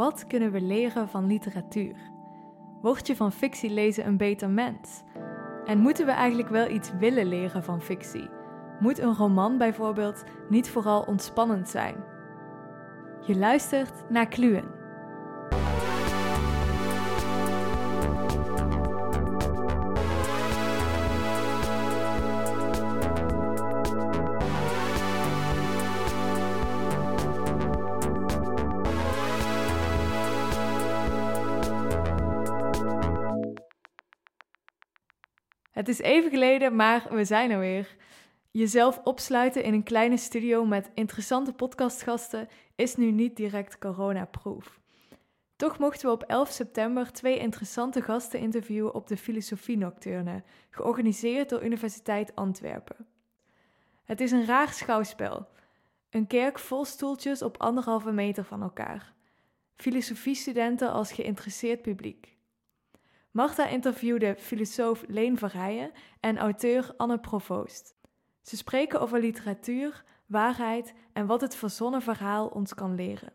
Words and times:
Wat 0.00 0.26
kunnen 0.26 0.52
we 0.52 0.60
leren 0.60 1.08
van 1.08 1.26
literatuur? 1.26 1.96
Word 2.82 3.06
je 3.06 3.16
van 3.16 3.32
fictie 3.32 3.70
lezen 3.70 4.06
een 4.06 4.16
beter 4.16 4.50
mens? 4.50 5.02
En 5.64 5.78
moeten 5.78 6.06
we 6.06 6.12
eigenlijk 6.12 6.48
wel 6.48 6.68
iets 6.68 6.92
willen 6.98 7.26
leren 7.26 7.64
van 7.64 7.82
fictie? 7.82 8.28
Moet 8.78 8.98
een 8.98 9.14
roman 9.14 9.58
bijvoorbeeld 9.58 10.24
niet 10.48 10.70
vooral 10.70 11.02
ontspannend 11.02 11.68
zijn? 11.68 11.94
Je 13.26 13.36
luistert 13.36 14.10
naar 14.10 14.28
Kluwen. 14.28 14.79
Is 35.90 35.98
even 36.00 36.30
geleden, 36.30 36.76
maar 36.76 37.06
we 37.10 37.24
zijn 37.24 37.50
er 37.50 37.58
weer. 37.58 37.96
Jezelf 38.50 39.00
opsluiten 39.04 39.62
in 39.62 39.74
een 39.74 39.82
kleine 39.82 40.16
studio 40.16 40.64
met 40.64 40.90
interessante 40.94 41.52
podcastgasten 41.52 42.48
is 42.76 42.96
nu 42.96 43.10
niet 43.10 43.36
direct 43.36 43.78
coronaproof. 43.78 44.80
Toch 45.56 45.78
mochten 45.78 46.06
we 46.06 46.14
op 46.14 46.22
11 46.22 46.50
september 46.50 47.12
twee 47.12 47.38
interessante 47.38 48.02
gasten 48.02 48.40
interviewen 48.40 48.94
op 48.94 49.06
de 49.06 49.16
Filosofie 49.16 49.76
Nocturne, 49.76 50.42
georganiseerd 50.70 51.48
door 51.48 51.64
Universiteit 51.64 52.34
Antwerpen. 52.34 53.06
Het 54.04 54.20
is 54.20 54.30
een 54.30 54.46
raar 54.46 54.72
schouwspel. 54.72 55.48
Een 56.10 56.26
kerk 56.26 56.58
vol 56.58 56.84
stoeltjes 56.84 57.42
op 57.42 57.56
anderhalve 57.56 58.12
meter 58.12 58.44
van 58.44 58.62
elkaar. 58.62 59.14
Filosofiestudenten 59.74 60.92
als 60.92 61.12
geïnteresseerd 61.12 61.82
publiek. 61.82 62.38
Marta 63.30 63.66
interviewde 63.66 64.34
filosoof 64.38 65.04
Leen 65.06 65.38
Verheijen 65.38 65.90
en 66.20 66.38
auteur 66.38 66.94
Anne 66.96 67.18
Provoost. 67.18 67.94
Ze 68.42 68.56
spreken 68.56 69.00
over 69.00 69.20
literatuur, 69.20 70.04
waarheid 70.26 70.94
en 71.12 71.26
wat 71.26 71.40
het 71.40 71.56
verzonnen 71.56 72.02
verhaal 72.02 72.46
ons 72.46 72.74
kan 72.74 72.94
leren. 72.94 73.32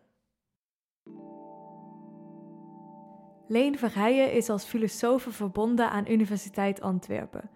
Leen 3.47 3.77
Verheijen 3.77 4.31
is 4.31 4.49
als 4.49 4.65
filosoof 4.65 5.27
verbonden 5.29 5.89
aan 5.89 6.11
Universiteit 6.11 6.81
Antwerpen. 6.81 7.49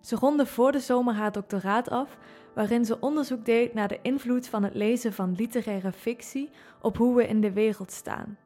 Ze 0.00 0.16
ronde 0.16 0.46
voor 0.46 0.72
de 0.72 0.80
zomer 0.80 1.14
haar 1.14 1.32
doctoraat 1.32 1.90
af, 1.90 2.18
waarin 2.54 2.84
ze 2.84 3.00
onderzoek 3.00 3.44
deed 3.44 3.74
naar 3.74 3.88
de 3.88 3.98
invloed 4.02 4.48
van 4.48 4.62
het 4.62 4.74
lezen 4.74 5.12
van 5.12 5.34
literaire 5.34 5.92
fictie 5.92 6.50
op 6.80 6.96
hoe 6.96 7.16
we 7.16 7.26
in 7.26 7.40
de 7.40 7.52
wereld 7.52 7.92
staan. 7.92 8.38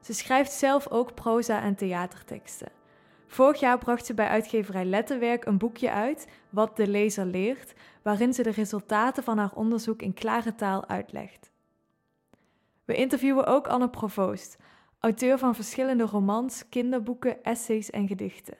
Ze 0.00 0.12
schrijft 0.12 0.52
zelf 0.52 0.88
ook 0.88 1.14
proza 1.14 1.62
en 1.62 1.74
theaterteksten. 1.74 2.68
Vorig 3.26 3.60
jaar 3.60 3.78
bracht 3.78 4.06
ze 4.06 4.14
bij 4.14 4.28
uitgeverij 4.28 4.84
Letterwerk 4.84 5.44
een 5.44 5.58
boekje 5.58 5.90
uit, 5.90 6.26
Wat 6.50 6.76
de 6.76 6.88
lezer 6.88 7.26
leert, 7.26 7.74
waarin 8.02 8.34
ze 8.34 8.42
de 8.42 8.50
resultaten 8.50 9.22
van 9.22 9.38
haar 9.38 9.52
onderzoek 9.54 10.02
in 10.02 10.14
klare 10.14 10.54
taal 10.54 10.88
uitlegt. 10.88 11.50
We 12.84 12.94
interviewen 12.94 13.46
ook 13.46 13.66
Anne 13.68 13.88
Provoost, 13.88 14.56
auteur 15.00 15.38
van 15.38 15.54
verschillende 15.54 16.04
romans, 16.04 16.68
kinderboeken, 16.68 17.42
essays 17.42 17.90
en 17.90 18.08
gedichten. 18.08 18.56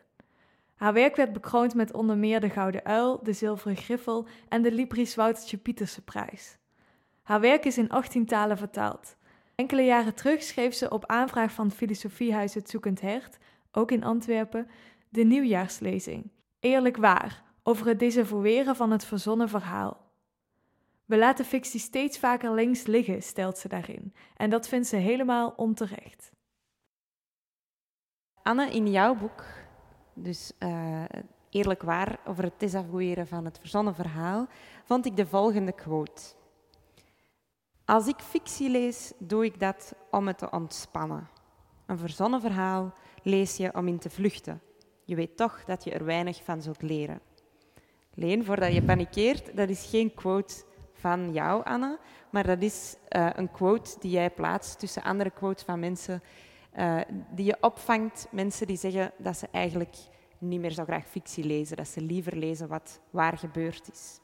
Haar 0.75 0.93
werk 0.93 1.17
werd 1.17 1.33
bekroond 1.33 1.75
met 1.75 1.93
onder 1.93 2.17
meer 2.17 2.41
de 2.41 2.51
Gouden 2.51 2.85
Uil, 2.85 3.23
de 3.23 3.33
Zilveren 3.33 3.77
Griffel 3.77 4.27
en 4.49 4.63
de 4.63 4.73
Libris 4.73 5.15
Woutertje 5.15 5.57
Pieterse 5.57 6.05
prijs. 6.05 6.59
Haar 7.23 7.41
werk 7.41 7.65
is 7.65 7.79
in 7.79 7.89
18 7.89 8.27
talen 8.27 8.57
vertaald. 8.57 9.17
Enkele 9.59 9.83
jaren 9.83 10.15
terug 10.15 10.43
schreef 10.43 10.75
ze 10.75 10.91
op 10.91 11.07
aanvraag 11.07 11.53
van 11.53 11.71
Filosofiehuis 11.71 12.55
Het 12.55 12.71
Zoekend 12.71 13.01
Hert, 13.01 13.39
ook 13.73 13.91
in 13.91 14.05
Antwerpen, 14.05 14.69
de 15.09 15.23
nieuwjaarslezing. 15.25 16.31
Eerlijk 16.61 16.97
waar, 16.97 17.43
over 17.63 17.87
het 17.87 17.99
desavoueren 17.99 18.77
van 18.77 18.91
het 18.91 19.05
verzonnen 19.05 19.49
verhaal. 19.49 20.01
We 21.05 21.19
laten 21.19 21.45
fictie 21.45 21.81
steeds 21.81 22.19
vaker 22.19 22.55
links 22.55 22.87
liggen, 22.87 23.23
stelt 23.23 23.59
ze 23.59 23.69
daarin. 23.69 24.15
En 24.37 24.51
dat 24.51 24.69
vindt 24.69 24.87
ze 24.87 24.97
helemaal 24.97 25.55
onterecht. 25.57 26.33
Anne, 28.43 28.71
in 28.71 28.91
jouw 28.91 29.15
boek, 29.15 29.45
dus 30.15 30.53
uh, 30.59 31.05
eerlijk 31.51 31.83
waar, 31.83 32.19
over 32.25 32.45
het 32.45 32.61
desavoueren 32.61 33.27
van 33.27 33.45
het 33.45 33.59
verzonnen 33.59 33.95
verhaal, 33.95 34.47
vond 34.85 35.07
ik 35.07 35.17
de 35.17 35.27
volgende 35.27 35.73
quote. 35.73 36.37
Als 37.89 38.07
ik 38.07 38.21
fictie 38.21 38.71
lees, 38.71 39.13
doe 39.19 39.45
ik 39.45 39.61
dat 39.61 39.95
om 40.11 40.27
het 40.27 40.39
te 40.39 40.51
ontspannen. 40.51 41.29
Een 41.87 41.99
verzonnen 41.99 42.41
verhaal 42.41 42.93
lees 43.23 43.57
je 43.57 43.75
om 43.75 43.89
in 43.89 43.99
te 43.99 44.11
vluchten. 44.11 44.61
Je 45.05 45.15
weet 45.15 45.37
toch 45.37 45.65
dat 45.65 45.85
je 45.85 45.91
er 45.91 46.05
weinig 46.05 46.45
van 46.45 46.63
zult 46.63 46.83
leren. 46.83 47.21
Leen, 48.15 48.45
voordat 48.45 48.73
je 48.73 48.83
panikeert, 48.83 49.57
dat 49.57 49.69
is 49.69 49.87
geen 49.91 50.15
quote 50.15 50.55
van 50.93 51.33
jou, 51.33 51.65
Anne, 51.65 51.99
maar 52.31 52.47
dat 52.47 52.63
is 52.63 52.97
uh, 53.11 53.31
een 53.35 53.51
quote 53.51 53.97
die 54.01 54.11
jij 54.11 54.31
plaatst 54.31 54.79
tussen 54.79 55.03
andere 55.03 55.31
quotes 55.31 55.65
van 55.65 55.81
mensen 55.81 56.23
uh, 56.79 57.01
die 57.31 57.47
je 57.47 57.57
opvangt. 57.61 58.29
Mensen 58.31 58.67
die 58.67 58.77
zeggen 58.77 59.13
dat 59.19 59.37
ze 59.37 59.49
eigenlijk 59.51 59.97
niet 60.39 60.61
meer 60.61 60.73
zo 60.73 60.85
graag 60.85 61.07
fictie 61.07 61.45
lezen, 61.45 61.77
dat 61.77 61.89
ze 61.89 62.01
liever 62.01 62.37
lezen 62.37 62.69
wat 62.69 63.01
waar 63.11 63.39
gebeurd 63.39 63.91
is. 63.93 64.21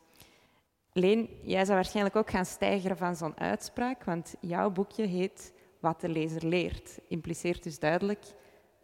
Leen, 0.96 1.28
jij 1.42 1.64
zou 1.64 1.74
waarschijnlijk 1.76 2.16
ook 2.16 2.30
gaan 2.30 2.44
stijgeren 2.44 2.96
van 2.96 3.16
zo'n 3.16 3.38
uitspraak, 3.38 4.04
want 4.04 4.34
jouw 4.40 4.70
boekje 4.70 5.06
heet 5.06 5.52
Wat 5.80 6.00
de 6.00 6.08
lezer 6.08 6.46
leert. 6.46 6.98
Impliceert 7.08 7.62
dus 7.62 7.78
duidelijk 7.78 8.24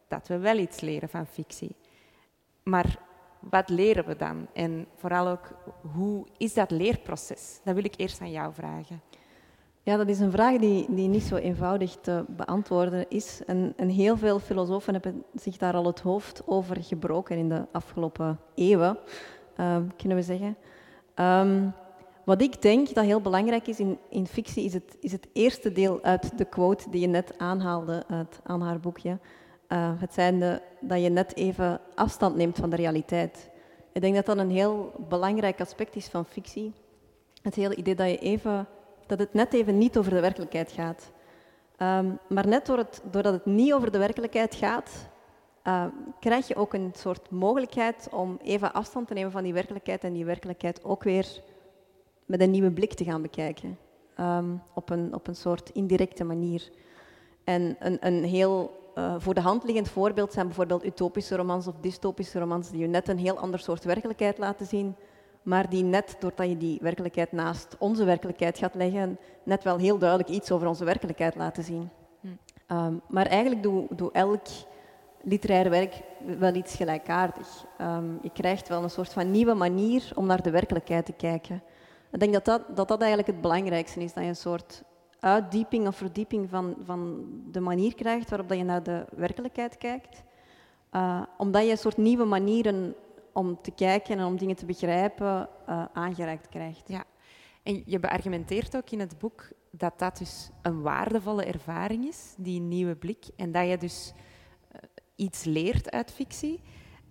dat 0.09 0.29
we 0.29 0.39
wel 0.39 0.59
iets 0.59 0.81
leren 0.81 1.09
van 1.09 1.27
fictie. 1.27 1.77
Maar 2.63 2.99
wat 3.41 3.69
leren 3.69 4.07
we 4.07 4.17
dan? 4.17 4.47
En 4.53 4.87
vooral 4.97 5.29
ook, 5.29 5.51
hoe 5.95 6.27
is 6.37 6.55
dat 6.55 6.71
leerproces? 6.71 7.61
Dat 7.65 7.75
wil 7.75 7.85
ik 7.85 7.95
eerst 7.97 8.21
aan 8.21 8.31
jou 8.31 8.55
vragen. 8.55 9.01
Ja, 9.83 9.97
dat 9.97 10.09
is 10.09 10.21
een 10.21 10.31
vraag 10.31 10.59
die, 10.59 10.95
die 10.95 11.09
niet 11.09 11.23
zo 11.23 11.37
eenvoudig 11.37 11.97
te 12.01 12.25
beantwoorden 12.29 13.09
is. 13.09 13.45
En, 13.47 13.73
en 13.77 13.89
heel 13.89 14.17
veel 14.17 14.39
filosofen 14.39 14.93
hebben 14.93 15.25
zich 15.35 15.57
daar 15.57 15.75
al 15.75 15.87
het 15.87 16.01
hoofd 16.01 16.43
over 16.47 16.83
gebroken 16.83 17.37
in 17.37 17.49
de 17.49 17.67
afgelopen 17.73 18.41
eeuwen, 18.55 18.99
uh, 19.57 19.77
kunnen 19.97 20.17
we 20.17 20.23
zeggen. 20.23 20.57
Um, 21.15 21.75
wat 22.31 22.43
ik 22.43 22.63
denk 22.63 22.95
dat 22.95 23.05
heel 23.05 23.21
belangrijk 23.21 23.67
is 23.67 23.81
in, 23.81 23.99
in 24.09 24.27
fictie, 24.27 24.65
is 24.65 24.73
het, 24.73 24.97
is 25.01 25.13
het 25.13 25.29
eerste 25.33 25.73
deel 25.73 25.99
uit 26.03 26.39
de 26.39 26.45
quote 26.45 26.91
die 26.91 27.01
je 27.01 27.07
net 27.07 27.39
aanhaalde 27.39 28.05
uit, 28.09 28.41
aan 28.43 28.61
haar 28.61 28.81
boekje. 28.81 29.19
Uh, 29.69 29.91
het 30.01 30.15
zijnde 30.15 30.63
dat 30.81 31.03
je 31.03 31.09
net 31.09 31.37
even 31.37 31.81
afstand 31.95 32.37
neemt 32.37 32.59
van 32.59 32.71
de 32.71 32.77
realiteit. 32.77 33.51
Ik 33.93 34.01
denk 34.01 34.15
dat 34.15 34.27
dat 34.27 34.39
een 34.39 34.51
heel 34.51 34.93
belangrijk 35.09 35.61
aspect 35.61 35.97
is 35.97 36.07
van 36.07 36.25
fictie. 36.25 36.73
Het 37.43 37.55
hele 37.55 37.75
idee 37.75 37.95
dat, 37.95 38.09
je 38.09 38.19
even, 38.19 38.67
dat 39.07 39.19
het 39.19 39.35
net 39.35 39.53
even 39.53 39.79
niet 39.79 39.99
over 39.99 40.11
de 40.11 40.21
werkelijkheid 40.21 40.73
gaat. 40.73 41.11
Um, 41.79 42.19
maar 42.29 42.47
net 42.47 42.67
door 42.67 42.79
het, 42.79 43.03
doordat 43.11 43.33
het 43.33 43.47
niet 43.47 43.73
over 43.73 43.93
de 43.93 43.99
werkelijkheid 43.99 44.55
gaat, 44.55 44.91
uh, 45.65 45.85
krijg 46.21 46.49
je 46.49 46.57
ook 46.57 46.75
een 46.75 46.93
soort 46.97 47.31
mogelijkheid 47.31 48.09
om 48.11 48.39
even 48.43 48.73
afstand 48.73 49.07
te 49.07 49.15
nemen 49.15 49.33
van 49.33 49.43
die 49.43 49.53
werkelijkheid 49.53 50.05
en 50.05 50.13
die 50.13 50.25
werkelijkheid 50.25 50.85
ook 50.85 51.03
weer 51.03 51.43
met 52.31 52.41
een 52.41 52.51
nieuwe 52.51 52.71
blik 52.71 52.95
te 52.95 53.05
gaan 53.05 53.23
bekijken. 53.23 53.79
Um, 54.21 54.63
op, 54.75 54.91
een, 54.91 55.15
op 55.15 55.27
een 55.27 55.37
soort 55.37 55.71
indirecte 55.71 56.25
manier. 56.25 56.71
En 57.45 57.77
een, 57.79 57.97
een 58.01 58.25
heel 58.25 58.91
uh, 58.95 59.15
voor 59.19 59.35
de 59.35 59.41
hand 59.41 59.65
liggend 59.65 59.89
voorbeeld 59.89 60.33
zijn 60.33 60.47
bijvoorbeeld 60.47 60.85
utopische 60.85 61.37
romans 61.37 61.67
of 61.67 61.75
dystopische 61.81 62.39
romans, 62.39 62.71
die 62.71 62.81
je 62.81 62.87
net 62.87 63.09
een 63.09 63.19
heel 63.19 63.39
ander 63.39 63.61
soort 63.61 63.85
werkelijkheid 63.85 64.39
laten 64.39 64.67
zien, 64.67 64.97
maar 65.43 65.69
die 65.69 65.85
net 65.85 66.17
doordat 66.19 66.49
je 66.49 66.57
die 66.57 66.79
werkelijkheid 66.83 67.33
naast 67.33 67.77
onze 67.79 68.05
werkelijkheid 68.05 68.59
gaat 68.59 68.75
leggen, 68.75 69.19
net 69.43 69.65
wel 69.65 69.79
heel 69.79 69.99
duidelijk 69.99 70.29
iets 70.29 70.51
over 70.51 70.69
onze 70.69 70.85
werkelijkheid 70.85 71.35
laten 71.35 71.65
zien. 71.65 71.89
Hm. 72.21 72.29
Um, 72.77 73.01
maar 73.09 73.27
eigenlijk 73.27 73.63
doet 73.63 73.99
doe 73.99 74.13
elk 74.13 74.47
literair 75.23 75.71
werk 75.71 76.03
wel 76.39 76.55
iets 76.55 76.75
gelijkaardig. 76.75 77.65
Um, 77.81 78.19
je 78.23 78.31
krijgt 78.33 78.69
wel 78.69 78.83
een 78.83 78.91
soort 78.91 79.13
van 79.13 79.31
nieuwe 79.31 79.55
manier 79.55 80.13
om 80.15 80.27
naar 80.27 80.43
de 80.43 80.51
werkelijkheid 80.51 81.07
te 81.07 81.13
kijken. 81.13 81.63
Ik 82.13 82.21
denk 82.21 82.33
dat 82.33 82.45
dat, 82.45 82.77
dat 82.77 82.89
dat 82.89 82.99
eigenlijk 82.99 83.31
het 83.31 83.41
belangrijkste 83.41 84.01
is, 84.01 84.13
dat 84.13 84.23
je 84.23 84.29
een 84.29 84.37
soort 84.37 84.83
uitdieping 85.21 85.87
of 85.87 85.97
verdieping 85.97 86.49
van, 86.49 86.77
van 86.85 87.25
de 87.51 87.61
manier 87.61 87.95
krijgt 87.95 88.31
waarop 88.31 88.49
dat 88.49 88.59
je 88.59 88.65
naar 88.65 88.83
de 88.83 89.05
werkelijkheid 89.17 89.79
kijkt. 89.79 90.23
Uh, 90.93 91.23
omdat 91.37 91.65
je 91.65 91.71
een 91.71 91.79
soort 91.79 91.97
nieuwe 91.97 92.25
manieren 92.25 92.95
om 93.33 93.59
te 93.63 93.71
kijken 93.71 94.19
en 94.19 94.25
om 94.25 94.37
dingen 94.37 94.57
te 94.57 94.67
begrijpen 94.67 95.49
uh, 95.69 95.85
aangereikt 95.93 96.49
krijgt. 96.49 96.89
Ja, 96.89 97.05
en 97.63 97.83
je 97.87 97.99
beargumenteert 97.99 98.77
ook 98.77 98.91
in 98.91 99.01
het 99.01 99.19
boek 99.19 99.49
dat 99.71 99.99
dat 99.99 100.19
dus 100.19 100.51
een 100.63 100.83
waardevolle 100.83 101.45
ervaring 101.45 102.07
is, 102.07 102.35
die 102.37 102.61
nieuwe 102.61 102.97
blik, 102.97 103.27
en 103.37 103.53
dat 103.53 103.69
je 103.69 103.79
dus 103.79 104.13
uh, 104.73 104.81
iets 105.17 105.45
leert 105.45 105.91
uit 105.91 106.13
fictie. 106.13 106.61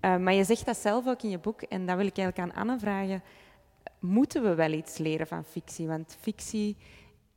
maar 0.01 0.33
je 0.33 0.43
zegt 0.43 0.65
dat 0.65 0.77
zelf 0.77 1.07
ook 1.07 1.21
in 1.21 1.29
je 1.29 1.39
boek, 1.39 1.61
en 1.61 1.85
dat 1.85 1.97
wil 1.97 2.05
ik 2.05 2.17
eigenlijk 2.17 2.51
aan 2.51 2.61
Anne 2.61 2.79
vragen 2.79 3.23
moeten 3.99 4.43
we 4.43 4.55
wel 4.55 4.71
iets 4.71 4.97
leren 4.97 5.27
van 5.27 5.43
fictie. 5.43 5.87
Want 5.87 6.17
fictie 6.19 6.77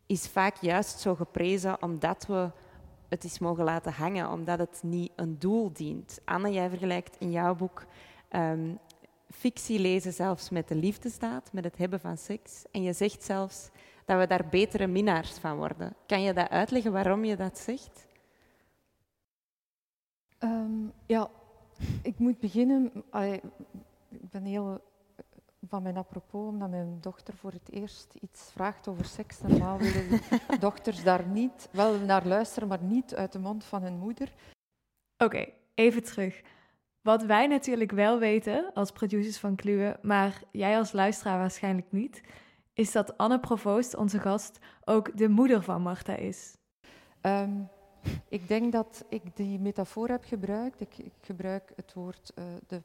is 0.06 0.28
vaak 0.28 0.56
juist 0.60 0.98
zo 0.98 1.14
geprezen 1.14 1.82
omdat 1.82 2.26
we 2.26 2.50
het 3.08 3.24
is 3.24 3.38
mogen 3.38 3.64
laten 3.64 3.92
hangen, 3.92 4.30
omdat 4.30 4.58
het 4.58 4.80
niet 4.82 5.12
een 5.16 5.38
doel 5.38 5.72
dient. 5.72 6.20
Anne, 6.24 6.52
jij 6.52 6.68
vergelijkt 6.68 7.16
in 7.18 7.30
jouw 7.30 7.54
boek 7.54 7.84
um, 8.30 8.78
fictie 9.30 9.78
lezen 9.78 10.12
zelfs 10.12 10.50
met 10.50 10.68
de 10.68 10.74
liefdesdaad, 10.74 11.52
met 11.52 11.64
het 11.64 11.78
hebben 11.78 12.00
van 12.00 12.16
seks. 12.16 12.64
En 12.70 12.82
je 12.82 12.92
zegt 12.92 13.22
zelfs 13.22 13.70
dat 14.04 14.18
we 14.18 14.26
daar 14.26 14.48
betere 14.50 14.86
minnaars 14.86 15.30
van 15.30 15.56
worden. 15.56 15.94
Kan 16.06 16.22
je 16.22 16.32
dat 16.32 16.48
uitleggen 16.48 16.92
waarom 16.92 17.24
je 17.24 17.36
dat 17.36 17.58
zegt? 17.58 18.06
Ehm, 20.38 20.86
ja, 21.06 21.30
ik 22.02 22.18
moet 22.18 22.38
beginnen. 22.38 22.92
ik 24.10 24.30
ben 24.30 24.44
heel 24.44 24.80
van 25.68 25.82
mijn 25.82 25.96
apropos, 25.96 26.48
omdat 26.48 26.70
mijn 26.70 26.98
dochter 27.00 27.34
voor 27.34 27.52
het 27.52 27.70
eerst 27.70 28.14
iets 28.20 28.50
vraagt 28.52 28.88
over 28.88 29.04
seks. 29.04 29.40
Normaal 29.40 29.78
willen 29.78 30.20
dochters 30.60 31.02
daar 31.02 31.26
niet, 31.26 31.68
wel 31.72 31.98
naar 31.98 32.26
luisteren, 32.26 32.68
maar 32.68 32.82
niet 32.82 33.14
uit 33.14 33.32
de 33.32 33.38
mond 33.38 33.64
van 33.64 33.82
hun 33.82 33.98
moeder. 33.98 34.32
Oké, 35.16 35.46
even 35.74 36.02
terug. 36.04 36.42
Wat 37.00 37.24
wij 37.24 37.46
natuurlijk 37.46 37.90
wel 37.92 38.18
weten 38.18 38.70
als 38.74 38.92
producers 38.92 39.38
van 39.38 39.56
Kluwe, 39.56 39.98
maar 40.02 40.42
jij 40.50 40.78
als 40.78 40.92
luisteraar 40.92 41.38
waarschijnlijk 41.38 41.92
niet, 41.92 42.22
is 42.72 42.92
dat 42.92 43.18
Anne 43.18 43.40
Provoost, 43.40 43.96
onze 43.96 44.18
gast, 44.18 44.58
ook 44.84 45.16
de 45.16 45.28
moeder 45.28 45.62
van 45.62 45.82
Marta 45.82 46.16
is. 46.16 46.56
Ehm, 47.20 47.60
ik 48.28 48.48
denk 48.48 48.72
dat 48.72 49.04
ik 49.08 49.36
die 49.36 49.58
metafoor 49.58 50.08
heb 50.08 50.24
gebruikt. 50.24 50.80
Ik, 50.80 50.98
ik 50.98 51.12
gebruik 51.20 51.72
het 51.76 51.92
woord 51.92 52.32
uh, 52.34 52.44
de, 52.66 52.82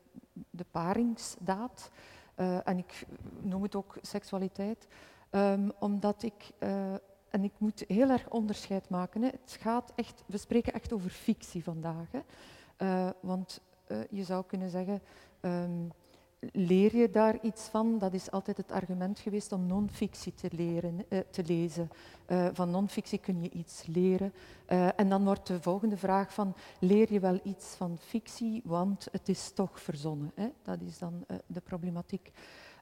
de 0.49 0.65
paringsdaad. 0.71 1.91
Uh, 2.39 2.67
en 2.67 2.77
ik 2.77 3.05
noem 3.41 3.63
het 3.63 3.75
ook 3.75 3.97
seksualiteit. 4.01 4.87
Um, 5.31 5.71
omdat 5.79 6.23
ik, 6.23 6.51
uh, 6.59 6.93
en 7.29 7.43
ik 7.43 7.51
moet 7.57 7.83
heel 7.87 8.09
erg 8.09 8.29
onderscheid 8.29 8.89
maken. 8.89 9.21
Hè. 9.21 9.27
Het 9.27 9.57
gaat 9.59 9.91
echt, 9.95 10.23
we 10.25 10.37
spreken 10.37 10.73
echt 10.73 10.93
over 10.93 11.09
fictie 11.09 11.63
vandaag. 11.63 12.07
Hè. 12.11 13.11
want 13.19 13.61
je 14.09 14.23
zou 14.23 14.43
kunnen 14.45 14.69
zeggen, 14.69 15.01
um, 15.41 15.91
leer 16.39 16.95
je 16.95 17.11
daar 17.11 17.37
iets 17.41 17.63
van? 17.63 17.97
Dat 17.97 18.13
is 18.13 18.31
altijd 18.31 18.57
het 18.57 18.71
argument 18.71 19.19
geweest 19.19 19.51
om 19.51 19.67
non-fictie 19.67 20.33
te, 20.33 20.49
leren, 20.51 21.05
uh, 21.09 21.19
te 21.29 21.43
lezen. 21.43 21.89
Uh, 22.27 22.47
van 22.53 22.69
non-fictie 22.69 23.19
kun 23.19 23.41
je 23.41 23.49
iets 23.49 23.85
leren. 23.85 24.33
Uh, 24.69 24.99
en 24.99 25.09
dan 25.09 25.23
wordt 25.23 25.47
de 25.47 25.61
volgende 25.61 25.97
vraag 25.97 26.33
van, 26.33 26.55
leer 26.79 27.13
je 27.13 27.19
wel 27.19 27.39
iets 27.43 27.75
van 27.75 27.97
fictie, 27.97 28.61
want 28.65 29.07
het 29.11 29.29
is 29.29 29.51
toch 29.51 29.81
verzonnen. 29.81 30.31
Hè? 30.35 30.47
Dat 30.61 30.81
is 30.81 30.97
dan 30.97 31.25
de 31.45 31.61
problematiek. 31.61 32.31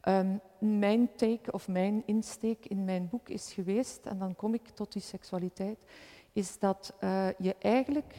Um, 0.07 0.39
mijn 0.59 1.15
take 1.15 1.51
of 1.51 1.67
mijn 1.67 2.03
insteek 2.05 2.65
in 2.65 2.85
mijn 2.85 3.09
boek 3.09 3.29
is 3.29 3.53
geweest, 3.53 4.05
en 4.05 4.19
dan 4.19 4.35
kom 4.35 4.53
ik 4.53 4.67
tot 4.67 4.93
die 4.93 5.01
seksualiteit, 5.01 5.85
is 6.33 6.59
dat 6.59 6.93
je 7.37 7.55
eigenlijk, 7.59 8.15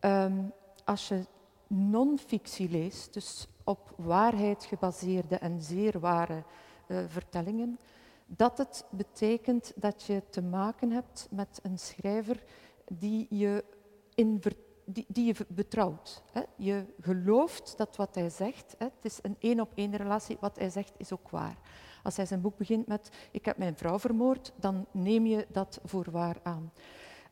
um, 0.00 0.52
als 0.84 1.08
je 1.08 1.24
non-fictie 1.66 2.70
leest, 2.70 3.14
dus 3.14 3.46
op 3.70 3.94
waarheid 3.96 4.64
gebaseerde 4.64 5.36
en 5.36 5.62
zeer 5.62 6.00
ware 6.00 6.42
uh, 6.86 6.98
vertellingen, 7.06 7.78
dat 8.26 8.58
het 8.58 8.84
betekent 8.90 9.72
dat 9.76 10.02
je 10.02 10.22
te 10.30 10.42
maken 10.42 10.90
hebt 10.90 11.28
met 11.30 11.60
een 11.62 11.78
schrijver 11.78 12.42
die 12.92 13.26
je, 13.30 13.64
in 14.14 14.42
die, 14.84 15.04
die 15.08 15.26
je 15.26 15.46
betrouwt. 15.48 16.22
Hè. 16.32 16.42
Je 16.56 16.84
gelooft 17.00 17.74
dat 17.76 17.96
wat 17.96 18.14
hij 18.14 18.30
zegt, 18.30 18.74
hè, 18.78 18.84
het 18.84 19.04
is 19.04 19.18
een 19.22 19.36
één-op-één 19.38 19.96
relatie, 19.96 20.36
wat 20.40 20.58
hij 20.58 20.70
zegt 20.70 20.92
is 20.96 21.12
ook 21.12 21.30
waar. 21.30 21.56
Als 22.02 22.16
hij 22.16 22.26
zijn 22.26 22.40
boek 22.40 22.56
begint 22.56 22.86
met 22.86 23.10
ik 23.30 23.44
heb 23.44 23.56
mijn 23.56 23.76
vrouw 23.76 23.98
vermoord, 23.98 24.52
dan 24.56 24.86
neem 24.90 25.26
je 25.26 25.46
dat 25.52 25.80
voor 25.84 26.10
waar 26.10 26.36
aan. 26.42 26.72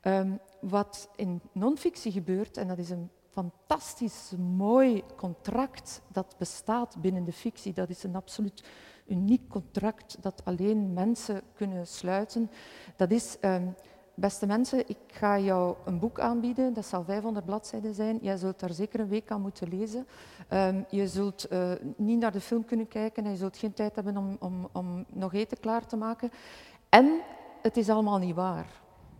Um, 0.02 0.41
wat 0.61 1.08
in 1.17 1.41
non-fictie 1.52 2.12
gebeurt, 2.12 2.56
en 2.56 2.69
dat 2.69 2.79
is 2.79 2.91
een 2.91 3.11
fantastisch 3.38 4.32
mooi 4.56 5.02
contract 5.17 6.02
dat 6.12 6.35
bestaat 6.38 6.96
binnen 7.00 7.25
de 7.25 7.32
fictie. 7.32 7.73
Dat 7.73 7.88
is 7.88 8.02
een 8.02 8.17
absoluut 8.17 8.64
uniek 9.06 9.49
contract 9.49 10.17
dat 10.20 10.43
alleen 10.44 10.93
mensen 10.93 11.43
kunnen 11.55 11.87
sluiten. 11.87 12.50
Dat 12.96 13.11
is, 13.11 13.37
um, 13.40 13.75
beste 14.14 14.46
mensen, 14.46 14.88
ik 14.88 14.99
ga 15.06 15.38
jou 15.38 15.76
een 15.85 15.99
boek 15.99 16.20
aanbieden. 16.20 16.75
Dat 16.75 16.87
zal 16.87 17.05
500 17.05 17.44
bladzijden 17.44 17.94
zijn. 17.94 18.19
Jij 18.23 18.37
zult 18.37 18.61
daar 18.61 18.73
zeker 18.73 19.00
een 19.00 19.08
week 19.08 19.31
aan 19.31 19.41
moeten 19.41 19.69
lezen. 19.69 20.06
Um, 20.50 20.84
je 20.91 21.08
zult 21.08 21.52
uh, 21.52 21.73
niet 21.96 22.19
naar 22.19 22.32
de 22.32 22.41
film 22.41 22.64
kunnen 22.64 22.88
kijken 22.88 23.25
en 23.25 23.31
je 23.31 23.37
zult 23.37 23.56
geen 23.56 23.75
tijd 23.75 23.94
hebben 23.94 24.17
om, 24.17 24.37
om, 24.41 24.69
om 24.73 25.05
nog 25.08 25.34
eten 25.34 25.61
klaar 25.61 25.87
te 25.87 25.96
maken. 25.96 26.31
En 26.88 27.20
het 27.62 27.76
is 27.76 27.88
allemaal 27.88 28.19
niet 28.19 28.34
waar. 28.34 28.67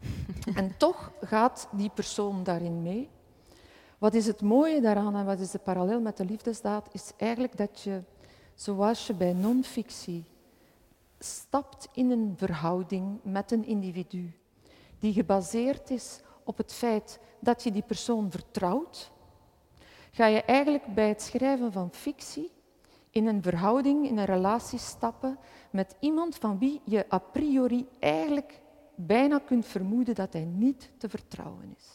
en 0.55 0.77
toch 0.77 1.13
gaat 1.21 1.69
die 1.73 1.91
persoon 1.95 2.43
daarin 2.43 2.83
mee. 2.83 3.09
Wat 3.99 4.15
is 4.15 4.27
het 4.27 4.43
mooie 4.43 4.81
daaraan 4.81 5.17
en 5.17 5.25
wat 5.25 5.41
is 5.41 5.51
de 5.51 5.59
parallel 5.59 6.01
met 6.01 6.17
de 6.17 6.25
liefdesdaad, 6.25 6.89
is 6.93 7.13
eigenlijk 7.17 7.57
dat 7.57 7.81
je, 7.81 8.03
zoals 8.55 9.07
je 9.07 9.15
bij 9.15 9.33
non-fictie 9.33 10.25
stapt 11.19 11.89
in 11.93 12.11
een 12.11 12.35
verhouding 12.37 13.19
met 13.23 13.53
een 13.53 13.65
individu 13.65 14.33
die 14.99 15.13
gebaseerd 15.13 15.91
is 15.91 16.21
op 16.45 16.57
het 16.57 16.73
feit 16.73 17.21
dat 17.41 17.63
je 17.63 17.73
die 17.73 17.83
persoon 17.83 18.31
vertrouwt, 18.31 19.11
ga 20.11 20.27
je 20.27 20.43
eigenlijk 20.43 20.95
bij 20.95 21.09
het 21.09 21.23
schrijven 21.23 21.73
van 21.73 21.91
fictie 21.93 22.51
in 23.11 23.27
een 23.27 23.43
verhouding, 23.43 24.09
in 24.09 24.19
een 24.19 24.25
relatie 24.25 24.79
stappen 24.79 25.39
met 25.71 25.97
iemand 26.01 26.37
van 26.37 26.59
wie 26.59 26.81
je 26.85 27.07
a 27.13 27.19
priori 27.19 27.89
eigenlijk 27.99 28.61
bijna 28.95 29.39
kunt 29.39 29.67
vermoeden 29.67 30.15
dat 30.15 30.33
hij 30.33 30.45
niet 30.45 30.91
te 30.99 31.09
vertrouwen 31.09 31.75
is. 31.77 31.87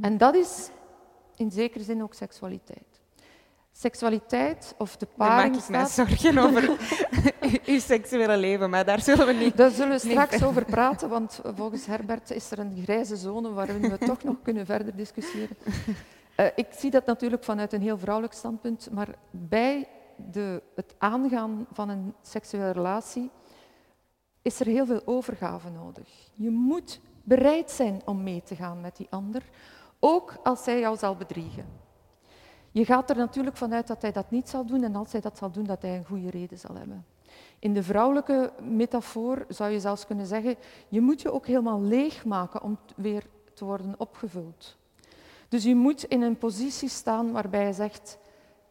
En 0.00 0.18
dat 0.18 0.34
is 0.34 0.70
in 1.40 1.50
zekere 1.50 1.84
zin 1.84 2.02
ook 2.02 2.14
seksualiteit. 2.14 3.00
Seksualiteit 3.72 4.74
of 4.78 4.96
de 4.96 5.06
paring 5.16 5.54
maak 5.54 5.62
ik 5.62 5.68
mij 5.68 5.86
zorgen 5.86 6.38
over 6.38 6.76
uw 7.72 7.78
seksuele 7.78 8.36
leven, 8.36 8.70
maar 8.70 8.84
daar 8.84 9.00
zullen 9.00 9.26
we 9.26 9.32
niet... 9.32 9.56
Daar 9.56 9.70
zullen 9.70 9.92
we 9.92 9.98
straks 9.98 10.42
over 10.42 10.64
praten, 10.64 11.08
want 11.08 11.40
volgens 11.56 11.86
Herbert 11.86 12.30
is 12.30 12.50
er 12.50 12.58
een 12.58 12.82
grijze 12.82 13.16
zone 13.16 13.52
waarin 13.52 13.80
we 13.80 13.98
toch 13.98 14.22
nog 14.22 14.36
kunnen 14.42 14.66
verder 14.66 14.96
discussiëren. 14.96 15.56
Uh, 16.36 16.46
ik 16.54 16.66
zie 16.70 16.90
dat 16.90 17.06
natuurlijk 17.06 17.44
vanuit 17.44 17.72
een 17.72 17.82
heel 17.82 17.98
vrouwelijk 17.98 18.34
standpunt, 18.34 18.88
maar 18.92 19.08
bij 19.30 19.88
de, 20.16 20.62
het 20.74 20.94
aangaan 20.98 21.66
van 21.72 21.88
een 21.88 22.14
seksuele 22.22 22.70
relatie 22.70 23.30
is 24.42 24.60
er 24.60 24.66
heel 24.66 24.86
veel 24.86 25.02
overgave 25.04 25.70
nodig. 25.70 26.08
Je 26.34 26.50
moet 26.50 27.00
bereid 27.22 27.70
zijn 27.70 28.02
om 28.04 28.22
mee 28.22 28.42
te 28.42 28.56
gaan 28.56 28.80
met 28.80 28.96
die 28.96 29.06
ander, 29.10 29.42
ook 30.00 30.34
als 30.42 30.64
zij 30.64 30.80
jou 30.80 30.96
zal 30.96 31.16
bedriegen. 31.16 31.66
Je 32.72 32.84
gaat 32.84 33.10
er 33.10 33.16
natuurlijk 33.16 33.56
vanuit 33.56 33.86
dat 33.86 34.02
hij 34.02 34.12
dat 34.12 34.30
niet 34.30 34.48
zal 34.48 34.66
doen 34.66 34.84
en 34.84 34.96
als 34.96 35.12
hij 35.12 35.20
dat 35.20 35.38
zal 35.38 35.50
doen, 35.50 35.64
dat 35.64 35.82
hij 35.82 35.96
een 35.96 36.04
goede 36.04 36.30
reden 36.30 36.58
zal 36.58 36.76
hebben. 36.76 37.04
In 37.58 37.74
de 37.74 37.82
vrouwelijke 37.82 38.52
metafoor 38.62 39.44
zou 39.48 39.70
je 39.70 39.80
zelfs 39.80 40.06
kunnen 40.06 40.26
zeggen, 40.26 40.56
je 40.88 41.00
moet 41.00 41.22
je 41.22 41.32
ook 41.32 41.46
helemaal 41.46 41.82
leegmaken 41.82 42.62
om 42.62 42.78
weer 42.96 43.26
te 43.54 43.64
worden 43.64 43.94
opgevuld. 43.98 44.76
Dus 45.48 45.64
je 45.64 45.74
moet 45.74 46.04
in 46.04 46.22
een 46.22 46.38
positie 46.38 46.88
staan 46.88 47.32
waarbij 47.32 47.66
je 47.66 47.72
zegt, 47.72 48.18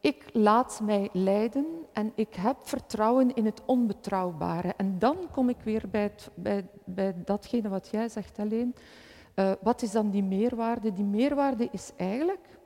ik 0.01 0.29
laat 0.33 0.79
mij 0.83 1.09
leiden 1.13 1.65
en 1.93 2.11
ik 2.15 2.35
heb 2.35 2.57
vertrouwen 2.61 3.35
in 3.35 3.45
het 3.45 3.61
onbetrouwbare. 3.65 4.73
En 4.77 4.99
dan 4.99 5.17
kom 5.31 5.49
ik 5.49 5.57
weer 5.63 5.83
bij, 5.91 6.11
bij, 6.33 6.67
bij 6.83 7.15
datgene 7.25 7.69
wat 7.69 7.87
jij 7.91 8.09
zegt 8.09 8.39
alleen. 8.39 8.75
Uh, 9.39 9.51
wat 9.61 9.81
is 9.81 9.91
dan 9.91 10.09
die 10.09 10.23
meerwaarde? 10.23 10.93
Die 10.93 11.03
meerwaarde 11.03 11.69
is 11.71 11.91
eigenlijk 11.97 12.59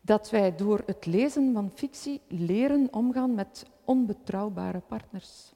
dat 0.00 0.30
wij 0.30 0.56
door 0.56 0.82
het 0.86 1.06
lezen 1.06 1.52
van 1.52 1.70
fictie 1.74 2.20
leren 2.28 2.88
omgaan 2.90 3.34
met 3.34 3.66
onbetrouwbare 3.84 4.80
partners. 4.80 5.52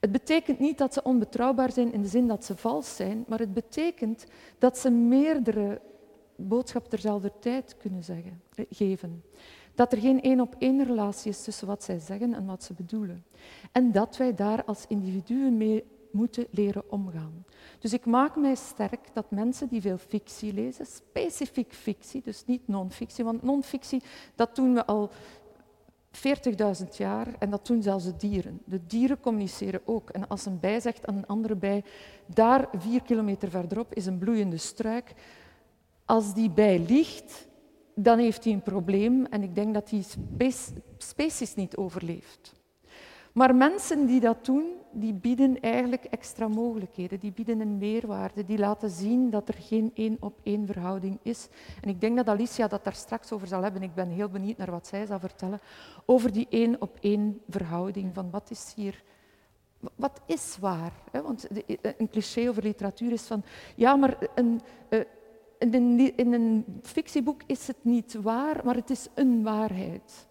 Het 0.00 0.12
betekent 0.12 0.58
niet 0.58 0.78
dat 0.78 0.92
ze 0.92 1.02
onbetrouwbaar 1.02 1.72
zijn 1.72 1.92
in 1.92 2.02
de 2.02 2.08
zin 2.08 2.26
dat 2.26 2.44
ze 2.44 2.56
vals 2.56 2.96
zijn, 2.96 3.24
maar 3.28 3.38
het 3.38 3.54
betekent 3.54 4.26
dat 4.58 4.78
ze 4.78 4.90
meerdere 4.90 5.80
boodschappen 6.36 6.90
terzelfde 6.90 7.32
tijd 7.40 7.76
kunnen 7.76 8.04
zeggen, 8.04 8.42
eh, 8.54 8.64
geven. 8.70 9.22
Dat 9.74 9.92
er 9.92 9.98
geen 9.98 10.22
één-op-één 10.22 10.84
relatie 10.84 11.30
is 11.30 11.42
tussen 11.42 11.66
wat 11.66 11.84
zij 11.84 11.98
zeggen 11.98 12.34
en 12.34 12.46
wat 12.46 12.64
ze 12.64 12.74
bedoelen. 12.74 13.24
En 13.72 13.92
dat 13.92 14.16
wij 14.16 14.34
daar 14.34 14.64
als 14.64 14.84
individuen 14.88 15.56
mee 15.56 15.84
moeten 16.16 16.46
leren 16.50 16.90
omgaan. 16.90 17.44
Dus 17.78 17.92
ik 17.92 18.04
maak 18.04 18.36
mij 18.36 18.54
sterk 18.54 19.00
dat 19.12 19.30
mensen 19.30 19.68
die 19.68 19.80
veel 19.80 19.98
fictie 19.98 20.52
lezen, 20.52 20.86
specifiek 20.86 21.72
fictie, 21.72 22.22
dus 22.24 22.44
niet 22.46 22.68
non-fictie, 22.68 23.24
want 23.24 23.42
non-fictie, 23.42 24.02
dat 24.34 24.56
doen 24.56 24.74
we 24.74 24.86
al 24.86 25.10
40.000 26.16 26.88
jaar 26.96 27.34
en 27.38 27.50
dat 27.50 27.66
doen 27.66 27.82
zelfs 27.82 28.04
de 28.04 28.16
dieren. 28.16 28.60
De 28.64 28.86
dieren 28.86 29.20
communiceren 29.20 29.80
ook. 29.84 30.10
En 30.10 30.28
als 30.28 30.46
een 30.46 30.60
bij 30.60 30.80
zegt 30.80 31.06
aan 31.06 31.16
een 31.16 31.26
andere 31.26 31.56
bij, 31.56 31.84
daar 32.26 32.68
vier 32.78 33.02
kilometer 33.02 33.50
verderop 33.50 33.94
is 33.94 34.06
een 34.06 34.18
bloeiende 34.18 34.56
struik, 34.56 35.14
als 36.04 36.34
die 36.34 36.50
bij 36.50 36.78
ligt, 36.78 37.48
dan 37.94 38.18
heeft 38.18 38.44
hij 38.44 38.52
een 38.52 38.62
probleem 38.62 39.26
en 39.26 39.42
ik 39.42 39.54
denk 39.54 39.74
dat 39.74 39.88
die 39.88 40.04
species 40.98 41.54
niet 41.54 41.76
overleeft. 41.76 42.55
Maar 43.36 43.54
mensen 43.54 44.06
die 44.06 44.20
dat 44.20 44.44
doen, 44.44 44.64
die 44.90 45.12
bieden 45.12 45.60
eigenlijk 45.60 46.04
extra 46.04 46.48
mogelijkheden. 46.48 47.20
Die 47.20 47.32
bieden 47.32 47.60
een 47.60 47.78
meerwaarde. 47.78 48.44
Die 48.44 48.58
laten 48.58 48.90
zien 48.90 49.30
dat 49.30 49.48
er 49.48 49.54
geen 49.58 49.90
één 49.94 50.16
op 50.20 50.38
één 50.42 50.66
verhouding 50.66 51.18
is. 51.22 51.48
En 51.80 51.88
ik 51.88 52.00
denk 52.00 52.16
dat 52.16 52.28
Alicia 52.28 52.68
dat 52.68 52.84
daar 52.84 52.94
straks 52.94 53.32
over 53.32 53.46
zal 53.46 53.62
hebben. 53.62 53.82
Ik 53.82 53.94
ben 53.94 54.08
heel 54.08 54.28
benieuwd 54.28 54.56
naar 54.56 54.70
wat 54.70 54.86
zij 54.86 55.06
zal 55.06 55.18
vertellen 55.18 55.60
over 56.04 56.32
die 56.32 56.46
één 56.50 56.80
op 56.80 56.96
één 57.00 57.40
verhouding. 57.48 58.14
Van 58.14 58.30
wat 58.30 58.50
is 58.50 58.72
hier 58.76 59.02
wat 59.94 60.20
is 60.26 60.56
waar? 60.60 60.92
Want 61.12 61.46
een 61.98 62.10
cliché 62.10 62.48
over 62.48 62.62
literatuur 62.62 63.12
is 63.12 63.22
van, 63.22 63.42
ja, 63.74 63.96
maar 63.96 64.16
een, 64.34 64.60
eh, 64.88 65.00
in, 65.58 65.74
een, 65.74 66.16
in 66.16 66.32
een 66.32 66.64
fictieboek 66.82 67.40
is 67.46 67.66
het 67.66 67.78
niet 67.82 68.14
waar, 68.14 68.60
maar 68.64 68.74
het 68.74 68.90
is 68.90 69.08
een 69.14 69.42
waarheid. 69.42 70.26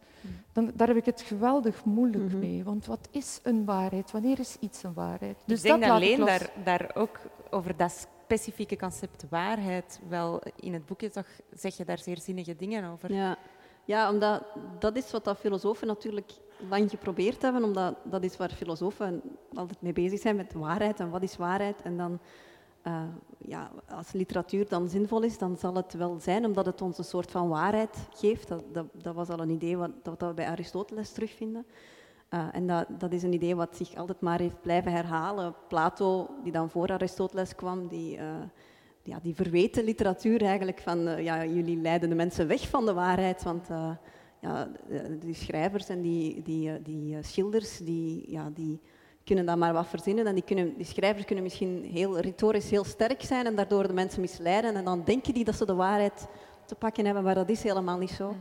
Dan, 0.55 0.71
daar 0.75 0.88
heb 0.88 0.97
ik 0.97 1.05
het 1.05 1.21
geweldig 1.21 1.85
moeilijk 1.85 2.24
mhm. 2.24 2.39
mee. 2.39 2.63
Want 2.63 2.85
wat 2.85 3.07
is 3.12 3.39
een 3.43 3.65
waarheid? 3.65 4.12
Wanneer 4.12 4.39
is 4.39 4.57
iets 4.59 4.83
een 4.83 4.93
waarheid? 4.93 5.38
Dus 5.45 5.57
ik 5.57 5.63
denk 5.63 5.81
dat 5.81 5.91
alleen 5.91 6.25
daar, 6.25 6.50
daar 6.63 6.91
ook 6.93 7.19
over 7.50 7.77
dat 7.77 8.07
specifieke 8.24 8.77
concept 8.77 9.25
waarheid 9.29 10.00
wel 10.09 10.41
in 10.55 10.74
het 10.74 10.85
boekje 10.85 11.09
toch 11.09 11.27
zeg 11.53 11.77
je 11.77 11.85
daar 11.85 12.00
zeer 12.00 12.19
zinnige 12.19 12.55
dingen 12.55 12.91
over. 12.91 13.13
Ja, 13.13 13.38
ja 13.85 14.12
omdat 14.12 14.43
dat 14.79 14.95
is 14.95 15.12
wat 15.12 15.24
dat 15.24 15.38
filosofen 15.38 15.88
natuurlijk 15.88 16.31
lang 16.69 16.89
geprobeerd 16.89 17.41
hebben, 17.41 17.63
omdat 17.63 17.95
dat 18.03 18.24
is 18.24 18.38
waar 18.38 18.50
filosofen 18.50 19.21
altijd 19.53 19.81
mee 19.81 19.93
bezig 19.93 20.19
zijn 20.19 20.35
met 20.35 20.53
waarheid 20.53 21.00
en 21.00 21.09
wat 21.09 21.24
is 21.24 21.38
waarheid. 21.38 21.81
En 21.81 21.97
dan, 21.97 22.19
uh, 22.87 23.03
ja, 23.37 23.71
als 23.89 24.11
literatuur 24.11 24.67
dan 24.69 24.89
zinvol 24.89 25.21
is, 25.21 25.37
dan 25.37 25.57
zal 25.57 25.75
het 25.75 25.93
wel 25.93 26.19
zijn 26.19 26.45
omdat 26.45 26.65
het 26.65 26.81
ons 26.81 26.97
een 26.97 27.03
soort 27.03 27.31
van 27.31 27.49
waarheid 27.49 27.97
geeft. 28.13 28.47
Dat, 28.47 28.85
dat, 28.93 29.15
was 29.15 29.29
al 29.29 29.39
een 29.39 29.49
idee 29.49 29.77
wat, 29.77 29.91
dat 30.03 30.21
we 30.21 30.33
bij 30.33 30.47
Aristoteles 30.47 31.11
terugvinden. 31.11 31.65
Uh, 32.33 32.47
en 32.51 32.67
dat, 32.67 32.85
dat 32.97 33.11
is 33.11 33.23
een 33.23 33.33
idee 33.33 33.55
wat 33.55 33.75
zich 33.75 33.95
altijd 33.95 34.21
maar 34.21 34.39
heeft 34.39 34.61
blijven 34.61 34.91
herhalen. 34.91 35.55
Plato, 35.67 36.29
die 36.43 36.51
dan 36.51 36.69
voor 36.69 36.91
Aristoteles 36.91 37.55
kwam, 37.55 37.87
die, 37.87 38.17
uh, 38.17 38.23
ja, 39.03 39.19
die 39.21 39.35
verweten 39.35 39.83
literatuur 39.83 40.41
eigenlijk 40.41 40.79
van 40.79 41.23
ja, 41.23 41.45
jullie 41.45 41.77
leiden 41.77 42.09
de 42.09 42.15
mensen 42.15 42.47
weg 42.47 42.69
van 42.69 42.85
de 42.85 42.93
waarheid, 42.93 43.43
want 43.43 43.67
ja, 44.45 44.67
die 45.19 45.33
schrijvers 45.33 45.89
en 45.89 46.01
die, 46.01 46.41
die, 46.41 46.69
eh, 46.69 46.75
die 46.83 47.15
eh, 47.15 47.23
schilders, 47.23 47.77
die, 47.77 48.31
ja, 48.31 48.49
die 48.53 48.79
kunnen 49.25 49.46
dat 49.46 49.58
maar 49.58 49.74
wat 49.74 49.88
verzinnen. 49.88 50.27
En 50.27 50.34
die, 50.34 50.44
kunnen, 50.44 50.74
die 50.77 50.86
schrijvers 50.86 51.25
kunnen 51.25 51.44
misschien 51.44 51.89
heel 51.94 52.20
retorisch 52.20 52.70
heel 52.70 52.84
sterk 52.84 53.24
zijn 53.24 53.46
en 53.46 53.55
daardoor 53.55 53.88
de 53.88 53.94
mensen 53.94 54.22
misleiden. 54.22 54.75
En 54.75 54.86
dan 54.86 55.03
denken 55.03 55.34
die 55.34 55.44
dat 55.44 55.55
ze 55.55 55.65
de 55.65 55.74
waarheid 55.74 56.27
te 56.65 56.75
pakken 56.75 57.05
hebben, 57.05 57.24
maar 57.24 57.36
dat 57.36 57.50
is 57.50 57.63
helemaal 57.63 57.98
niet 57.98 58.12
zo. 58.12 58.36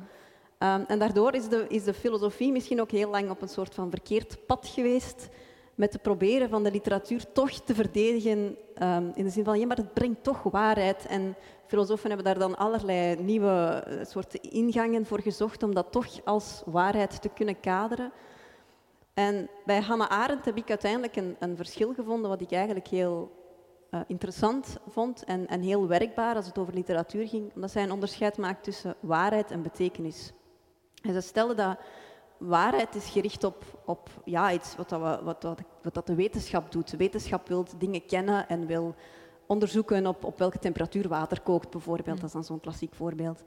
Ehm, 0.58 0.82
en 0.86 0.98
daardoor 0.98 1.34
is 1.34 1.48
de, 1.48 1.64
is 1.68 1.84
de 1.84 1.94
filosofie 1.94 2.52
misschien 2.52 2.80
ook 2.80 2.90
heel 2.90 3.10
lang 3.10 3.30
op 3.30 3.42
een 3.42 3.48
soort 3.48 3.74
van 3.74 3.90
verkeerd 3.90 4.46
pad 4.46 4.66
geweest 4.74 5.28
met 5.74 5.90
te 5.90 5.98
proberen 5.98 6.48
van 6.48 6.62
de 6.62 6.70
literatuur 6.70 7.32
toch 7.32 7.50
te 7.50 7.74
verdedigen 7.74 8.56
ehm, 8.74 9.10
in 9.14 9.24
de 9.24 9.30
zin 9.30 9.44
van, 9.44 9.58
ja, 9.58 9.66
maar 9.66 9.76
het 9.76 9.94
brengt 9.94 10.22
toch 10.22 10.42
waarheid. 10.42 11.06
En 11.06 11.36
filosofen 11.66 12.06
hebben 12.06 12.26
daar 12.26 12.38
dan 12.38 12.56
allerlei 12.56 13.22
nieuwe 13.22 13.84
eh, 13.86 14.04
soorten 14.06 14.42
ingangen 14.42 15.06
voor 15.06 15.20
gezocht 15.20 15.62
om 15.62 15.74
dat 15.74 15.92
toch 15.92 16.06
als 16.24 16.62
waarheid 16.66 17.22
te 17.22 17.28
kunnen 17.28 17.60
kaderen. 17.60 18.12
En 19.14 19.48
bij 19.64 19.80
Hannah 19.80 20.08
Arendt 20.08 20.44
heb 20.44 20.56
ik 20.56 20.68
uiteindelijk 20.68 21.16
een, 21.16 21.36
een 21.38 21.56
verschil 21.56 21.94
gevonden 21.94 22.30
wat 22.30 22.40
ik 22.40 22.52
eigenlijk 22.52 22.88
heel 22.88 23.42
uh, 23.90 24.00
interessant 24.06 24.76
vond 24.88 25.24
en, 25.24 25.46
en 25.46 25.60
heel 25.60 25.88
werkbaar 25.88 26.36
als 26.36 26.46
het 26.46 26.58
over 26.58 26.74
literatuur 26.74 27.28
ging, 27.28 27.54
omdat 27.54 27.70
zij 27.70 27.82
een 27.82 27.92
onderscheid 27.92 28.36
maakt 28.36 28.64
tussen 28.64 28.94
waarheid 29.00 29.50
en 29.50 29.62
betekenis. 29.62 30.32
En 31.02 31.12
ze 31.12 31.20
stelde 31.20 31.54
dat 31.54 31.78
waarheid 32.38 32.94
is 32.94 33.08
gericht 33.08 33.44
op, 33.44 33.82
op 33.84 34.08
ja, 34.24 34.52
iets 34.52 34.76
wat, 34.76 34.88
dat 34.88 35.00
we, 35.00 35.24
wat, 35.24 35.42
wat, 35.42 35.60
wat 35.82 35.94
dat 35.94 36.06
de 36.06 36.14
wetenschap 36.14 36.72
doet. 36.72 36.90
De 36.90 36.96
wetenschap 36.96 37.48
wil 37.48 37.66
dingen 37.78 38.06
kennen 38.06 38.48
en 38.48 38.66
wil 38.66 38.94
onderzoeken 39.46 40.06
op, 40.06 40.24
op 40.24 40.38
welke 40.38 40.58
temperatuur 40.58 41.08
water 41.08 41.40
kookt, 41.40 41.70
bijvoorbeeld. 41.70 42.16
Dat 42.16 42.26
is 42.26 42.32
dan 42.32 42.44
zo'n 42.44 42.60
klassiek 42.60 42.94
voorbeeld. 42.94 43.42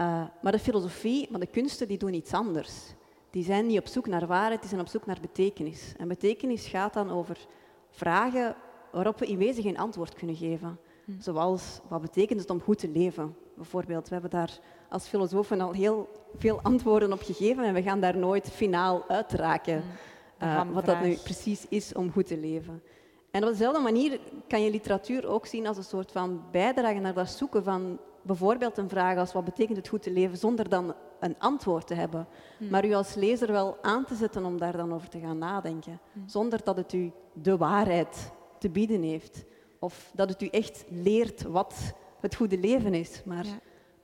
Uh, 0.00 0.24
maar 0.42 0.52
de 0.52 0.58
filosofie, 0.58 1.28
maar 1.30 1.40
de 1.40 1.46
kunsten, 1.46 1.88
die 1.88 1.98
doen 1.98 2.14
iets 2.14 2.32
anders. 2.32 2.94
Die 3.34 3.44
zijn 3.44 3.66
niet 3.66 3.78
op 3.78 3.86
zoek 3.86 4.06
naar 4.06 4.26
waarheid, 4.26 4.60
die 4.60 4.68
zijn 4.68 4.80
op 4.80 4.88
zoek 4.88 5.06
naar 5.06 5.18
betekenis. 5.20 5.92
En 5.96 6.08
betekenis 6.08 6.66
gaat 6.66 6.94
dan 6.94 7.10
over 7.10 7.46
vragen 7.90 8.56
waarop 8.92 9.18
we 9.18 9.26
in 9.26 9.38
wezen 9.38 9.62
geen 9.62 9.78
antwoord 9.78 10.14
kunnen 10.14 10.36
geven. 10.36 10.78
Hm. 11.04 11.12
Zoals, 11.20 11.80
wat 11.88 12.00
betekent 12.00 12.40
het 12.40 12.50
om 12.50 12.60
goed 12.60 12.78
te 12.78 12.88
leven? 12.88 13.36
Bijvoorbeeld, 13.56 14.08
we 14.08 14.12
hebben 14.12 14.30
daar 14.30 14.58
als 14.88 15.06
filosofen 15.06 15.60
al 15.60 15.72
heel 15.72 16.08
veel 16.36 16.60
antwoorden 16.62 17.12
op 17.12 17.22
gegeven 17.22 17.64
en 17.64 17.74
we 17.74 17.82
gaan 17.82 18.00
daar 18.00 18.16
nooit 18.16 18.50
finaal 18.50 19.08
uitraken 19.08 19.82
uh, 20.42 20.62
wat 20.72 20.84
dat 20.84 21.00
nu 21.00 21.14
precies 21.14 21.66
is 21.68 21.94
om 21.94 22.12
goed 22.12 22.26
te 22.26 22.38
leven. 22.38 22.82
En 23.30 23.42
op 23.42 23.48
dezelfde 23.48 23.80
manier 23.80 24.20
kan 24.48 24.62
je 24.62 24.70
literatuur 24.70 25.26
ook 25.26 25.46
zien 25.46 25.66
als 25.66 25.76
een 25.76 25.84
soort 25.84 26.12
van 26.12 26.42
bijdrage 26.50 26.98
naar 26.98 27.14
dat 27.14 27.30
zoeken 27.30 27.64
van 27.64 27.98
bijvoorbeeld 28.22 28.78
een 28.78 28.88
vraag 28.88 29.18
als 29.18 29.32
wat 29.32 29.44
betekent 29.44 29.76
het 29.76 29.88
goed 29.88 30.02
te 30.02 30.12
leven, 30.12 30.38
zonder 30.38 30.68
dan 30.68 30.94
een 31.24 31.38
antwoord 31.38 31.86
te 31.86 31.94
hebben. 31.94 32.26
Hmm. 32.58 32.68
Maar 32.68 32.84
u 32.84 32.92
als 32.92 33.14
lezer 33.14 33.52
wel 33.52 33.78
aan 33.82 34.04
te 34.04 34.14
zetten 34.14 34.44
om 34.44 34.58
daar 34.58 34.76
dan 34.76 34.94
over 34.94 35.08
te 35.08 35.20
gaan 35.20 35.38
nadenken, 35.38 36.00
hmm. 36.12 36.28
zonder 36.28 36.60
dat 36.64 36.76
het 36.76 36.92
u 36.92 37.12
de 37.32 37.56
waarheid 37.56 38.32
te 38.58 38.70
bieden 38.70 39.02
heeft. 39.02 39.44
Of 39.78 40.10
dat 40.14 40.28
het 40.28 40.42
u 40.42 40.46
echt 40.46 40.84
leert 40.88 41.42
wat 41.42 41.94
het 42.20 42.34
goede 42.34 42.58
leven 42.58 42.94
is, 42.94 43.22
maar 43.24 43.46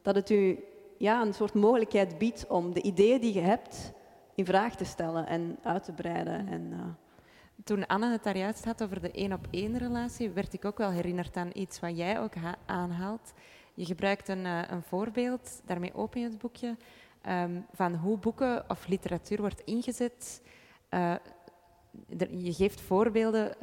dat 0.03 0.15
het 0.15 0.31
u 0.31 0.65
ja, 0.99 1.23
een 1.23 1.35
soort 1.35 1.55
mogelijkheid 1.55 2.19
biedt 2.19 2.47
om 2.47 2.75
de 2.75 2.83
ideeën 2.83 3.21
die 3.21 3.35
je 3.35 3.41
hebt 3.41 3.93
in 4.35 4.45
vraag 4.45 4.77
te 4.77 4.85
stellen 4.85 5.27
en 5.27 5.59
uit 5.63 5.85
te 5.85 5.93
breiden. 5.93 6.49
En, 6.49 6.71
uh... 6.73 6.79
Toen 7.65 7.87
Anne 7.87 8.11
het 8.11 8.23
daar 8.23 8.37
juist 8.37 8.65
had 8.65 8.83
over 8.83 9.01
de 9.01 9.11
één-op-één 9.11 9.79
relatie, 9.79 10.31
werd 10.31 10.53
ik 10.53 10.65
ook 10.65 10.79
wel 10.79 10.91
herinnerd 10.91 11.37
aan 11.37 11.51
iets 11.53 11.81
wat 11.81 11.97
jij 11.97 12.21
ook 12.21 12.33
aanhaalt. 12.67 13.33
Je 13.75 13.85
gebruikt 13.85 14.29
een, 14.29 14.45
uh, 14.45 14.63
een 14.69 14.83
voorbeeld, 14.83 15.61
daarmee 15.65 15.95
open 15.95 16.21
je 16.21 16.27
het 16.27 16.39
boekje, 16.39 16.77
um, 17.29 17.67
van 17.73 17.95
hoe 17.95 18.19
boeken 18.19 18.65
of 18.69 18.87
literatuur 18.89 19.41
wordt 19.41 19.63
ingezet. 19.65 20.43
Uh, 20.91 21.15
je 22.31 22.53
geeft 22.53 22.81
voorbeelden 22.81 23.57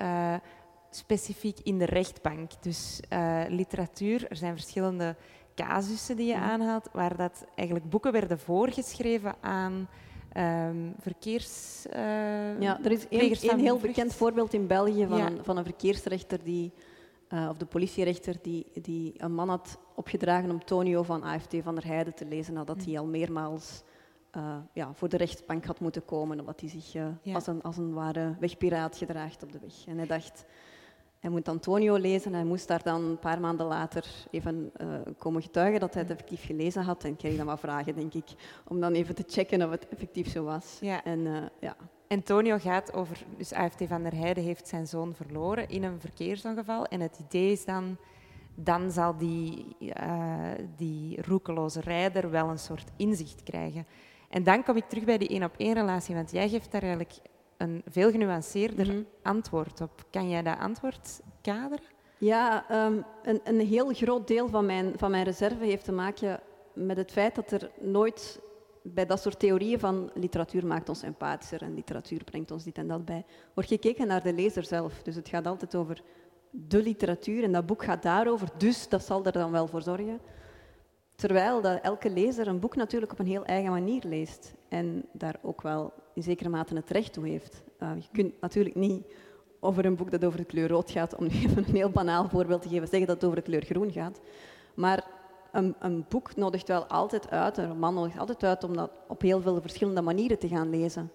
specifiek 0.90 1.60
in 1.64 1.78
de 1.78 1.86
rechtbank. 1.86 2.52
Dus 2.62 3.00
literatuur, 3.48 4.28
er 4.30 4.36
zijn 4.36 4.54
verschillende 4.54 5.16
casussen 5.56 6.16
die 6.16 6.28
je 6.28 6.36
mhm. 6.36 6.44
aanhaalt, 6.44 6.90
waar 6.92 7.16
dat 7.16 7.46
eigenlijk 7.56 7.90
boeken 7.90 8.12
werden 8.12 8.40
voorgeschreven 8.40 9.36
aan 9.42 9.88
um, 10.38 10.96
verkeers... 11.00 11.86
Ja, 12.60 12.80
er 12.84 12.92
is 12.92 13.06
een, 13.50 13.60
heel 13.60 13.80
bekend 13.80 14.14
voorbeeld 14.14 14.54
in 14.54 14.68
België 14.68 15.08
van, 15.08 15.20
een, 15.20 15.40
van 15.44 15.58
een 15.58 15.64
verkeersrechter 15.64 16.44
die... 16.44 16.72
Uh, 17.34 17.48
of 17.50 17.58
de 17.58 17.66
politierechter 17.66 18.36
die, 18.42 18.66
die 18.82 19.14
een 19.18 19.34
man 19.34 19.50
had 19.50 19.78
opgedragen 19.96 20.52
om 20.52 20.66
Tonio 20.66 21.04
van 21.04 21.24
AFT 21.24 21.56
van 21.64 21.76
der 21.76 21.86
Heijden 21.86 22.16
te 22.16 22.26
lezen 22.26 22.54
nadat 22.54 22.78
mhm. 22.78 22.90
hij 22.90 23.00
al 23.00 23.06
meermaals 23.06 23.84
uh, 24.38 24.58
ja, 24.74 24.94
voor 24.94 25.10
de 25.10 25.18
rechtbank 25.18 25.66
had 25.66 25.80
moeten 25.80 26.06
komen 26.06 26.40
omdat 26.40 26.60
hij 26.60 26.70
zich 26.70 26.96
uh, 26.96 27.36
als, 27.36 27.48
een, 27.48 27.62
als 27.62 27.78
een 27.78 27.94
ware 27.94 28.36
wegpiraat 28.40 28.98
gedraagt 28.98 29.44
op 29.44 29.52
de 29.52 29.60
weg. 29.60 29.86
En 29.86 29.98
hij 29.98 30.08
dacht, 30.08 30.46
hij 31.20 31.30
moet 31.30 31.48
Antonio 31.48 31.96
lezen. 31.96 32.34
Hij 32.34 32.44
moest 32.44 32.68
daar 32.68 32.84
dan 32.84 33.04
een 33.04 33.20
paar 33.20 33.40
maanden 33.40 33.66
later 33.66 34.06
even 34.32 34.72
uh, 34.82 35.00
komen 35.18 35.42
getuigen 35.42 35.80
dat 35.80 35.94
hij 35.94 36.02
het 36.02 36.12
effectief 36.12 36.46
gelezen 36.46 36.84
had. 36.84 37.04
En 37.04 37.16
kreeg 37.16 37.38
dan 37.38 37.46
wat 37.46 37.60
vragen, 37.60 37.96
denk 37.96 38.14
ik, 38.14 38.30
om 38.68 38.80
dan 38.80 38.94
even 38.94 39.16
te 39.16 39.24
checken 39.28 39.64
of 39.64 39.70
het 39.70 39.88
effectief 39.88 40.32
zo 40.32 40.44
was. 40.44 40.78
Ja. 40.82 41.04
En, 41.04 41.50
ja. 41.60 41.76
Antonio 42.08 42.58
gaat 42.58 42.94
over... 42.94 43.26
Dus 43.38 43.54
AFT 43.54 43.84
van 43.88 44.04
der 44.04 44.16
Heijden 44.16 44.44
heeft 44.44 44.68
zijn 44.68 44.88
zoon 44.88 45.16
verloren 45.16 45.70
in 45.70 45.84
een 45.84 46.00
verkeersongeval. 46.00 46.86
En 46.86 47.02
het 47.02 47.20
idee 47.28 47.52
is 47.52 47.66
dan... 47.66 47.98
Dan 48.60 48.92
zal 48.92 49.18
die, 49.18 49.76
uh, 49.80 50.52
die 50.76 51.22
roekeloze 51.22 51.82
rijder 51.82 52.30
wel 52.30 52.50
een 52.50 52.60
soort 52.60 52.92
inzicht 52.96 53.44
krijgen. 53.44 53.86
En 54.30 54.44
dan 54.44 54.64
kom 54.64 54.76
ik 54.76 54.90
terug 54.90 55.04
bij 55.04 55.18
die 55.18 55.28
één-op-één 55.28 55.74
relatie. 55.74 56.16
Want 56.16 56.32
jij 56.32 56.50
geeft 56.50 56.72
daar 56.72 56.82
eigenlijk 56.82 57.14
een 57.58 57.82
veel 57.88 58.12
genuanceerder 58.12 58.88
mhm. 58.88 59.02
antwoord 59.24 59.82
op. 59.82 60.06
Kan 60.10 60.30
jij 60.30 60.44
dat 60.44 60.60
antwoord 60.60 61.22
kaderen? 61.42 61.86
Ja, 62.18 62.66
um, 62.86 63.06
een, 63.24 63.42
een, 63.44 63.60
heel 63.60 63.94
groot 63.94 64.28
deel 64.28 64.50
van 64.50 64.66
mijn, 64.66 64.94
van 64.96 65.12
mijn 65.12 65.24
reserve 65.24 65.66
heeft 65.66 65.84
te 65.84 65.92
maken 65.92 66.40
met 66.74 66.98
het 66.98 67.12
feit 67.12 67.36
dat 67.36 67.52
er 67.52 67.72
nooit 67.80 68.40
bij 68.94 69.06
dat 69.06 69.22
soort 69.22 69.40
theorieën 69.40 69.80
van 69.80 70.12
literatuur 70.14 70.66
maakt 70.66 70.90
ons 70.90 71.02
empathischer 71.02 71.62
en 71.62 71.74
literatuur 71.74 72.24
brengt 72.24 72.52
ons 72.52 72.64
dit 72.64 72.78
en 72.78 72.88
dat 72.88 73.06
bij, 73.06 73.26
wordt 73.54 73.70
gekeken 73.70 74.08
naar 74.08 74.24
de 74.24 74.34
lezer 74.34 74.64
zelf. 74.64 75.02
Dus 75.04 75.16
het 75.16 75.30
gaat 75.30 75.48
altijd 75.48 75.76
over 75.76 76.02
de 76.52 76.82
literatuur 76.82 77.44
en 77.44 77.52
dat 77.52 77.66
boek 77.66 77.84
gaat 77.84 78.04
daarover, 78.04 78.50
dus 78.58 78.90
dat 78.90 79.04
zal 79.04 79.26
er 79.26 79.32
dan 79.32 79.52
wel 79.52 79.68
voor 79.68 79.82
zorgen. 79.82 80.20
Terwijl 81.16 81.62
dat 81.62 81.82
elke 81.82 82.10
lezer 82.10 82.48
een 82.48 82.60
boek 82.60 82.76
natuurlijk 82.76 83.12
op 83.12 83.20
een 83.20 83.28
heel 83.28 83.46
eigen 83.46 83.72
manier 83.72 84.04
leest 84.06 84.54
en 84.70 85.06
daar 85.12 85.36
ook 85.42 85.62
wel 85.62 85.94
in 86.14 86.24
zekere 86.24 86.50
mate 86.50 86.76
het 86.76 86.90
recht 86.90 87.14
toe 87.14 87.28
heeft. 87.28 87.64
Uh, 87.80 87.92
je 87.96 88.08
kunt 88.12 88.42
natuurlijk 88.42 88.76
niet 88.76 89.06
over 89.60 89.86
een 89.86 89.96
boek 89.96 90.12
dat 90.12 90.26
over 90.26 90.40
de 90.40 90.46
kleur 90.46 90.68
rood 90.68 90.92
gaat, 90.92 91.16
om 91.16 91.26
even 91.26 91.58
een 91.58 91.76
heel 91.76 91.90
banaal 91.90 92.30
voorbeeld 92.30 92.62
te 92.62 92.70
geven, 92.70 92.88
zeggen 92.88 93.08
dat 93.08 93.16
het 93.16 93.26
over 93.26 93.38
de 93.38 93.44
kleur 93.44 93.66
groen 93.66 93.92
gaat. 93.92 94.22
Maar 94.76 95.04
een, 95.58 95.76
een, 95.80 96.06
boek 96.10 96.36
nodigt 96.36 96.68
wel 96.68 96.86
altijd 96.86 97.30
uit, 97.30 97.58
een 97.58 97.68
roman 97.68 97.94
nodigt 97.94 98.20
altijd 98.20 98.44
uit 98.44 98.64
om 98.64 98.76
dat 98.76 98.92
op 99.08 99.22
heel 99.22 99.42
veel 99.42 99.62
verschillende 99.62 100.02
manieren 100.02 100.40
te 100.40 100.48
gaan 100.48 100.70
lezen. 100.70 101.12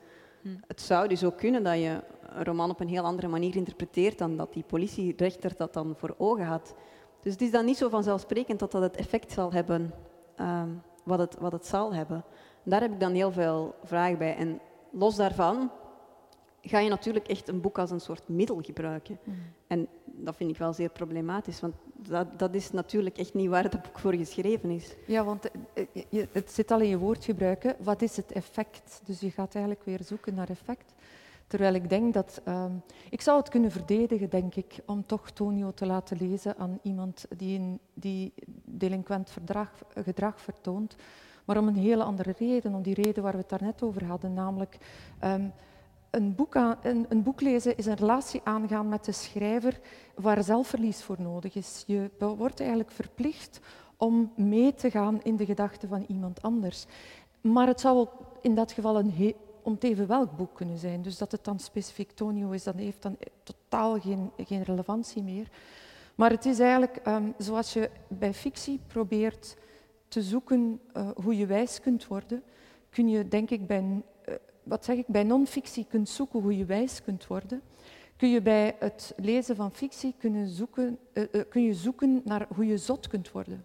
Het 0.67 0.81
zou 0.81 1.09
dus 1.09 1.25
ook 1.25 1.37
kunnen 1.37 1.63
dat 1.63 1.75
je 1.75 2.01
een 2.29 2.45
roman 2.45 2.71
op 2.71 2.81
een 2.81 2.89
heel 2.89 3.05
andere 3.05 3.29
manier 3.29 3.57
interpreteert 3.57 4.19
dan 4.19 4.37
dat 4.37 4.53
die 4.53 4.63
politierechter 4.63 5.53
dat 5.57 5.73
dan 5.73 5.95
voor 5.97 6.15
ogen 6.19 6.45
had. 6.45 6.75
Dus 7.21 7.33
het 7.33 7.43
is 7.43 7.51
dan 7.51 7.65
niet 7.65 7.77
zo 7.77 7.89
vanzelfsprekend 7.89 8.59
dat 8.59 8.73
dat 8.73 8.83
het 8.83 8.97
effect 8.97 9.33
zal 9.33 9.53
hebben 9.53 9.95
ehm, 10.37 10.69
wat, 11.05 11.19
het, 11.19 11.37
wat 11.39 11.53
het 11.53 11.67
zal 11.67 11.95
hebben. 11.95 12.25
Daar 12.63 12.81
heb 12.81 12.93
ik 12.93 13.01
dan 13.01 13.13
heel 13.13 13.33
veel 13.33 13.75
vragen 13.83 14.19
bij. 14.19 14.37
En 14.37 14.61
los 14.91 15.17
daarvan 15.17 15.71
ga 16.63 16.79
je 16.79 16.89
natuurlijk 16.89 17.29
echt 17.29 17.49
een 17.49 17.61
boek 17.61 17.79
als 17.79 17.91
een 17.91 18.01
soort 18.01 18.29
middel 18.29 18.61
gebruiken. 18.63 19.19
Mm. 19.25 19.35
En 19.67 19.89
dat 20.05 20.37
vind 20.37 20.51
ik 20.51 20.59
wel 20.59 20.73
zeer 20.73 20.89
problematisch, 20.91 21.61
want 21.61 21.75
dat, 21.95 22.39
dat 22.39 22.55
is 22.55 22.71
natuurlijk 22.71 23.19
echt 23.19 23.35
niet 23.35 23.49
waar 23.49 23.63
het 23.63 23.83
boek 23.83 23.99
voor 23.99 24.15
geschreven 24.15 24.71
is. 24.71 24.95
Ja, 25.07 25.25
want 25.25 25.51
eh, 25.75 25.87
eh, 26.11 26.27
het 26.33 26.53
zit 26.53 26.71
al 26.71 26.81
in 26.81 26.89
je 26.89 26.99
woordgebruik. 26.99 27.63
hè. 27.63 27.71
Wat 27.79 28.03
is 28.03 28.17
het 28.17 28.33
effect? 28.33 29.01
Dus 29.05 29.21
je 29.21 29.31
gaat 29.31 29.55
eigenlijk 29.55 29.85
weer 29.85 30.01
zoeken 30.03 30.35
naar 30.35 30.49
effect. 30.49 30.95
Terwijl 31.47 31.75
ik 31.75 31.89
denk 31.89 32.15
dat... 32.15 32.41
ehm, 32.45 32.73
ik 33.11 33.21
zou 33.21 33.39
het 33.39 33.49
kunnen 33.49 33.71
verdedigen, 33.71 34.31
denk 34.31 34.55
ik, 34.55 34.79
om 34.87 35.07
toch 35.07 35.31
Tonio 35.31 35.73
te 35.73 35.87
laten 35.87 36.17
lezen 36.17 36.57
aan 36.57 36.79
iemand 36.83 37.27
die, 37.37 37.59
een, 37.59 37.79
die 37.95 38.33
delinquent 38.65 39.31
verdrag, 39.31 39.71
gedrag 39.95 40.41
vertoont. 40.41 40.97
Maar 41.45 41.59
om 41.59 41.69
een 41.69 41.77
hele 41.77 42.03
andere 42.03 42.35
reden, 42.39 42.75
om 42.75 42.83
die 42.83 42.95
reden 42.95 43.23
waar 43.23 43.33
we 43.33 43.39
het 43.39 43.49
daarnet 43.49 43.83
over 43.83 44.05
hadden, 44.05 44.35
namelijk... 44.35 44.79
ehm, 45.19 45.49
een 46.13 46.35
boek, 46.35 46.55
een, 46.55 47.07
een 47.09 47.23
boek 47.23 47.41
lezen 47.41 47.77
is 47.77 47.87
een 47.87 47.97
relatie 47.97 48.41
aangaan 48.45 48.89
met 48.89 49.05
de 49.05 49.13
schrijver 49.13 49.81
waar 50.15 50.45
zelfverlies 50.45 51.03
voor 51.03 51.17
nodig 51.21 51.55
is. 51.55 51.85
Je 51.87 52.11
wordt 52.19 52.61
eigenlijk 52.61 52.91
verplicht 52.91 53.61
om 53.97 54.33
mee 54.37 54.75
te 54.75 54.91
gaan 54.91 55.23
in 55.23 55.37
de 55.37 55.45
gedachten 55.45 55.89
van 55.89 56.05
iemand 56.09 56.43
anders. 56.43 56.87
Maar 57.41 57.67
het 57.67 57.81
zou 57.81 57.99
ook 57.99 58.13
in 58.41 58.55
dat 58.55 58.73
geval 58.73 58.99
een 58.99 59.13
he- 59.13 60.07
welk 60.07 60.37
boek 60.37 60.55
kunnen 60.55 60.79
zijn. 60.79 61.03
Dus 61.03 61.19
dat 61.19 61.33
het 61.33 61.45
dan 61.45 61.59
specifiek 61.59 62.11
Tonio 62.11 62.51
is, 62.51 62.63
dan 62.63 62.77
heeft 62.77 63.03
dan 63.03 63.17
totaal 63.43 64.01
geen, 64.01 64.31
geen 64.37 64.63
relevantie 64.63 65.23
meer. 65.23 65.49
Maar 66.15 66.31
het 66.31 66.47
is 66.47 66.59
eigenlijk 66.59 66.97
ehm, 66.97 67.31
zoals 67.39 67.73
je 67.73 67.91
bij 68.09 68.35
fictie 68.35 68.81
probeert 68.87 69.57
te 70.09 70.23
zoeken 70.23 70.81
eh, 70.93 71.09
hoe 71.25 71.37
je 71.37 71.47
wijs 71.47 71.81
kunt 71.81 72.07
worden, 72.07 72.43
kun 72.91 73.09
je 73.09 73.29
denk 73.29 73.51
ik 73.51 73.67
bij, 73.67 74.03
wat 74.63 74.85
zeg 74.85 74.97
ik, 74.97 75.07
bij 75.07 75.23
non-fictie 75.23 75.87
kunt 75.89 76.09
zoeken 76.09 76.41
hoe 76.41 76.57
je 76.57 76.65
wijs 76.65 77.03
kunt 77.03 77.27
worden. 77.27 77.63
Kun 78.17 78.31
je 78.31 78.43
bij 78.43 78.77
het 78.79 79.13
lezen 79.17 79.57
van 79.57 79.73
fictie 79.73 80.15
kunnen 80.19 80.49
zoeken, 80.49 80.99
eh, 81.13 81.23
eh, 81.33 81.41
kun 81.49 81.63
je 81.63 81.75
zoeken 81.75 82.21
naar 82.25 82.47
hoe 82.55 82.67
je 82.67 82.79
zot 82.79 83.09
kunt 83.09 83.31
worden. 83.31 83.65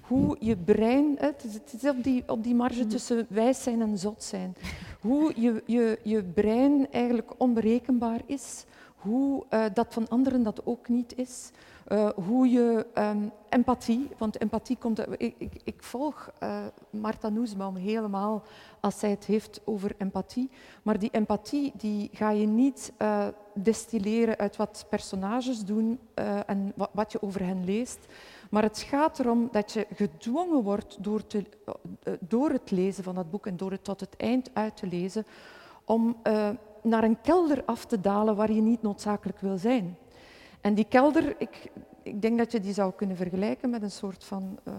Hoe 0.00 0.36
je 0.40 0.56
brein, 0.56 1.16
het 1.18 1.44
is, 1.44 1.54
het 1.54 1.82
is 1.82 1.88
op, 1.88 2.02
die, 2.02 2.22
op 2.26 2.42
die 2.42 2.54
marge 2.54 2.86
tussen 2.86 3.26
wijs 3.28 3.62
zijn 3.62 3.80
en 3.80 3.98
zot 3.98 4.22
zijn. 4.22 4.54
Hoe 5.00 5.32
je, 5.36 5.62
je, 5.66 5.98
je 6.02 6.22
brein 6.22 6.92
eigenlijk 6.92 7.32
onberekenbaar 7.36 8.20
is. 8.26 8.64
Hoe 8.98 9.44
eh, 9.48 9.64
dat 9.74 9.86
van 9.90 10.08
anderen 10.08 10.42
dat 10.42 10.66
ook 10.66 10.88
niet 10.88 11.16
is. 11.16 11.50
Eh, 11.86 12.08
hoe 12.26 12.48
je 12.48 12.86
ehm, 12.94 13.28
empathie, 13.48 14.08
want 14.18 14.40
empathie 14.40 14.76
komt. 14.76 15.00
uit- 15.00 15.22
Ik, 15.22 15.34
ik, 15.38 15.52
ik 15.64 15.82
volg 15.82 16.30
eh 16.38 16.58
Marta 16.90 17.28
Noesbaum 17.28 17.76
helemaal 17.76 18.42
als 18.80 18.98
zij 18.98 19.10
het 19.10 19.24
heeft 19.24 19.60
over 19.64 19.94
empathie. 19.98 20.50
Maar 20.82 20.98
die 20.98 21.10
empathie 21.10 21.72
die 21.76 22.10
ga 22.12 22.30
je 22.30 22.46
niet 22.46 22.92
eh, 22.96 23.26
destilleren 23.54 24.36
uit 24.38 24.56
wat 24.56 24.86
personages 24.90 25.64
doen 25.64 25.98
eh, 26.14 26.38
en 26.46 26.72
wat, 26.76 26.90
wat 26.92 27.12
je 27.12 27.22
over 27.22 27.44
hen 27.46 27.64
leest. 27.64 27.98
Maar 28.50 28.62
het 28.62 28.78
gaat 28.78 29.18
erom 29.18 29.48
dat 29.52 29.72
je 29.72 29.86
gedwongen 29.94 30.62
wordt 30.62 30.96
door, 31.04 31.26
te, 31.26 31.44
eh, 32.02 32.12
door 32.20 32.50
het 32.50 32.70
lezen 32.70 33.04
van 33.04 33.14
dat 33.14 33.30
boek 33.30 33.46
en 33.46 33.56
door 33.56 33.70
het 33.70 33.84
tot 33.84 34.00
het 34.00 34.16
eind 34.16 34.50
uit 34.52 34.76
te 34.76 34.86
lezen, 34.86 35.26
om 35.84 36.16
eh, 36.22 36.48
naar 36.82 37.04
een 37.04 37.20
kelder 37.20 37.62
af 37.64 37.84
te 37.84 38.00
dalen 38.00 38.36
waar 38.36 38.52
je 38.52 38.60
niet 38.60 38.82
noodzakelijk 38.82 39.40
wil 39.40 39.58
zijn. 39.58 39.96
En 40.60 40.74
die 40.74 40.86
kelder, 40.88 41.34
ik, 41.38 41.70
ik 42.02 42.22
denk 42.22 42.38
dat 42.38 42.52
je 42.52 42.60
die 42.60 42.72
zou 42.72 42.92
kunnen 42.92 43.16
vergelijken 43.16 43.70
met 43.70 43.82
een 43.82 43.90
soort 43.90 44.24
van 44.24 44.58
eh, 44.64 44.74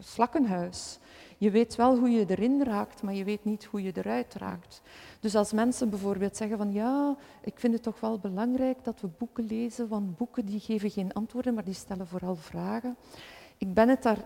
slakkenhuis. 0.00 0.98
Je 1.38 1.50
weet 1.50 1.76
wel 1.76 1.98
hoe 1.98 2.10
je 2.10 2.24
erin 2.28 2.62
raakt, 2.62 3.02
maar 3.02 3.14
je 3.14 3.24
weet 3.24 3.44
niet 3.44 3.64
hoe 3.64 3.82
je 3.82 3.92
eruit 3.94 4.34
raakt. 4.34 4.82
Dus 5.20 5.34
als 5.34 5.52
mensen 5.52 5.90
bijvoorbeeld 5.90 6.36
zeggen 6.36 6.56
van 6.56 6.72
ja, 6.72 7.16
ik 7.40 7.58
vind 7.58 7.72
het 7.72 7.82
toch 7.82 8.00
wel 8.00 8.18
belangrijk 8.18 8.84
dat 8.84 9.00
we 9.00 9.08
boeken 9.18 9.44
lezen, 9.44 9.88
want 9.88 10.16
boeken 10.16 10.46
die 10.46 10.60
geven 10.60 10.90
geen 10.90 11.12
antwoorden, 11.12 11.54
maar 11.54 11.64
die 11.64 11.74
stellen 11.74 12.06
vooral 12.06 12.36
vragen. 12.36 12.96
Ik 13.58 13.74
ben 13.74 13.88
het 13.88 14.02
daar 14.02 14.24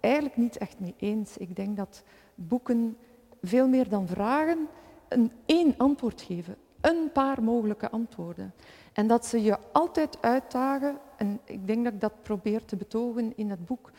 eigenlijk 0.00 0.36
niet 0.36 0.58
echt 0.58 0.80
mee 0.80 0.94
eens. 0.96 1.36
Ik 1.36 1.56
denk 1.56 1.76
dat 1.76 2.02
boeken 2.34 2.96
veel 3.42 3.68
meer 3.68 3.88
dan 3.88 4.06
vragen 4.06 4.68
een 5.10 5.32
één 5.46 5.74
antwoord 5.76 6.22
geven, 6.22 6.56
een 6.80 7.12
paar 7.12 7.42
mogelijke 7.42 7.90
antwoorden. 7.90 8.54
En 8.92 9.06
dat 9.06 9.26
ze 9.26 9.42
je 9.42 9.58
altijd 9.72 10.18
uitdagen, 10.20 10.98
en 11.16 11.40
ik 11.44 11.66
denk 11.66 11.84
dat 11.84 11.92
ik 11.92 12.00
dat 12.00 12.22
probeer 12.22 12.64
te 12.64 12.76
betogen 12.76 13.36
in 13.36 13.50
het 13.50 13.66
boek, 13.66 13.90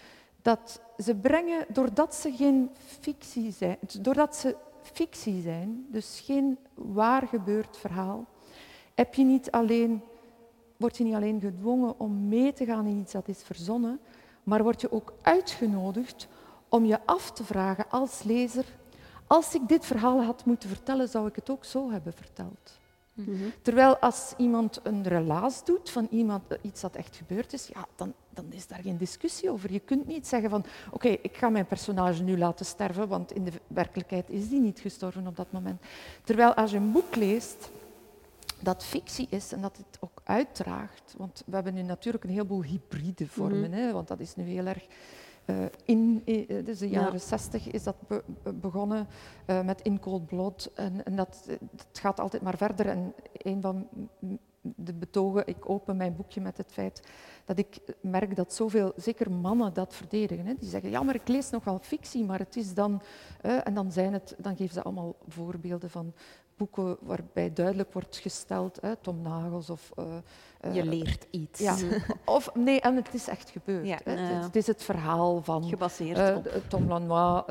dat 0.41 0.81
ze 0.97 1.15
brengen, 1.15 1.65
doordat 1.67 2.15
ze 2.15 2.31
geen 2.31 2.69
fictie 2.75 3.51
zijn, 3.51 3.77
doordat 3.99 4.35
ze 4.35 4.55
fictie 4.81 5.41
zijn, 5.41 5.85
dus 5.89 6.21
geen 6.25 6.57
waar 6.73 7.27
gebeurd 7.27 7.77
verhaal, 7.77 8.25
heb 8.95 9.13
je 9.13 9.23
niet 9.23 9.51
alleen, 9.51 10.01
word 10.77 10.97
je 10.97 11.03
niet 11.03 11.15
alleen 11.15 11.39
gedwongen 11.39 11.99
om 11.99 12.27
mee 12.27 12.53
te 12.53 12.65
gaan 12.65 12.85
in 12.85 12.97
iets 12.97 13.11
dat 13.11 13.27
is 13.27 13.43
verzonnen, 13.43 13.99
maar 14.43 14.63
word 14.63 14.81
je 14.81 14.91
ook 14.91 15.13
uitgenodigd 15.21 16.27
om 16.69 16.85
je 16.85 17.05
af 17.05 17.31
te 17.31 17.43
vragen 17.43 17.89
als 17.89 18.23
lezer, 18.23 18.65
als 19.31 19.55
ik 19.55 19.67
dit 19.67 19.85
verhaal 19.85 20.23
had 20.23 20.45
moeten 20.45 20.69
vertellen, 20.69 21.07
zou 21.07 21.27
ik 21.27 21.35
het 21.35 21.49
ook 21.49 21.65
zo 21.65 21.91
hebben 21.91 22.13
verteld. 22.13 22.79
Terwijl 23.61 23.97
als 23.97 24.33
iemand 24.37 24.79
een 24.83 25.03
relaas 25.03 25.65
doet 25.65 25.89
van 25.89 26.07
iemand, 26.11 26.43
eh, 26.47 26.57
iets 26.61 26.81
dat 26.81 26.95
echt 26.95 27.15
gebeurd 27.15 27.53
is, 27.53 27.67
ja, 27.67 27.85
dan, 27.95 28.13
dan 28.29 28.45
is 28.49 28.67
daar 28.67 28.81
geen 28.81 28.97
discussie 28.97 29.49
over. 29.49 29.71
Je 29.71 29.79
kunt 29.79 30.07
niet 30.07 30.27
zeggen 30.27 30.49
van 30.49 30.65
oké, 30.91 31.07
ik 31.07 31.37
ga 31.37 31.49
mijn 31.49 31.65
personage 31.65 32.23
nu 32.23 32.37
laten 32.37 32.65
sterven, 32.65 33.07
want 33.07 33.31
in 33.31 33.43
de 33.43 33.51
werkelijkheid 33.67 34.29
is 34.29 34.49
die 34.49 34.59
niet 34.59 34.79
gestorven 34.79 35.27
op 35.27 35.35
dat 35.35 35.51
moment. 35.51 35.81
Terwijl 36.23 36.53
als 36.53 36.71
je 36.71 36.77
een 36.77 36.91
boek 36.91 37.15
leest 37.15 37.69
dat 38.59 38.83
fictie 38.83 39.27
is 39.29 39.51
en 39.51 39.61
dat 39.61 39.77
het 39.77 39.97
ook 39.99 40.21
uitdraagt, 40.23 41.13
want 41.17 41.43
we 41.45 41.55
hebben 41.55 41.73
nu 41.73 41.81
natuurlijk 41.81 42.23
een 42.23 42.29
heleboel 42.29 42.63
hybride 42.63 43.27
vormen, 43.27 43.71
hè, 43.71 43.91
want 43.91 44.07
dat 44.07 44.19
is 44.19 44.35
nu 44.35 44.43
heel 44.43 44.65
erg 44.65 44.87
in, 45.85 46.21
eh, 46.25 46.65
dus 46.65 46.79
de 46.79 46.89
Ja. 46.89 47.01
jaren 47.01 47.19
zestig 47.21 47.67
is 47.71 47.83
dat 47.83 47.95
be- 48.07 48.23
be- 48.43 48.53
begonnen 48.53 49.07
eh, 49.45 49.61
met 49.63 49.81
In 49.81 49.99
Cold 49.99 50.25
Blood. 50.25 50.71
En, 50.75 51.05
en 51.05 51.15
dat, 51.15 51.45
eh, 51.47 51.55
dat 51.71 51.87
gaat 51.99 52.19
altijd 52.19 52.41
maar 52.41 52.57
verder. 52.57 52.85
En 52.87 53.13
een 53.31 53.61
van 53.61 53.87
de 54.61 54.93
betogen, 54.93 55.47
ik 55.47 55.69
open 55.69 55.97
mijn 55.97 56.15
boekje 56.15 56.41
met 56.41 56.57
het 56.57 56.71
feit 56.71 57.07
dat 57.45 57.57
ik 57.57 57.79
merk 58.01 58.35
dat 58.35 58.53
zoveel, 58.53 58.93
zeker 58.95 59.31
mannen, 59.31 59.73
dat 59.73 59.95
verdedigen. 59.95 60.45
Hè. 60.45 60.53
Die 60.59 60.69
zeggen, 60.69 60.89
ja, 60.89 61.03
maar 61.03 61.15
ik 61.15 61.27
lees 61.27 61.49
nog 61.49 61.63
wel 61.63 61.79
fictie, 61.81 62.23
maar 62.25 62.39
het 62.39 62.55
is 62.55 62.73
dan... 62.73 63.01
eh, 63.41 63.67
en 63.67 63.73
dan, 63.73 63.91
zijn 63.91 64.13
het, 64.13 64.35
dan 64.37 64.55
geven 64.55 64.73
ze 64.73 64.81
allemaal 64.81 65.15
voorbeelden 65.27 65.89
van 65.89 66.13
boeken 66.61 66.97
waarbij 67.01 67.53
duidelijk 67.53 67.93
wordt 67.93 68.17
gesteld, 68.17 68.77
hè, 68.81 68.95
Tom 68.95 69.21
Nagels 69.21 69.69
of... 69.69 69.91
eh, 69.95 70.05
eh, 70.59 70.75
Je 70.75 70.85
leert 70.85 71.27
iets. 71.31 71.59
ja, 71.59 71.75
of 72.25 72.55
nee, 72.55 72.81
en 72.81 72.95
het 72.95 73.13
is 73.13 73.27
echt 73.27 73.49
gebeurd. 73.49 73.87
Ja. 73.87 73.99
hè. 74.03 74.11
Het, 74.11 74.37
is- 74.39 74.45
het 74.45 74.55
is 74.55 74.67
het 74.67 74.83
verhaal 74.83 75.41
van 75.43 75.63
Gebaseerd 75.63 76.17
eh, 76.17 76.35
op. 76.35 76.61
Tom 76.67 76.87
Lanois, 76.87 77.43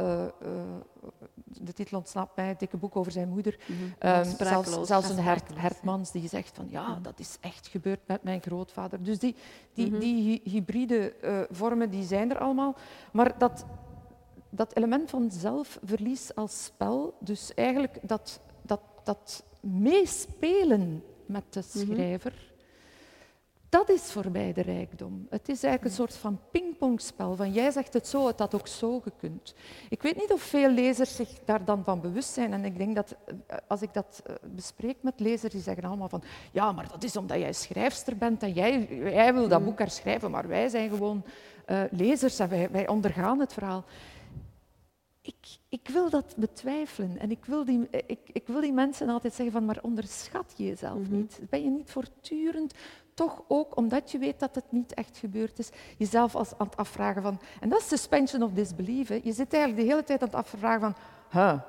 de 1.44 1.72
titel 1.72 1.98
ontsnapt 1.98 2.36
mij, 2.36 2.46
het 2.48 2.58
dikke 2.58 2.76
boek 2.76 2.96
over 2.96 3.12
zijn 3.12 3.28
moeder. 3.28 3.58
Mhm. 3.66 3.78
Ehm, 3.98 4.24
zelfs, 4.38 4.80
zelfs 4.82 5.08
een 5.10 5.18
Hert, 5.18 5.50
Hertmans 5.54 6.10
die 6.10 6.28
zegt 6.28 6.56
van 6.56 6.66
ja, 6.68 6.98
dat 7.02 7.18
is 7.18 7.36
echt 7.40 7.66
gebeurd 7.66 8.00
met 8.06 8.22
mijn 8.22 8.42
grootvader. 8.42 9.02
Dus 9.02 9.18
die, 9.18 9.34
die, 9.74 9.90
Mhm. 9.90 9.98
die 10.00 10.22
hy- 10.44 10.50
hybride 10.50 11.14
vormen 11.50 11.90
die 11.90 12.04
zijn 12.04 12.30
er 12.30 12.38
allemaal. 12.38 12.74
Maar 13.12 13.38
dat, 13.38 13.64
dat 14.50 14.76
element 14.76 15.10
van 15.10 15.30
zelfverlies 15.30 16.34
als 16.34 16.64
spel, 16.64 17.14
dus 17.20 17.54
eigenlijk 17.54 17.98
dat, 18.02 18.40
dat, 19.04 19.44
meespelen 19.60 21.04
met 21.26 21.44
de 21.50 21.62
Mhm. 21.74 21.86
schrijver, 21.92 22.50
dat 23.68 23.88
is 23.90 24.02
voor 24.02 24.30
mij 24.30 24.52
de 24.52 24.60
rijkdom. 24.60 25.26
Het 25.30 25.48
is 25.48 25.62
eigenlijk 25.62 25.84
een 25.84 26.04
soort 26.04 26.16
van 26.16 26.40
pingpongspel. 26.50 27.36
Van 27.36 27.52
jij 27.52 27.70
zegt 27.70 27.92
het 27.92 28.06
zo, 28.06 28.26
het 28.26 28.38
had 28.38 28.54
ook 28.54 28.66
zo 28.66 29.00
gekund. 29.00 29.54
Ik 29.88 30.02
weet 30.02 30.16
niet 30.16 30.32
of 30.32 30.42
veel 30.42 30.70
lezers 30.70 31.16
zich 31.16 31.28
daar 31.44 31.64
dan 31.64 31.84
van 31.84 32.00
bewust 32.00 32.32
zijn. 32.32 32.52
En 32.52 32.64
ik 32.64 32.76
denk 32.78 32.94
dat 32.94 33.16
eh, 33.46 33.56
als 33.68 33.82
ik 33.82 33.94
dat 33.94 34.22
eh, 34.26 34.34
bespreek 34.54 34.96
met 35.00 35.20
lezers, 35.20 35.52
die 35.52 35.62
zeggen 35.62 35.84
allemaal 35.84 36.08
van 36.08 36.22
ja, 36.52 36.72
maar 36.72 36.88
dat 36.88 37.04
is 37.04 37.16
omdat 37.16 37.38
jij 37.38 37.52
schrijfster 37.52 38.16
bent 38.16 38.42
en 38.42 38.52
jij, 38.52 38.88
jij 39.02 39.34
wil 39.34 39.48
dat 39.48 39.64
boek 39.64 39.78
herschrijven, 39.78 40.30
maar 40.30 40.48
wij 40.48 40.68
zijn 40.68 40.90
gewoon 40.90 41.24
eh, 41.66 41.82
lezers 41.90 42.38
en 42.38 42.48
wij, 42.48 42.70
wij 42.70 42.88
ondergaan 42.88 43.40
het 43.40 43.52
verhaal. 43.52 43.84
Ik, 45.30 45.58
ik 45.68 45.88
wil 45.88 46.10
dat 46.10 46.34
betwijfelen 46.36 47.18
en 47.18 47.30
ik 47.30 47.44
wil, 47.44 47.64
die, 47.64 47.88
ik, 48.06 48.20
ik 48.32 48.46
wil 48.46 48.60
die 48.60 48.72
mensen 48.72 49.08
altijd 49.08 49.34
zeggen 49.34 49.54
van 49.54 49.64
maar 49.64 49.78
onderschat 49.82 50.52
je 50.56 50.64
jezelf 50.64 51.08
niet. 51.08 51.40
Ben 51.50 51.64
je 51.64 51.70
niet 51.70 51.90
voortdurend 51.90 52.74
toch 53.14 53.42
ook, 53.48 53.76
omdat 53.76 54.10
je 54.10 54.18
weet 54.18 54.38
dat 54.38 54.54
het 54.54 54.64
niet 54.68 54.94
echt 54.94 55.18
gebeurd 55.18 55.58
is, 55.58 55.70
jezelf 55.96 56.34
als 56.34 56.52
aan 56.58 56.66
het 56.66 56.76
afvragen 56.76 57.22
van... 57.22 57.40
En 57.60 57.68
dat 57.68 57.80
is 57.80 57.88
suspension 57.88 58.42
of 58.42 58.52
disbelief. 58.52 59.08
Hè. 59.08 59.20
Je 59.22 59.32
zit 59.32 59.52
eigenlijk 59.52 59.82
de 59.82 59.92
hele 59.92 60.04
tijd 60.04 60.20
aan 60.20 60.28
het 60.28 60.36
afvragen 60.36 60.80
van... 60.80 60.94
Huh, 61.30 61.60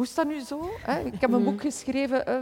moest 0.00 0.16
dat 0.16 0.26
nu 0.26 0.40
zo? 0.40 0.68
Hè? 0.82 0.98
Ik 1.00 1.20
heb 1.20 1.32
een 1.32 1.40
Mhm. 1.42 1.50
boek 1.50 1.60
geschreven, 1.60 2.26
eh, 2.26 2.34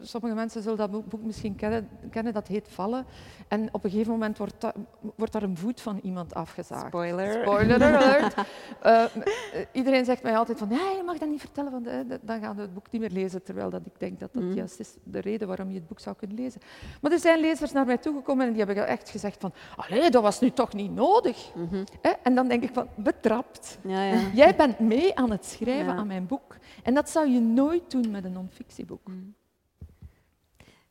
sommige 0.00 0.34
mensen 0.34 0.62
zullen 0.62 0.78
dat 0.78 0.90
boek- 0.90 1.22
misschien 1.22 1.56
kennen, 1.56 1.88
kennen, 2.10 2.32
dat 2.32 2.46
heet 2.48 2.68
Vallen. 2.68 3.04
En 3.48 3.68
op 3.72 3.84
een 3.84 3.90
gegeven 3.90 4.12
moment 4.12 4.38
wordt, 4.38 4.54
dat- 4.58 4.74
wordt 5.16 5.32
daar 5.32 5.42
een 5.42 5.56
voet 5.56 5.80
van 5.80 5.98
iemand 6.02 6.34
afgezaagd. 6.34 6.86
Spoiler. 6.86 7.42
Spoiler 7.42 7.84
alert. 7.84 8.34
Eh, 8.80 9.04
m- 9.14 9.20
eh, 9.20 9.60
iedereen 9.72 10.04
zegt 10.04 10.22
mij 10.22 10.36
altijd 10.36 10.58
van, 10.58 10.68
nee, 10.68 10.78
je 10.96 11.02
mag 11.06 11.18
dat 11.18 11.28
niet 11.28 11.40
vertellen, 11.40 11.70
want 11.72 11.86
eh, 11.86 11.94
dan 12.22 12.40
gaan 12.40 12.56
we 12.56 12.62
het 12.62 12.74
boek 12.74 12.90
niet 12.90 13.00
meer 13.00 13.10
lezen. 13.10 13.42
Terwijl 13.42 13.70
dat 13.70 13.80
ik 13.86 13.92
denk 13.98 14.20
dat 14.20 14.32
dat 14.32 14.42
Mhm. 14.42 14.52
juist 14.54 14.80
is 14.80 14.94
de 15.04 15.20
reden 15.20 15.48
waarom 15.48 15.68
je 15.68 15.74
het 15.74 15.86
boek 15.88 16.00
zou 16.00 16.16
kunnen 16.16 16.36
lezen. 16.36 16.60
Maar 17.00 17.12
er 17.12 17.18
zijn 17.18 17.40
lezers 17.40 17.72
naar 17.72 17.86
mij 17.86 17.98
toegekomen 17.98 18.46
en 18.46 18.52
die 18.54 18.64
hebben 18.64 18.86
echt 18.86 19.08
gezegd 19.10 19.36
van, 19.40 19.52
allee, 19.76 20.10
dat 20.10 20.22
was 20.22 20.40
nu 20.40 20.50
toch 20.50 20.72
niet 20.72 20.94
nodig. 20.94 21.50
Mhm. 21.54 21.84
En 22.22 22.34
dan 22.34 22.48
denk 22.48 22.62
ik 22.62 22.70
van, 22.72 22.88
betrapt. 22.94 23.78
Ja, 23.82 24.02
ja. 24.04 24.18
Jij 24.34 24.56
bent 24.56 24.78
mee 24.78 25.16
aan 25.16 25.30
het 25.30 25.44
schrijven 25.44 25.92
Ja. 25.92 25.94
aan 25.98 26.06
mijn 26.06 26.26
boek. 26.26 26.56
En 26.82 26.94
dat 26.94 27.10
zou 27.10 27.28
je 27.28 27.40
nooit 27.40 27.90
doen 27.90 28.10
met 28.10 28.24
een 28.24 28.32
non-fictieboek. 28.32 29.10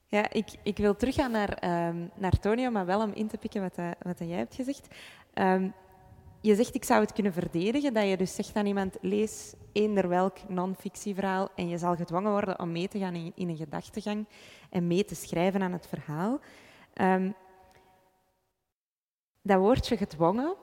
Ja, 0.06 0.30
ik, 0.32 0.48
ik 0.64 0.78
wil 0.78 0.96
teruggaan 0.96 1.32
naar, 1.32 1.50
ehm 1.54 2.08
naar 2.16 2.40
Tonio, 2.40 2.70
maar 2.72 2.86
wel 2.86 3.02
om 3.02 3.12
in 3.14 3.28
te 3.28 3.38
pikken 3.38 3.62
wat, 3.62 3.76
dat- 3.76 3.96
wat 4.00 4.18
jij 4.20 4.38
hebt 4.38 4.56
gezegd. 4.56 4.88
Ehm, 5.34 5.70
je 6.42 6.56
zegt, 6.56 6.76
ik 6.76 6.84
zou 6.84 7.02
het 7.02 7.14
kunnen 7.14 7.34
verdedigen, 7.34 7.94
dat 7.94 8.08
je 8.10 8.18
dus 8.18 8.36
zegt 8.36 8.56
aan 8.56 8.66
iemand, 8.66 8.98
lees 9.02 9.54
eender 9.72 10.08
welk 10.08 10.38
non-fictieverhaal 10.50 11.50
en 11.56 11.68
je 11.68 11.78
zal 11.78 11.96
gedwongen 11.96 12.32
worden 12.32 12.60
om 12.60 12.72
mee 12.72 12.88
te 12.88 13.00
gaan 13.00 13.16
in, 13.16 13.34
een 13.50 13.58
gedachtegang 13.58 14.26
en 14.70 14.88
mee 14.88 15.06
te 15.06 15.16
schrijven 15.16 15.62
aan 15.62 15.72
het 15.72 15.88
verhaal. 15.88 16.40
Ehm, 16.94 17.32
dat 19.42 19.60
woordje 19.60 19.98
gedwongen 19.98 20.56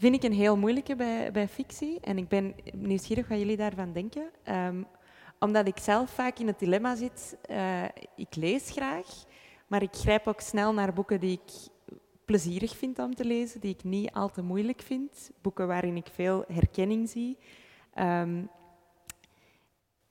vind 0.00 0.14
ik 0.14 0.22
een 0.22 0.32
heel 0.32 0.56
moeilijke 0.56 0.96
bij, 0.96 1.32
bij 1.32 1.48
fictie 1.48 2.00
en 2.00 2.18
ik 2.18 2.28
ben 2.28 2.54
nieuwsgierig 2.72 3.28
wat 3.28 3.38
jullie 3.38 3.56
daarvan 3.56 3.92
denken. 3.92 4.30
Ehm, 4.42 4.82
omdat 5.38 5.66
ik 5.66 5.78
zelf 5.78 6.10
vaak 6.10 6.38
in 6.38 6.46
het 6.46 6.58
dilemma 6.58 6.94
zit. 6.94 7.36
eh, 7.42 7.84
ik 8.16 8.36
lees 8.36 8.70
graag, 8.70 9.06
maar 9.66 9.82
ik 9.82 9.94
grijp 9.94 10.26
ook 10.26 10.40
snel 10.40 10.72
naar 10.72 10.92
boeken 10.92 11.20
die 11.20 11.40
ik 11.44 11.52
plezierig 12.24 12.76
vind 12.76 12.98
om 12.98 13.14
te 13.14 13.24
lezen, 13.24 13.60
die 13.60 13.74
ik 13.74 13.84
niet 13.84 14.12
al 14.12 14.30
te 14.30 14.42
moeilijk 14.42 14.82
vind. 14.82 15.30
Boeken 15.40 15.66
waarin 15.66 15.96
ik 15.96 16.06
veel 16.12 16.44
herkenning 16.48 17.08
zie. 17.08 17.38
Ehm, 17.94 18.42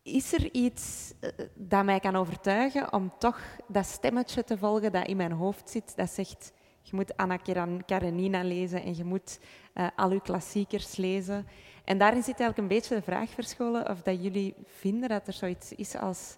is 0.01 0.33
er 0.33 0.53
iets 0.53 1.13
eh, 1.19 1.29
dat 1.55 1.85
mij 1.85 1.99
kan 1.99 2.15
overtuigen 2.15 2.93
om 2.93 3.13
toch 3.17 3.39
dat 3.67 3.85
stemmetje 3.85 4.43
te 4.43 4.57
volgen 4.57 4.91
dat 4.91 5.07
in 5.07 5.17
mijn 5.17 5.31
hoofd 5.31 5.69
zit, 5.69 5.95
dat 5.95 6.09
zegt, 6.09 6.51
je 6.89 6.95
moet 6.95 7.17
Anna 7.17 7.37
Karenina 7.85 8.43
lezen 8.43 8.83
en 8.83 8.95
je 8.95 9.03
moet 9.03 9.39
eh, 9.73 9.87
al 9.95 10.11
uw 10.11 10.19
klassiekers 10.19 10.95
lezen. 10.95 11.47
En 11.85 11.97
daarin 11.97 12.23
zit 12.23 12.39
eigenlijk 12.39 12.57
een 12.57 12.77
beetje 12.77 12.95
de 12.95 13.01
vraag 13.01 13.29
verscholen 13.29 13.89
of 13.89 14.01
dat 14.01 14.23
jullie 14.23 14.53
vinden 14.65 15.09
dat 15.09 15.27
er 15.27 15.33
zoiets 15.33 15.73
is 15.73 15.95
als 15.95 16.37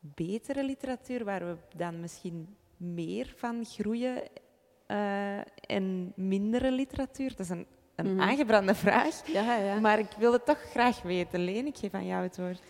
betere 0.00 0.64
literatuur, 0.64 1.24
waar 1.24 1.46
we 1.46 1.56
dan 1.76 2.00
misschien 2.00 2.56
meer 2.76 3.34
van 3.36 3.64
groeien 3.64 4.22
eh, 4.86 5.38
en 5.66 6.12
mindere 6.16 6.70
literatuur. 6.70 7.28
Dat 7.30 7.38
is 7.40 7.48
een, 7.48 7.66
een 7.96 8.12
Mhm. 8.14 8.20
aangebrande 8.20 8.74
vraag, 8.74 9.26
Ja, 9.32 9.56
ja. 9.56 9.80
maar 9.80 9.98
ik 9.98 10.10
wil 10.18 10.32
het 10.32 10.46
toch 10.46 10.58
graag 10.70 11.02
weten. 11.02 11.40
Leen, 11.40 11.66
ik 11.66 11.76
geef 11.76 11.94
aan 11.94 12.06
jou 12.06 12.22
het 12.22 12.36
woord. 12.36 12.60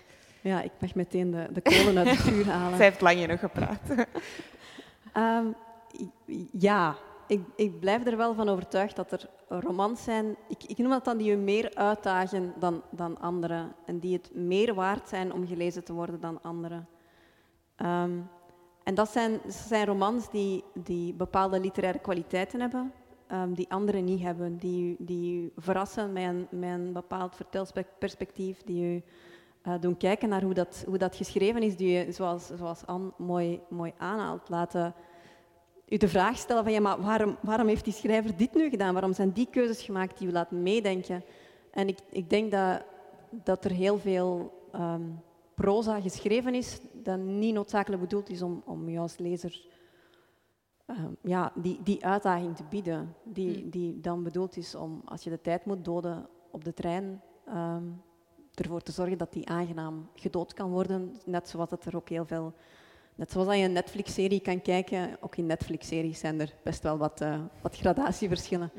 ja, 0.40 0.62
ik 0.62 0.72
mag 0.80 0.94
meteen 0.94 1.30
de, 1.30 1.46
de 1.52 1.60
kolen 1.60 1.98
uit 1.98 2.08
het 2.08 2.20
vuur 2.32 2.46
halen. 2.46 2.76
Zij 2.76 2.86
heeft 2.86 3.00
lang 3.00 3.18
genoeg 3.20 3.40
gepraat. 3.40 3.80
Ehm, 5.12 5.46
i- 5.46 5.54
ja, 6.50 6.96
ik, 7.26 7.40
ik 7.56 7.80
blijf 7.80 8.06
er 8.06 8.16
wel 8.16 8.34
van 8.34 8.48
overtuigd 8.48 8.96
dat 8.96 9.12
er 9.12 9.28
romans 9.48 10.04
zijn. 10.04 10.36
Ik, 10.48 10.64
ik 10.64 10.78
noem 10.78 10.90
dat 10.90 11.04
dan 11.04 11.16
die 11.16 11.30
je 11.30 11.36
meer 11.36 11.74
uitdagen 11.74 12.54
dan, 12.58 12.82
dan 12.90 13.20
anderen. 13.20 13.74
En 13.84 13.98
die 13.98 14.12
het 14.12 14.30
meer 14.34 14.74
waard 14.74 15.08
zijn 15.08 15.32
om 15.32 15.46
gelezen 15.46 15.84
te 15.84 15.92
worden 15.92 16.20
dan 16.20 16.42
anderen. 16.42 16.88
Ehm, 17.76 18.18
en 18.82 18.94
dat 18.94 19.08
zijn, 19.08 19.40
zijn 19.46 19.86
romans 19.86 20.30
die, 20.30 20.64
die 20.74 21.14
bepaalde 21.14 21.60
literaire 21.60 21.98
kwaliteiten 21.98 22.60
hebben, 22.60 22.92
ehm, 23.26 23.52
die 23.52 23.70
anderen 23.70 24.04
niet 24.04 24.22
hebben. 24.22 24.56
Die, 24.56 24.96
die 24.98 25.52
verrassen 25.56 26.12
met 26.12 26.46
een, 26.50 26.92
bepaald 26.92 27.36
vertelperspectief, 27.36 28.62
die 28.62 28.84
u 28.84 29.02
eh, 29.62 29.74
doen 29.80 29.96
kijken 29.96 30.28
naar 30.28 30.42
hoe 30.42 30.54
dat, 30.54 30.84
hoe 30.86 30.98
dat 30.98 31.16
geschreven 31.16 31.62
is, 31.62 31.76
die 31.76 31.88
je, 31.88 32.12
zoals, 32.12 32.46
zoals 32.46 32.86
Anne 32.86 33.12
mooi, 33.16 33.60
mooi 33.68 33.92
aanhaalt, 33.98 34.48
laten 34.48 34.94
u 35.88 35.96
de 35.96 36.08
vraag 36.08 36.36
stellen 36.36 36.62
van 36.62 36.72
ja, 36.72 36.80
maar 36.80 37.00
waarom, 37.00 37.36
waarom 37.40 37.68
heeft 37.68 37.84
die 37.84 37.92
schrijver 37.92 38.36
dit 38.36 38.54
nu 38.54 38.68
gedaan? 38.68 38.92
Waarom 38.92 39.12
zijn 39.12 39.30
die 39.30 39.48
keuzes 39.50 39.82
gemaakt 39.82 40.18
die 40.18 40.28
u 40.28 40.32
laten 40.32 40.62
meedenken? 40.62 41.24
En 41.70 41.88
ik, 41.88 41.98
ik 42.10 42.30
denk 42.30 42.50
dat, 42.50 42.82
dat 43.30 43.64
er 43.64 43.70
heel 43.70 43.98
veel 43.98 44.52
ehm, 44.72 45.02
proza 45.54 46.00
geschreven 46.00 46.54
is 46.54 46.80
dat 46.92 47.18
niet 47.18 47.54
noodzakelijk 47.54 48.02
bedoeld 48.02 48.30
is 48.30 48.42
om, 48.42 48.62
om 48.64 48.88
u 48.88 48.98
als 48.98 49.18
lezer 49.18 49.66
ehm, 50.86 51.12
ja, 51.22 51.52
die, 51.54 51.80
die 51.82 52.04
uitdaging 52.04 52.56
te 52.56 52.64
bieden. 52.70 53.14
Die, 53.24 53.64
Mm. 53.64 53.70
die 53.70 54.00
dan 54.00 54.22
bedoeld 54.22 54.56
is 54.56 54.74
om, 54.74 55.02
als 55.04 55.22
je 55.22 55.30
de 55.30 55.40
tijd 55.40 55.64
moet 55.64 55.84
doden 55.84 56.26
op 56.50 56.64
de 56.64 56.74
trein, 56.74 57.22
ehm, 57.46 57.84
ervoor 58.54 58.82
te 58.82 58.92
zorgen 58.92 59.18
dat 59.18 59.32
die 59.32 59.48
aangenaam 59.48 60.08
gedood 60.14 60.52
kan 60.52 60.70
worden. 60.70 61.16
Net 61.24 61.48
zoals 61.48 61.70
dat 61.70 61.84
er 61.84 61.96
ook 61.96 62.08
heel 62.08 62.26
veel... 62.26 62.52
Net 63.16 63.32
zoals 63.32 63.46
dat 63.46 63.56
je 63.56 63.62
een 63.62 63.72
Netflix-serie 63.72 64.40
kan 64.40 64.62
kijken, 64.62 65.16
ook 65.20 65.36
in 65.36 65.46
Netflix-series 65.46 66.18
zijn 66.18 66.40
er 66.40 66.54
best 66.62 66.82
wel 66.82 66.98
wat, 66.98 67.20
eh, 67.20 67.40
wat 67.62 67.76
gradatieverschillen. 67.76 68.72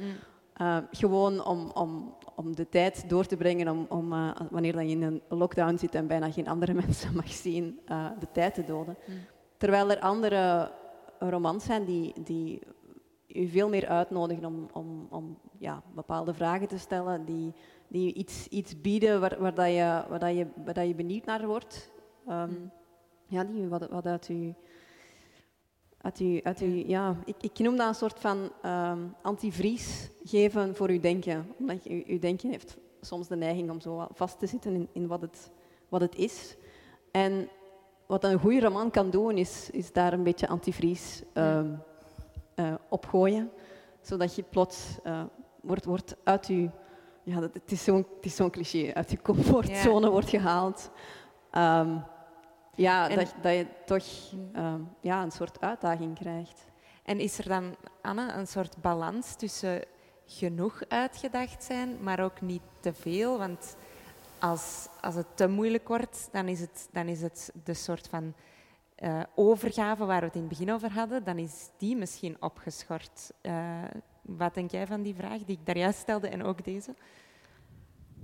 Uh, 0.61 0.77
gewoon 0.91 1.45
om, 1.45 1.71
om, 1.73 2.15
om 2.35 2.55
de 2.55 2.69
tijd 2.69 3.09
door 3.09 3.25
te 3.25 3.37
brengen, 3.37 3.67
om, 3.67 3.85
om 3.89 4.13
uh, 4.13 4.35
wanneer 4.49 4.73
dat 4.73 4.81
je 4.81 4.87
in 4.87 5.01
een 5.01 5.21
lockdown 5.29 5.77
zit 5.77 5.95
en 5.95 6.07
bijna 6.07 6.31
geen 6.31 6.47
andere 6.47 6.73
mensen 6.83 7.15
mag 7.15 7.31
zien, 7.31 7.79
de 8.19 8.27
tijd 8.31 8.53
te 8.53 8.63
doden. 8.63 8.97
Mm. 9.07 9.15
Terwijl 9.57 9.91
er 9.91 9.99
andere 9.99 10.71
romans 11.19 11.65
zijn 11.65 11.85
die, 11.85 12.13
die 12.23 12.61
u 13.27 13.47
veel 13.47 13.69
meer 13.69 13.87
uitnodigen 13.87 14.45
om, 14.45 14.67
om, 14.73 15.07
om 15.09 15.37
ja, 15.57 15.83
bepaalde 15.95 16.33
vragen 16.33 16.67
te 16.67 16.77
stellen, 16.77 17.25
die, 17.25 17.53
die 17.87 18.13
iets, 18.13 18.47
iets 18.47 18.81
bieden 18.81 19.19
waar, 19.19 19.35
waar, 19.39 19.53
dat 19.53 19.67
je, 19.67 20.03
waar, 20.09 20.19
dat 20.19 20.35
je, 20.35 20.47
waar 20.65 20.73
dat 20.73 20.87
je 20.87 20.95
benieuwd 20.95 21.25
naar 21.25 21.45
wordt. 21.45 21.91
Um, 22.29 22.35
Mm. 22.35 22.71
Ja, 23.27 23.43
die 23.43 23.67
wat, 23.67 23.89
wat 23.89 24.05
uit 24.05 24.29
u 24.29 24.55
uit 26.07 26.19
u, 26.19 26.39
uit 26.43 26.61
u, 26.61 26.87
ja, 26.87 27.15
ik, 27.25 27.35
ik 27.39 27.59
noem 27.59 27.77
dat 27.77 27.87
een 27.87 27.95
soort 27.95 28.19
van 28.19 28.51
um, 28.65 29.15
antivries 29.21 30.09
geven 30.23 30.75
voor 30.75 30.89
uw 30.89 30.99
denken. 30.99 31.53
Omdat 31.59 31.83
je, 31.83 32.03
uw 32.07 32.19
denken 32.19 32.49
heeft 32.49 32.77
soms 33.01 33.27
de 33.27 33.35
neiging 33.35 33.69
om 33.69 33.81
zo 33.81 34.07
vast 34.13 34.39
te 34.39 34.47
zitten 34.47 34.73
in, 34.73 34.87
in 34.91 35.07
wat, 35.07 35.21
het, 35.21 35.51
wat 35.89 36.01
het 36.01 36.15
is. 36.15 36.55
En 37.11 37.49
wat 38.05 38.23
een 38.23 38.39
goede 38.39 38.59
roman 38.59 38.91
kan 38.91 39.09
doen, 39.09 39.37
is, 39.37 39.69
is 39.69 39.91
daar 39.91 40.13
een 40.13 40.23
beetje 40.23 40.47
antivries 40.47 41.23
um, 41.33 41.81
uh, 42.55 42.73
op 42.89 43.05
gooien. 43.05 43.51
Zodat 44.01 44.35
je 44.35 44.43
plots 44.43 44.97
uh, 45.05 45.23
wordt, 45.61 45.85
wordt 45.85 46.15
uit 46.23 46.47
je... 46.47 46.69
Ja, 47.23 47.39
dat, 47.39 47.53
het 47.53 47.71
is 47.71 47.83
zo'n 47.83 48.05
zo 48.21 48.49
cliché. 48.49 48.93
Uit 48.93 49.11
je 49.11 49.21
comfortzone 49.21 50.05
ja. 50.05 50.11
wordt 50.11 50.29
gehaald. 50.29 50.91
Um, 51.57 52.03
ja, 52.77 53.09
en, 53.09 53.15
dat, 53.15 53.33
dat, 53.41 53.53
je 53.53 53.67
toch 53.85 54.03
um, 54.55 54.89
ja, 55.01 55.23
een 55.23 55.31
soort 55.31 55.61
uitdaging 55.61 56.19
krijgt. 56.19 56.65
En 57.03 57.19
is 57.19 57.37
er 57.37 57.47
dan, 57.47 57.75
Anne, 58.01 58.33
een 58.33 58.47
soort 58.47 58.81
balans 58.81 59.35
tussen 59.35 59.81
genoeg 60.25 60.81
uitgedacht 60.87 61.63
zijn, 61.63 62.03
maar 62.03 62.19
ook 62.19 62.41
niet 62.41 62.61
te 62.79 62.93
veel? 62.93 63.37
Want 63.37 63.75
als, 64.39 64.87
als 65.01 65.15
het 65.15 65.27
te 65.33 65.47
moeilijk 65.47 65.87
wordt, 65.87 66.29
dan 66.31 66.47
is 66.47 66.59
het, 66.59 66.89
dan 66.91 67.07
is 67.07 67.21
het 67.21 67.51
de 67.63 67.73
soort 67.73 68.07
van 68.07 68.33
uh, 69.03 69.19
overgave 69.35 70.05
waar 70.05 70.19
we 70.19 70.25
het 70.25 70.35
in 70.35 70.41
het 70.41 70.49
begin 70.49 70.71
over 70.71 70.91
hadden, 70.91 71.23
dan 71.23 71.37
is 71.37 71.69
die 71.77 71.95
misschien 71.95 72.37
opgeschort. 72.39 73.31
Uh, 73.41 73.83
wat 74.21 74.53
denk 74.53 74.71
jij 74.71 74.87
van 74.87 75.01
die 75.01 75.15
vraag 75.15 75.43
die 75.43 75.57
ik 75.59 75.65
daar 75.65 75.77
juist 75.77 75.99
stelde 75.99 76.27
en 76.27 76.43
ook 76.43 76.63
deze? 76.63 76.95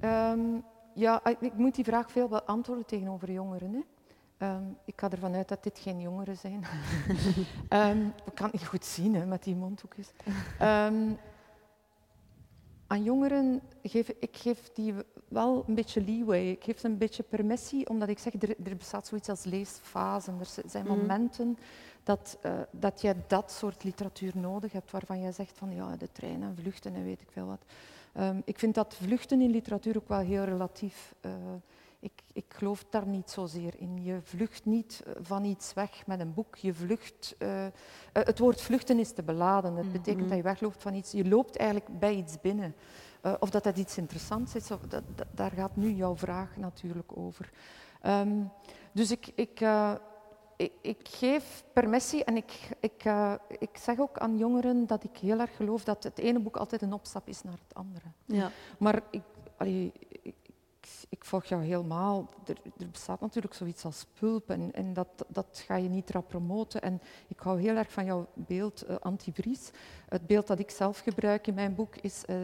Um, 0.01 0.63
ja, 0.93 1.25
ik 1.25 1.53
moet 1.53 1.75
die 1.75 1.83
vraag 1.83 2.11
veel 2.11 2.27
beantwoorden 2.27 2.85
tegenover 2.85 3.31
jongeren. 3.31 3.73
Hè? 3.73 3.79
Um, 4.43 4.77
ik 4.85 4.93
ga 4.99 5.09
ervan 5.09 5.33
uit 5.35 5.47
dat 5.47 5.63
dit 5.63 5.79
geen 5.79 6.01
jongeren 6.01 6.37
zijn. 6.37 6.63
um, 7.97 8.13
ik 8.25 8.35
kan 8.35 8.45
het 8.45 8.53
niet 8.53 8.67
goed 8.67 8.85
zien 8.85 9.15
hè, 9.15 9.25
met 9.25 9.43
die 9.43 9.55
mondhoekjes. 9.55 10.11
Um, 10.61 11.17
aan 12.87 13.03
jongeren 13.03 13.61
geef 13.83 14.09
ik 14.09 14.37
geef 14.37 14.69
die 14.73 14.93
wel 15.27 15.63
een 15.67 15.75
beetje 15.75 16.01
leeway. 16.01 16.49
Ik 16.49 16.63
geef 16.63 16.79
ze 16.79 16.87
een 16.87 16.97
beetje 16.97 17.23
permissie, 17.23 17.89
omdat 17.89 18.09
ik 18.09 18.19
zeg, 18.19 18.33
er, 18.33 18.49
er 18.63 18.75
bestaat 18.77 19.07
zoiets 19.07 19.29
als 19.29 19.43
leesfasen. 19.43 20.39
Er 20.39 20.63
zijn 20.69 20.85
Mhm. 20.85 20.97
momenten 20.97 21.57
dat, 22.03 22.37
uh, 22.45 22.51
dat 22.71 23.01
je 23.01 23.15
dat 23.27 23.51
soort 23.51 23.83
literatuur 23.83 24.31
nodig 24.35 24.71
hebt, 24.71 24.91
waarvan 24.91 25.21
je 25.21 25.31
zegt 25.31 25.57
van 25.57 25.73
ja, 25.75 25.95
de 25.95 26.11
trein 26.11 26.43
en 26.43 26.55
vluchten 26.61 26.95
en 26.95 27.03
weet 27.03 27.21
ik 27.21 27.31
veel 27.31 27.45
wat. 27.45 27.65
Ik 28.45 28.59
vind 28.59 28.75
dat 28.75 28.95
vluchten 28.95 29.41
in 29.41 29.49
literatuur 29.49 29.97
ook 29.97 30.07
wel 30.07 30.19
heel 30.19 30.43
relatief. 30.43 31.13
Uh, 31.21 31.31
ik, 32.03 32.21
ik, 32.33 32.45
geloof 32.47 32.85
daar 32.89 33.07
niet 33.07 33.29
zozeer 33.29 33.73
in. 33.77 34.03
Je 34.03 34.19
vlucht 34.23 34.65
niet 34.65 35.03
van 35.21 35.43
iets 35.43 35.73
weg 35.73 36.07
met 36.07 36.19
een 36.19 36.33
boek. 36.33 36.55
Je 36.55 36.73
vlucht, 36.73 37.35
uh, 37.39 37.65
het 38.13 38.39
woord 38.39 38.61
vluchten 38.61 38.99
is 38.99 39.13
te 39.13 39.23
beladen. 39.23 39.75
Het 39.75 39.91
betekent 39.91 40.15
mm 40.15 40.19
-hmm. 40.19 40.27
dat 40.27 40.37
je 40.37 40.43
wegloopt 40.43 40.81
van 40.81 40.93
iets. 40.93 41.11
Je 41.11 41.27
loopt 41.27 41.57
eigenlijk 41.57 41.99
bij 41.99 42.15
iets 42.15 42.41
binnen. 42.41 42.75
uh, 43.21 43.33
of 43.39 43.49
dat 43.49 43.63
dat 43.63 43.77
iets 43.77 43.97
interessants 43.97 44.55
is. 44.55 44.71
Of 44.71 44.81
dat, 44.81 45.03
daar 45.31 45.51
gaat 45.51 45.75
nu 45.75 45.89
jouw 45.91 46.15
vraag 46.15 46.57
natuurlijk 46.57 47.17
over. 47.17 47.49
Um, 48.05 48.51
dus 48.91 49.11
ik, 49.11 49.31
ik, 49.35 49.61
uh, 49.61 49.93
ik, 50.55 50.71
ik, 50.81 51.07
geef 51.07 51.63
permissie 51.73 52.23
en 52.23 52.35
ik, 52.35 52.69
ik, 52.79 53.05
uh, 53.05 53.33
ik 53.47 53.77
zeg 53.77 53.99
ook 53.99 54.17
aan 54.17 54.37
jongeren 54.37 54.87
dat 54.87 55.03
ik 55.03 55.17
heel 55.17 55.39
erg 55.39 55.55
geloof 55.55 55.83
dat 55.83 56.03
het 56.03 56.19
ene 56.19 56.39
boek 56.39 56.57
altijd 56.57 56.81
een 56.81 56.93
opstap 56.93 57.27
is 57.27 57.43
naar 57.43 57.57
het 57.67 57.75
andere. 57.75 58.05
Ja. 58.25 58.51
Maar 58.79 59.01
ik, 59.09 59.21
allee, 59.57 59.91
ik, 60.21 60.35
ik, 61.09 61.25
volg 61.25 61.45
jou 61.45 61.63
helemaal. 61.63 62.29
Er, 62.45 62.57
er, 62.79 62.89
bestaat 62.89 63.21
natuurlijk 63.21 63.53
zoiets 63.53 63.85
als 63.85 64.05
pulp 64.19 64.49
en, 64.49 64.73
en 64.73 64.93
dat, 64.93 65.25
dat 65.27 65.63
ga 65.65 65.75
je 65.75 65.89
niet 65.89 66.09
rap 66.09 66.27
promoten. 66.27 66.81
En 66.81 67.01
ik 67.27 67.39
hou 67.39 67.61
heel 67.61 67.75
erg 67.75 67.91
van 67.91 68.05
jouw 68.05 68.27
beeld 68.33 68.89
uh, 68.89 68.95
antivries. 68.99 69.71
Het 70.09 70.27
beeld 70.27 70.47
dat 70.47 70.59
ik 70.59 70.69
zelf 70.69 70.99
gebruik 70.99 71.47
in 71.47 71.53
mijn 71.53 71.75
boek 71.75 71.95
is... 71.95 72.23
Uh, 72.29 72.35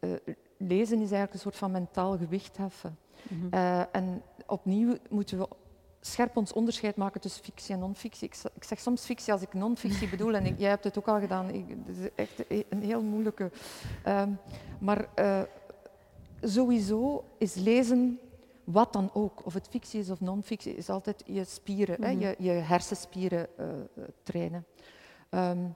uh, 0.00 0.12
lezen 0.56 0.96
is 0.96 1.00
eigenlijk 1.00 1.32
een 1.32 1.38
soort 1.38 1.56
van 1.56 1.70
mentaal 1.70 2.18
gewicht 2.18 2.56
heffen. 2.56 2.98
Mm 3.28 3.40
-hmm. 3.40 3.86
en 3.92 4.22
opnieuw 4.46 4.96
moeten 5.10 5.38
we 5.38 5.48
scherp 6.00 6.36
ons 6.36 6.52
onderscheid 6.52 6.96
maken 6.96 7.20
tussen 7.20 7.44
fictie 7.44 7.74
en 7.74 7.80
non-fictie. 7.80 8.28
Ik, 8.28 8.36
ik, 8.54 8.64
zeg 8.64 8.80
soms 8.80 9.04
fictie 9.04 9.32
als 9.32 9.42
ik 9.42 9.54
non-fictie 9.54 10.08
bedoel, 10.08 10.34
en 10.34 10.46
ik, 10.46 10.58
jij 10.64 10.68
hebt 10.68 10.84
het 10.84 10.98
ook 10.98 11.08
al 11.08 11.20
gedaan. 11.20 11.50
Ik, 11.50 11.64
het 11.86 11.96
is 11.96 12.08
echt 12.14 12.44
een 12.68 12.82
heel 12.82 13.02
moeilijke. 13.02 13.50
Um, 14.06 14.38
maar 14.78 15.08
sowieso 16.44 17.24
is 17.38 17.54
lezen 17.54 18.18
wat 18.64 18.92
dan 18.92 19.10
ook, 19.12 19.46
of 19.46 19.54
het 19.54 19.68
fictie 19.70 20.00
is 20.00 20.10
of 20.10 20.20
non-fictie, 20.20 20.76
is 20.76 20.88
altijd 20.88 21.22
je 21.26 21.44
spieren, 21.44 21.96
mm 21.98 22.06
-hmm. 22.06 22.20
hè, 22.20 22.28
je, 22.28 22.36
je, 22.38 22.50
hersenspieren 22.50 23.46
uh, 23.58 23.66
trainen. 24.22 24.64
Um, 25.30 25.74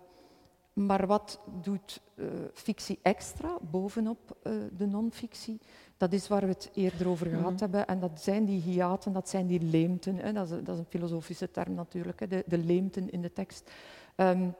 maar 0.73 1.07
wat 1.07 1.41
doet 1.63 2.01
uh, 2.15 2.27
fictie 2.53 2.99
extra 3.03 3.59
bovenop 3.71 4.37
uh, 4.43 4.53
de 4.77 4.87
non-fictie? 4.87 5.61
Dat 5.97 6.13
is 6.13 6.29
waar 6.29 6.41
we 6.41 6.47
het 6.47 6.71
eerder 6.75 7.09
over 7.09 7.27
gehad 7.27 7.43
mm 7.43 7.49
-hmm. 7.49 7.59
hebben. 7.59 7.87
En 7.87 8.01
dat 8.01 8.21
zijn 8.21 8.45
die 8.45 8.61
hiaten, 8.61 9.13
dat 9.13 9.29
zijn 9.29 9.47
die 9.47 9.61
leemten. 9.63 10.17
Hè. 10.17 10.33
Dat, 10.33 10.51
is, 10.51 10.65
dat, 10.65 10.75
is, 10.75 10.79
een 10.79 10.87
filosofische 10.89 11.51
term 11.51 11.75
natuurlijk, 11.75 12.21
hè. 12.21 12.27
De, 12.27 12.45
de, 12.47 12.59
leemten 12.59 13.11
in 13.11 13.23
de 13.23 13.33
tekst. 13.33 13.71
Um, 14.17 14.55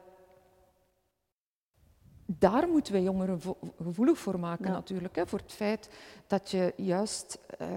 daar 2.37 2.67
moeten 2.67 2.93
wij 2.93 3.01
jongeren 3.01 3.39
gevoelig 3.83 4.17
voor 4.17 4.39
maken 4.39 4.65
ja. 4.65 4.71
natuurlijk. 4.71 5.15
Hè. 5.15 5.27
Voor 5.27 5.39
het 5.39 5.51
feit 5.51 5.89
dat 6.27 6.51
je 6.51 6.73
juist 6.75 7.39
uh, 7.61 7.67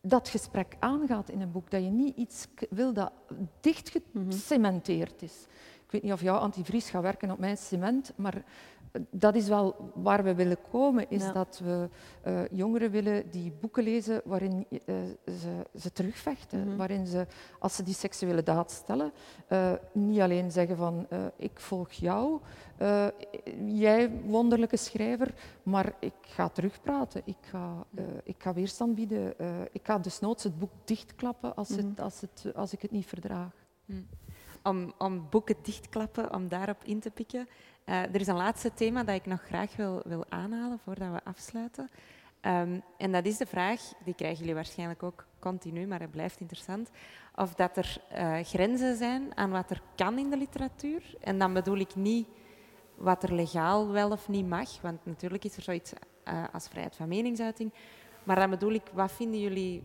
dat 0.00 0.28
gesprek 0.28 0.76
aangaat 0.78 1.28
in 1.28 1.40
een 1.40 1.52
boek. 1.52 1.70
Dat 1.70 1.82
je 1.82 1.90
niet 1.90 2.16
iets 2.16 2.46
wil 2.70 2.92
dat 2.92 3.12
dicht 3.60 4.00
gecementeerd 4.28 5.22
is. 5.22 5.46
Ik 5.84 5.90
weet 5.90 6.02
niet 6.02 6.12
of 6.12 6.20
jouw 6.20 6.36
antivries 6.36 6.90
gaat 6.90 7.02
werken 7.02 7.30
op 7.30 7.38
mijn 7.38 7.56
cement, 7.56 8.12
maar 8.16 8.44
dat 9.10 9.34
is 9.34 9.48
wel 9.48 9.90
waar 9.94 10.24
we 10.24 10.34
willen 10.34 10.58
komen, 10.70 11.10
is 11.10 11.22
ja. 11.22 11.32
dat 11.32 11.60
we 11.64 11.88
uh, 12.26 12.40
jongeren 12.50 12.90
willen 12.90 13.30
die 13.30 13.52
boeken 13.60 13.82
lezen 13.82 14.20
waarin 14.24 14.66
uh, 14.70 14.78
ze, 15.24 15.66
ze 15.78 15.92
terugvechten. 15.92 16.58
Mm 16.60 16.66
-hmm. 16.68 16.76
Waarin 16.76 17.06
ze, 17.06 17.26
als 17.58 17.76
ze 17.76 17.82
die 17.82 17.94
seksuele 17.94 18.42
daad 18.42 18.70
stellen, 18.70 19.12
uh, 19.48 19.72
niet 19.92 20.20
alleen 20.20 20.50
zeggen 20.50 20.76
van 20.76 21.06
ik 21.36 21.60
volg 21.60 21.90
jou, 21.92 22.40
jij 23.66 24.10
wonderlijke 24.24 24.76
schrijver, 24.76 25.34
maar 25.62 25.94
ik 25.98 26.14
ga 26.20 26.48
terugpraten. 26.48 27.22
Ik 27.24 27.36
ga, 27.40 27.86
ik 28.24 28.36
ga 28.38 28.54
weerstand 28.54 28.94
bieden. 28.94 29.34
ik 29.72 29.80
ga 29.82 29.98
desnoods 29.98 30.44
het 30.44 30.58
boek 30.58 30.70
dichtklappen 30.84 31.56
als, 31.56 31.68
mm 31.68 31.78
-hmm. 31.78 31.88
het, 31.88 32.00
als, 32.00 32.20
het, 32.20 32.54
als 32.54 32.72
ik 32.72 32.82
het 32.82 32.90
niet 32.90 33.06
verdraag. 33.06 33.52
Mm. 33.84 34.06
Om, 34.62 34.92
om 34.98 35.26
boeken 35.30 35.56
dichtklappen, 35.62 36.34
om 36.34 36.48
daarop 36.48 36.84
in 36.84 37.00
te 37.00 37.10
pikken. 37.10 37.48
Uh, 37.86 38.02
er 38.02 38.20
is 38.20 38.26
een 38.26 38.36
laatste 38.36 38.74
thema 38.74 39.04
dat 39.04 39.14
ik 39.14 39.26
nog 39.26 39.42
graag 39.42 39.76
wil, 39.76 40.02
wil 40.04 40.24
aanhalen 40.28 40.78
voordat 40.78 41.12
we 41.12 41.24
afsluiten. 41.24 41.90
Um, 42.40 42.82
en 42.98 43.12
dat 43.12 43.24
is 43.24 43.36
de 43.36 43.46
vraag, 43.46 43.80
die 44.04 44.14
krijgen 44.14 44.38
jullie 44.38 44.54
waarschijnlijk 44.54 45.02
ook 45.02 45.26
continu, 45.38 45.86
maar 45.86 46.00
het 46.00 46.10
blijft 46.10 46.40
interessant, 46.40 46.90
of 47.34 47.54
dat 47.54 47.76
er 47.76 47.96
uh, 48.12 48.38
grenzen 48.42 48.96
zijn 48.96 49.36
aan 49.36 49.50
wat 49.50 49.70
er 49.70 49.82
kan 49.94 50.18
in 50.18 50.30
de 50.30 50.36
literatuur. 50.36 51.14
En 51.20 51.38
dan 51.38 51.52
bedoel 51.52 51.76
ik 51.76 51.94
niet 51.94 52.28
wat 52.94 53.22
er 53.22 53.34
legaal 53.34 53.90
wel 53.90 54.10
of 54.10 54.28
niet 54.28 54.48
mag, 54.48 54.80
want 54.80 55.04
natuurlijk 55.04 55.44
is 55.44 55.56
er 55.56 55.62
zoiets 55.62 55.92
uh, 56.28 56.44
als 56.52 56.68
vrijheid 56.68 56.96
van 56.96 57.08
meningsuiting. 57.08 57.72
Maar 58.22 58.36
dan 58.36 58.50
bedoel 58.50 58.72
ik, 58.72 58.82
wat 58.92 59.12
vinden 59.12 59.40
jullie 59.40 59.82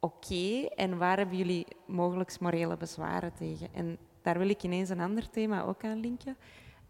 oké 0.00 0.66
en 0.74 0.98
waar 0.98 1.16
hebben 1.16 1.36
jullie 1.36 1.66
mogelijk 1.86 2.40
morele 2.40 2.76
bezwaren 2.76 3.34
tegen? 3.34 3.68
En 3.74 3.98
daar 4.22 4.38
wil 4.38 4.48
ik 4.48 4.62
ineens 4.62 4.88
een 4.88 5.00
ander 5.00 5.30
thema 5.30 5.62
ook 5.62 5.84
aan 5.84 6.00
linken. 6.00 6.36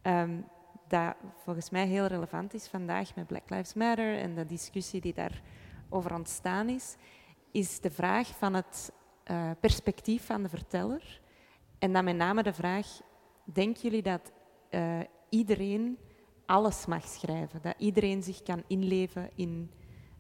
Um, 0.02 0.44
dat 0.92 1.14
volgens 1.36 1.70
mij 1.70 1.86
heel 1.86 2.06
relevant 2.06 2.54
is 2.54 2.68
vandaag 2.68 3.14
met 3.14 3.26
Black 3.26 3.50
Lives 3.50 3.74
Matter 3.74 4.18
en 4.18 4.34
de 4.34 4.46
discussie 4.46 5.00
die 5.00 5.14
daarover 5.14 6.14
ontstaan 6.14 6.68
is, 6.68 6.96
is 7.50 7.80
de 7.80 7.90
vraag 7.90 8.28
van 8.38 8.54
het 8.54 8.92
uh, 9.30 9.50
perspectief 9.60 10.26
van 10.26 10.42
de 10.42 10.48
verteller. 10.48 11.20
En 11.78 11.92
dan 11.92 12.04
met 12.04 12.16
name 12.16 12.42
de 12.42 12.52
vraag, 12.52 12.86
denken 13.44 13.82
jullie 13.82 14.02
dat 14.02 14.32
uh, 14.70 15.00
iedereen 15.28 15.98
alles 16.46 16.86
mag 16.86 17.06
schrijven? 17.06 17.62
Dat 17.62 17.74
iedereen 17.78 18.22
zich 18.22 18.42
kan 18.42 18.62
inleven 18.66 19.30
in 19.34 19.70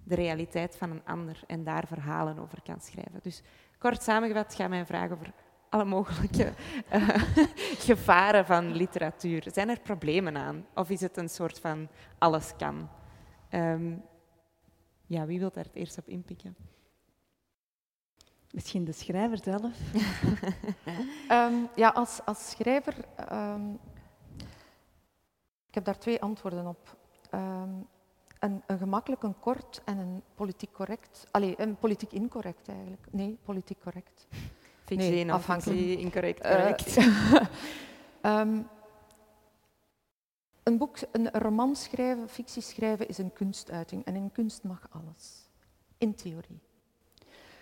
de 0.04 0.14
realiteit 0.14 0.76
van 0.76 0.90
een 0.90 1.04
ander 1.04 1.42
en 1.46 1.64
daar 1.64 1.86
verhalen 1.86 2.38
over 2.38 2.62
kan 2.62 2.80
schrijven? 2.80 3.20
Dus 3.22 3.42
kort 3.78 4.02
samengevat 4.02 4.54
gaat 4.54 4.68
mijn 4.68 4.86
vraag 4.86 5.10
over 5.10 5.32
alle 5.72 5.84
mogelijke 5.84 6.52
uh, 6.94 7.08
gevaren 7.88 8.46
van 8.46 8.72
literatuur. 8.72 9.44
Zijn 9.52 9.68
er 9.68 9.80
problemen 9.80 10.36
aan? 10.36 10.66
Of 10.74 10.90
is 10.90 11.00
het 11.00 11.16
een 11.16 11.28
soort 11.28 11.58
van 11.58 11.88
alles 12.18 12.52
kan? 12.56 12.88
Um, 13.50 14.02
ja, 15.06 15.26
wie 15.26 15.38
wil 15.38 15.50
daar 15.50 15.64
het 15.64 15.74
eerst 15.74 15.98
op 15.98 16.08
inpikken? 16.08 16.56
Misschien 18.50 18.84
de 18.84 18.92
schrijver 18.92 19.38
zelf. 19.42 19.78
um, 21.30 21.68
ja, 21.82 21.88
als, 21.88 22.20
als 22.24 22.50
schrijver. 22.50 22.94
Um, 23.32 23.78
ik 25.68 25.74
heb 25.74 25.84
daar 25.84 25.98
twee 25.98 26.20
antwoorden 26.20 26.66
op. 26.66 26.96
Een, 27.30 28.62
een, 28.66 28.78
gemakkelijk, 28.78 29.22
een 29.22 29.38
kort 29.38 29.80
en 29.84 29.98
een 29.98 30.22
politiek 30.34 30.72
correct. 30.72 31.26
Allee, 31.30 31.54
een 31.60 31.76
politiek 31.76 32.12
incorrect 32.12 32.68
eigenlijk. 32.68 33.06
Nee, 33.10 33.38
politiek 33.44 33.80
correct. 33.80 34.26
Nee, 34.98 35.32
afhankelijk. 35.32 35.98
incorrect, 35.98 36.40
correct. 36.40 36.96
Uh, 36.96 37.36
um, 38.40 38.66
een 40.62 40.78
boek, 40.78 40.96
een 41.12 41.30
roman 41.30 41.76
schrijven, 41.76 42.28
fictie 42.28 42.62
schrijven 42.62 43.08
is 43.08 43.18
een 43.18 43.32
kunstuiting. 43.32 44.04
En 44.04 44.16
in 44.16 44.32
kunst 44.32 44.62
mag 44.62 44.88
alles. 44.90 45.48
In 45.98 46.14
theorie. 46.14 46.60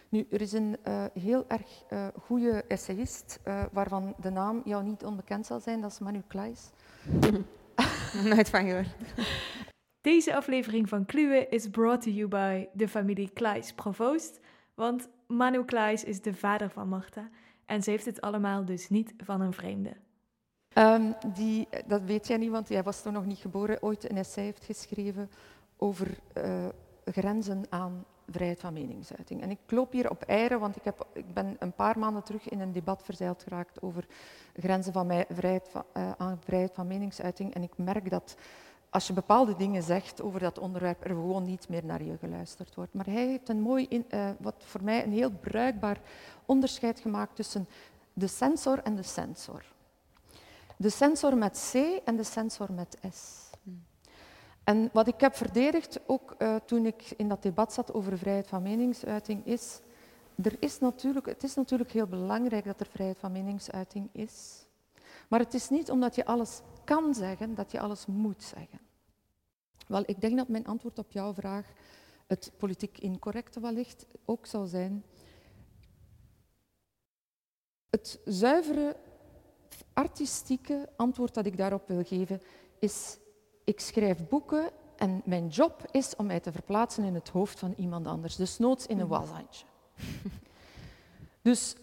Nu, 0.09 0.27
er 0.31 0.41
is 0.41 0.53
een 0.53 0.77
uh, 0.89 1.05
heel 1.15 1.45
erg 1.49 1.83
uh, 1.93 2.07
goede 2.23 2.65
essayist, 2.69 3.41
uh, 3.45 3.63
waarvan 3.73 4.15
de 4.21 4.31
naam 4.31 4.63
jou 4.65 4.85
niet 4.85 5.05
onbekend 5.05 5.47
zal 5.47 5.61
zijn, 5.61 5.81
dat 5.81 5.91
is 5.91 5.99
Manu 5.99 6.23
Kleis. 6.27 6.71
Nooit 8.31 8.51
van 8.51 8.65
gehoord. 8.65 8.89
Deze 10.01 10.37
aflevering 10.37 10.89
van 10.89 11.07
Kluwe 11.07 11.47
is 11.49 11.69
brought 11.69 12.03
to 12.03 12.11
you 12.11 12.29
by 12.29 12.67
de 12.73 12.89
familie 12.89 13.31
Kleis 13.31 13.73
Provoost, 13.73 14.41
want 14.81 15.09
Manu 15.27 15.65
Klaes 15.65 16.05
is 16.05 16.23
de 16.23 16.35
vader 16.35 16.71
van 16.71 16.89
Marta 16.89 17.29
en 17.65 17.83
ze 17.83 17.91
heeft 17.91 18.05
het 18.05 18.21
allemaal 18.21 18.65
dus 18.65 18.89
niet 18.89 19.15
van 19.17 19.41
een 19.41 19.53
vreemde. 19.53 19.97
Um, 20.75 21.15
die, 21.35 21.69
dat 21.87 22.03
weet 22.03 22.27
jij 22.27 22.37
niet, 22.37 22.51
want 22.51 22.69
jij 22.69 22.83
was 22.83 23.03
toen 23.03 23.13
nog 23.13 23.27
niet 23.27 23.39
geboren, 23.39 23.83
ooit 23.83 24.11
een 24.11 24.17
essay 24.17 24.45
heeft 24.45 24.65
geschreven 24.65 25.31
over 25.77 26.19
uh, 26.37 26.67
grenzen 27.05 27.65
aan 27.69 28.05
vrijheid 28.29 28.61
van 28.61 28.73
meningsuiting. 28.73 29.43
En 29.43 29.51
ik 29.51 29.59
loop 29.67 29.93
hier 29.93 30.11
op 30.11 30.23
eieren, 30.23 30.61
want 30.61 30.77
ik, 30.77 30.85
heb, 30.85 31.07
ik 31.13 31.35
ben 31.35 31.57
een 31.59 31.73
paar 31.73 31.99
maanden 31.99 32.23
terug 32.23 32.49
in 32.49 32.61
een 32.61 32.73
debat 32.73 33.03
verzeild 33.03 33.43
geraakt 33.43 33.83
over 33.83 34.07
grenzen 34.55 34.93
van 34.93 35.25
vrijheid 35.29 35.69
van, 35.69 35.85
uh, 35.97 36.11
aan 36.17 36.39
vrijheid 36.45 36.75
van 36.75 36.87
meningsuiting. 36.87 37.55
En 37.55 37.63
ik 37.63 37.79
merk 37.79 38.11
dat 38.11 38.37
als 38.91 39.07
je 39.07 39.13
bepaalde 39.13 39.57
dingen 39.57 39.83
zegt 39.83 40.23
over 40.23 40.41
dat 40.41 40.59
onderwerp, 40.59 41.05
er 41.05 41.11
gewoon 41.11 41.45
niet 41.45 41.69
meer 41.69 41.85
naar 41.85 42.03
je 42.03 42.17
geluisterd 42.17 42.75
wordt. 42.75 42.95
Maar 42.95 43.07
hij 43.07 43.27
heeft 43.27 43.49
een 43.49 43.61
mooi, 43.61 43.89
uh, 43.91 44.31
wat 44.39 44.55
voor 44.59 44.83
mij 44.83 45.05
een 45.05 45.13
heel 45.13 45.31
bruikbaar 45.31 46.01
onderscheid 46.47 47.01
gemaakt 47.01 47.37
tussen 47.37 47.69
de 48.13 48.27
sensor 48.27 48.83
en 48.83 48.97
de 48.97 49.03
sensor. 49.03 49.65
De 50.77 50.91
sensor 50.91 51.37
met 51.37 51.71
C 51.73 51.75
en 52.05 52.17
de 52.17 52.25
sensor 52.25 52.73
met 52.73 52.99
S. 53.13 53.51
En 54.65 54.91
wat 54.93 55.07
ik 55.07 55.21
heb 55.21 55.35
verdedigd, 55.35 56.01
ook 56.07 56.35
uh, 56.39 56.57
toen 56.65 56.87
ik 56.87 57.13
in 57.17 57.29
dat 57.29 57.43
debat 57.43 57.73
zat 57.73 57.95
over 57.95 58.19
vrijheid 58.19 58.47
van 58.47 58.63
meningsuiting, 58.63 59.47
is, 59.47 59.81
er 60.43 60.57
is 60.59 60.79
natuurlijk, 60.79 61.27
het 61.27 61.43
is 61.43 61.55
natuurlijk 61.55 61.93
heel 61.93 62.07
belangrijk 62.07 62.65
dat 62.65 62.81
er 62.81 62.87
vrijheid 62.87 63.19
van 63.19 63.33
meningsuiting 63.33 64.09
is. 64.13 64.67
Maar 65.29 65.41
het 65.41 65.55
is 65.55 65.69
niet 65.69 65.91
omdat 65.91 66.15
je 66.15 66.25
alles 66.25 66.61
kan 66.91 67.15
zeggen 67.15 67.55
dat 67.55 67.71
je 67.73 67.81
alles 67.81 68.07
moet 68.07 68.43
zeggen. 68.43 68.81
Wel, 69.87 70.03
ik 70.07 70.21
denk 70.21 70.37
dat 70.37 70.49
mijn 70.49 70.67
antwoord 70.67 70.99
op 70.99 71.13
jouw 71.13 71.35
vraag, 71.35 71.73
het 72.27 72.53
politiek 72.57 72.99
incorrecte 72.99 73.61
wellicht, 73.61 74.07
ook 74.25 74.47
zal 74.47 74.67
zijn. 74.67 75.05
Het 77.91 78.21
zuivere 78.25 78.97
artistieke 79.93 80.89
antwoord 80.97 81.35
dat 81.35 81.47
ik 81.47 81.57
daarop 81.57 81.89
wil 81.89 82.05
geven 82.05 82.43
is 82.79 83.19
ik 83.65 83.81
schrijf 83.81 84.29
boeken 84.29 84.71
en 84.97 85.23
mijn 85.25 85.49
job 85.49 85.89
is 85.91 86.17
om 86.17 86.27
mij 86.27 86.41
te 86.41 86.53
verplaatsen 86.53 87.05
in 87.05 87.15
het 87.15 87.29
hoofd 87.29 87.59
van 87.59 87.75
iemand 87.77 88.07
anders. 88.07 88.37
Dus 88.37 88.59
noods 88.59 88.87
in 88.87 88.99
een 88.99 89.07
Mhm. 89.07 89.19
washandje. 89.19 89.67
dus 91.49 91.77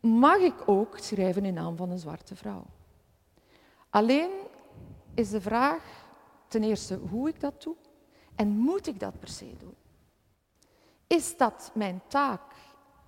mag 0.00 0.38
ik 0.38 0.68
ook 0.68 0.98
schrijven 0.98 1.44
in 1.44 1.54
naam 1.54 1.76
van 1.76 1.90
een 1.90 1.98
zwarte 1.98 2.36
vrouw? 2.36 2.64
Alleen 3.90 4.30
is 5.14 5.30
de 5.30 5.40
vraag 5.40 5.82
ten 6.48 6.62
eerste 6.64 6.96
hoe 7.10 7.28
ik 7.28 7.40
dat 7.40 7.62
doe 7.62 7.76
en 8.34 8.48
moet 8.48 8.86
ik 8.86 9.00
dat 9.00 9.18
per 9.18 9.28
se 9.28 9.54
doen? 9.58 9.74
Is 11.06 11.36
dat 11.36 11.70
mijn 11.74 12.00
taak? 12.08 12.40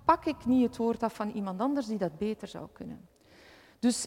Pak 0.04 0.24
ik 0.24 0.44
niet 0.46 0.66
het 0.66 0.76
woord 0.76 1.02
af 1.02 1.14
van 1.14 1.30
iemand 1.30 1.60
anders 1.60 1.86
die 1.86 1.98
dat 1.98 2.18
beter 2.18 2.48
zou 2.48 2.68
kunnen? 2.72 3.08
Dus 3.78 4.06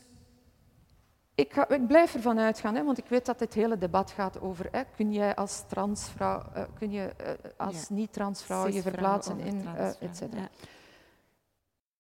ik, 1.36 1.54
ga, 1.54 1.70
ik 1.70 1.88
blijf 1.88 2.14
ervan 2.14 2.40
uitgaan, 2.40 2.76
hè, 2.76 2.84
want 2.84 2.98
ik 2.98 3.06
weet 3.08 3.26
dat 3.26 3.40
dit 3.40 3.54
hele 3.54 3.78
debat 3.78 4.12
gaat 4.12 4.42
over, 4.42 4.68
hè, 4.72 4.84
kun 4.96 5.14
jij 5.14 5.36
als 5.36 5.64
transvrouw, 5.68 6.44
eh, 6.54 6.64
kun 6.74 6.92
je 6.92 7.06
eh, 7.08 7.34
als 7.58 7.88
Ja. 7.88 7.96
niet-transvrouw 7.96 8.68
je 8.68 8.82
verplaatsen 8.82 9.40
in, 9.40 9.56
eh 9.58 9.62
transvrouw, 9.74 10.08
et 10.10 10.18
cetera. 10.18 10.42
ja. 10.42 10.50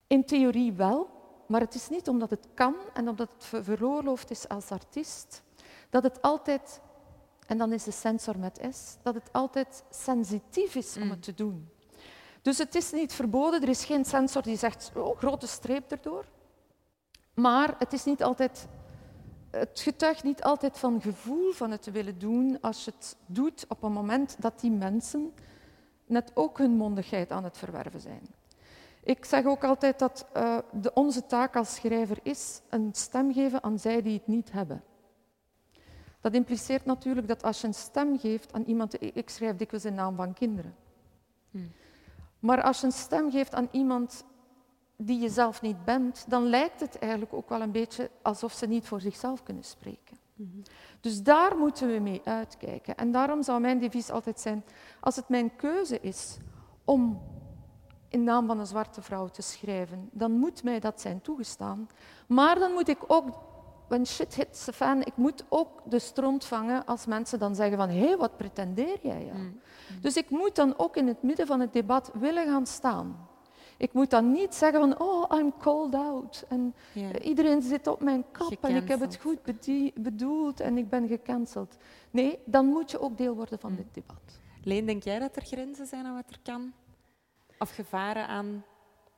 In 0.07 0.25
theorie 0.25 0.73
wel, 0.73 1.09
maar 1.45 1.62
het 1.62 1.75
is 1.75 1.89
niet 1.89 2.08
omdat 2.08 2.29
het 2.29 2.47
kan 2.53 2.75
en 2.93 3.10
omdat 3.10 3.32
het 3.34 3.45
ver- 3.45 3.63
veroorloofd 3.63 4.32
is 4.32 4.47
als 4.47 4.69
artiest, 4.71 5.41
dat 5.89 6.03
het 6.03 6.21
altijd, 6.21 6.82
en 7.47 7.58
dan 7.58 7.73
is 7.73 7.84
de 7.84 7.91
sensor 7.91 8.38
met 8.39 8.67
S, 8.71 8.95
dat 9.01 9.13
het 9.13 9.29
altijd 9.32 9.84
sensitief 9.89 10.75
is 10.75 10.95
om 10.97 11.03
Mm. 11.03 11.10
het 11.10 11.23
te 11.23 11.34
doen. 11.34 11.69
Dus 12.41 12.58
het 12.58 12.75
is 12.75 12.91
niet 12.91 13.13
verboden, 13.13 13.62
er 13.62 13.69
is 13.69 13.86
geen 13.86 14.06
sensor 14.06 14.41
die 14.41 14.58
zegt, 14.58 14.91
oh, 14.95 15.17
grote 15.17 15.47
streep 15.47 15.91
erdoor. 15.91 16.25
Maar 17.34 17.75
het 17.79 17.93
is 17.93 18.03
niet 18.03 18.23
altijd, 18.23 18.67
het 19.51 19.79
getuigt 19.79 20.23
niet 20.23 20.43
altijd 20.43 20.77
van 20.79 21.01
gevoel 21.01 21.51
van 21.51 21.71
het 21.71 21.82
te 21.82 21.91
willen 21.91 22.19
doen 22.19 22.58
als 22.62 22.86
je 22.86 22.91
het 22.95 23.15
doet 23.25 23.65
op 23.67 23.84
een 23.84 23.91
moment 23.91 24.36
dat 24.39 24.60
die 24.60 24.71
mensen 24.71 25.34
net 26.06 26.32
ook 26.34 26.58
hun 26.58 26.71
mondigheid 26.71 27.32
aan 27.32 27.43
het 27.43 27.58
verwerven 27.58 27.99
zijn. 27.99 28.21
Ik 29.03 29.25
zeg 29.25 29.45
ook 29.45 29.63
altijd 29.63 29.99
dat 29.99 30.25
eh, 30.33 30.57
de, 30.71 30.93
onze 30.93 31.25
taak 31.25 31.55
als 31.55 31.75
schrijver 31.75 32.19
is 32.23 32.61
een 32.69 32.89
stem 32.93 33.33
geven 33.33 33.63
aan 33.63 33.79
zij 33.79 34.01
die 34.01 34.13
het 34.13 34.27
niet 34.27 34.51
hebben. 34.51 34.83
Dat 36.21 36.33
impliceert 36.33 36.85
natuurlijk 36.85 37.27
dat 37.27 37.43
als 37.43 37.61
je 37.61 37.67
een 37.67 37.73
stem 37.73 38.19
geeft 38.19 38.53
aan 38.53 38.63
iemand, 38.63 39.01
ik 39.15 39.29
schrijf 39.29 39.55
dikwijls 39.55 39.85
in 39.85 39.93
naam 39.93 40.15
van 40.15 40.33
kinderen. 40.33 40.75
Hmm. 41.51 41.71
Maar 42.39 42.61
als 42.61 42.79
je 42.79 42.85
een 42.85 42.91
stem 42.91 43.31
geeft 43.31 43.53
aan 43.53 43.67
iemand 43.71 44.25
die 44.97 45.19
je 45.19 45.29
zelf 45.29 45.61
niet 45.61 45.85
bent, 45.85 46.25
dan 46.27 46.43
lijkt 46.43 46.79
het 46.79 46.99
eigenlijk 46.99 47.33
ook 47.33 47.49
wel 47.49 47.61
een 47.61 47.71
beetje 47.71 48.09
alsof 48.21 48.53
ze 48.53 48.67
niet 48.67 48.87
voor 48.87 49.01
zichzelf 49.01 49.43
kunnen 49.43 49.63
spreken. 49.63 50.17
Dus 51.01 51.23
daar 51.23 51.57
moeten 51.57 51.87
we 51.87 51.99
mee 51.99 52.21
uitkijken. 52.23 52.95
En 52.95 53.11
daarom 53.11 53.43
zou 53.43 53.61
mijn 53.61 53.79
devies 53.79 54.09
altijd 54.09 54.39
zijn, 54.39 54.63
als 54.99 55.15
het 55.15 55.29
mijn 55.29 55.55
keuze 55.55 55.99
is 55.99 56.37
om 56.83 57.21
in 58.13 58.23
naam 58.23 58.47
van 58.47 58.60
een 58.60 58.67
zwarte 58.67 59.02
vrouw 59.02 59.28
te 59.28 59.41
schrijven, 59.41 60.10
dan 60.12 60.32
moet 60.32 60.63
mij 60.63 60.80
dat 60.80 61.02
zijn 61.02 61.21
toegestaan. 61.21 61.88
Maar 62.28 62.60
dan 62.60 62.71
moet 62.71 62.88
ik 62.88 62.97
ook, 63.08 63.26
when 63.88 64.06
shit 64.06 64.36
hits 64.36 64.63
the 64.65 64.73
fan, 64.73 65.02
ik 65.02 65.15
moet 65.15 65.43
ook 65.49 65.69
de 65.86 65.99
stront 65.99 66.45
vangen 66.45 66.86
als 66.86 67.06
mensen 67.06 67.39
dan 67.39 67.56
zeggen 67.56 67.78
van, 67.78 67.89
hé, 67.89 68.06
hey, 68.06 68.17
wat 68.17 68.38
pretendeer 68.38 68.97
jij? 69.02 69.26
Ja? 69.26 69.34
Mm. 69.34 69.60
Dus 70.02 70.15
ik 70.17 70.30
moet 70.30 70.56
dan 70.56 70.73
ook 70.78 70.95
in 70.97 71.08
het 71.08 71.23
midden 71.23 71.47
van 71.47 71.60
het 71.60 71.73
debat 71.73 72.12
willen 72.13 72.45
gaan 72.45 72.65
staan. 72.67 73.28
Ik 73.78 73.93
moet 73.93 74.10
dan 74.10 74.32
niet 74.32 74.56
zeggen 74.56 74.80
van, 74.80 74.99
oh, 74.99 75.39
I'm 75.39 75.54
called 75.60 75.95
out. 75.95 76.45
En 76.49 76.73
eh, 76.93 77.10
iedereen 77.21 77.62
zit 77.62 77.88
op 77.88 78.02
mijn 78.02 78.23
kap 78.32 78.58
en 78.63 78.76
ik 78.76 78.88
heb 78.88 78.99
het 78.99 79.17
goed 79.21 79.39
bedoeld 79.93 80.60
en 80.60 80.78
ik 80.78 80.89
ben 80.89 81.08
gecanceld. 81.08 81.78
Nee, 82.12 82.39
dan 82.45 82.65
moet 82.65 82.91
je 82.91 82.99
ook 82.99 83.17
deel 83.17 83.36
worden 83.36 83.60
van 83.60 83.71
Mm. 83.71 83.78
dit 83.78 83.93
debat. 83.93 84.39
Leen, 84.63 84.86
denk 84.86 85.04
jij 85.04 85.19
dat 85.19 85.36
er 85.36 85.41
grenzen 85.41 85.86
zijn 85.86 86.06
aan 86.06 86.13
wat 86.13 86.30
er 86.30 86.39
kan? 86.43 86.73
Of 87.63 87.76
gevaren 87.76 88.28
aan 88.28 88.65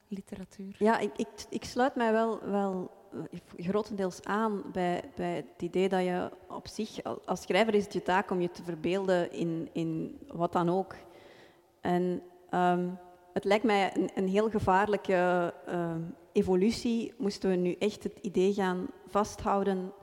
literatuur? 0.07 0.75
Ja, 0.79 0.97
ik, 0.99 1.11
ik, 1.15 1.27
ik 1.49 1.63
sluit 1.63 1.95
mij 1.95 2.11
wel, 2.11 2.39
wel 2.49 2.91
eh, 3.11 3.65
grotendeels 3.65 4.23
aan 4.23 4.63
bij, 4.71 5.03
bij 5.15 5.35
het 5.35 5.61
idee 5.61 5.89
dat 5.89 6.03
je 6.03 6.31
op 6.47 6.67
zich, 6.67 7.03
al- 7.03 7.21
als 7.25 7.41
schrijver 7.41 7.73
is 7.73 7.83
het 7.83 7.93
je 7.93 8.01
taak 8.01 8.31
om 8.31 8.41
je 8.41 8.51
te 8.51 8.63
verbeelden 8.63 9.31
in, 9.31 9.69
in 9.73 10.19
wat 10.27 10.51
dan 10.51 10.69
ook. 10.69 10.95
En 11.81 12.21
ehm, 12.49 12.89
het 13.33 13.43
lijkt 13.43 13.63
mij 13.63 13.95
een, 13.95 14.09
een 14.15 14.27
heel 14.27 14.49
gevaarlijke 14.49 15.53
ehm, 15.65 16.01
evolutie, 16.31 17.13
moesten 17.17 17.49
we 17.49 17.55
nu 17.55 17.75
echt 17.79 18.03
het 18.03 18.17
idee 18.21 18.53
gaan 18.53 18.87
vasthouden 19.07 19.93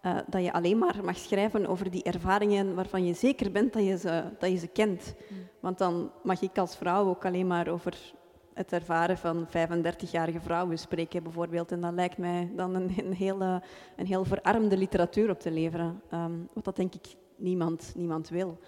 eh, 0.00 0.16
dat 0.26 0.44
je 0.44 0.52
alleen 0.52 0.78
maar 0.78 1.04
mag 1.04 1.16
schrijven 1.16 1.66
over 1.66 1.90
die 1.90 2.02
ervaringen 2.02 2.74
waarvan 2.74 3.06
je 3.06 3.14
zeker 3.14 3.52
bent 3.52 3.72
dat 3.72 3.84
je 3.84 3.98
ze, 3.98 4.24
dat 4.38 4.50
je 4.50 4.56
ze 4.56 4.66
kent. 4.66 5.14
Want 5.60 5.78
dan 5.78 6.10
mag 6.22 6.42
ik 6.42 6.58
als 6.58 6.76
vrouw 6.76 7.08
ook 7.08 7.24
alleen 7.24 7.46
maar 7.46 7.68
over 7.68 8.14
het 8.54 8.72
ervaren 8.72 9.18
van 9.18 9.46
35-jarige 9.46 10.40
vrouwen 10.40 10.78
spreken, 10.78 11.22
bijvoorbeeld. 11.22 11.72
En 11.72 11.80
dat 11.80 11.92
lijkt 11.92 12.18
mij 12.18 12.52
dan 12.56 12.74
een, 12.74 12.92
een, 12.96 13.12
hele, 13.12 13.62
een 13.96 14.06
heel 14.06 14.24
verarmde 14.24 14.76
literatuur 14.76 15.30
op 15.30 15.40
te 15.40 15.50
leveren. 15.50 16.02
Ehm, 16.10 16.32
wat 16.52 16.64
dat 16.64 16.76
denk 16.76 16.94
ik 16.94 17.06
niemand, 17.36 17.92
niemand 17.96 18.28
wil. 18.28 18.58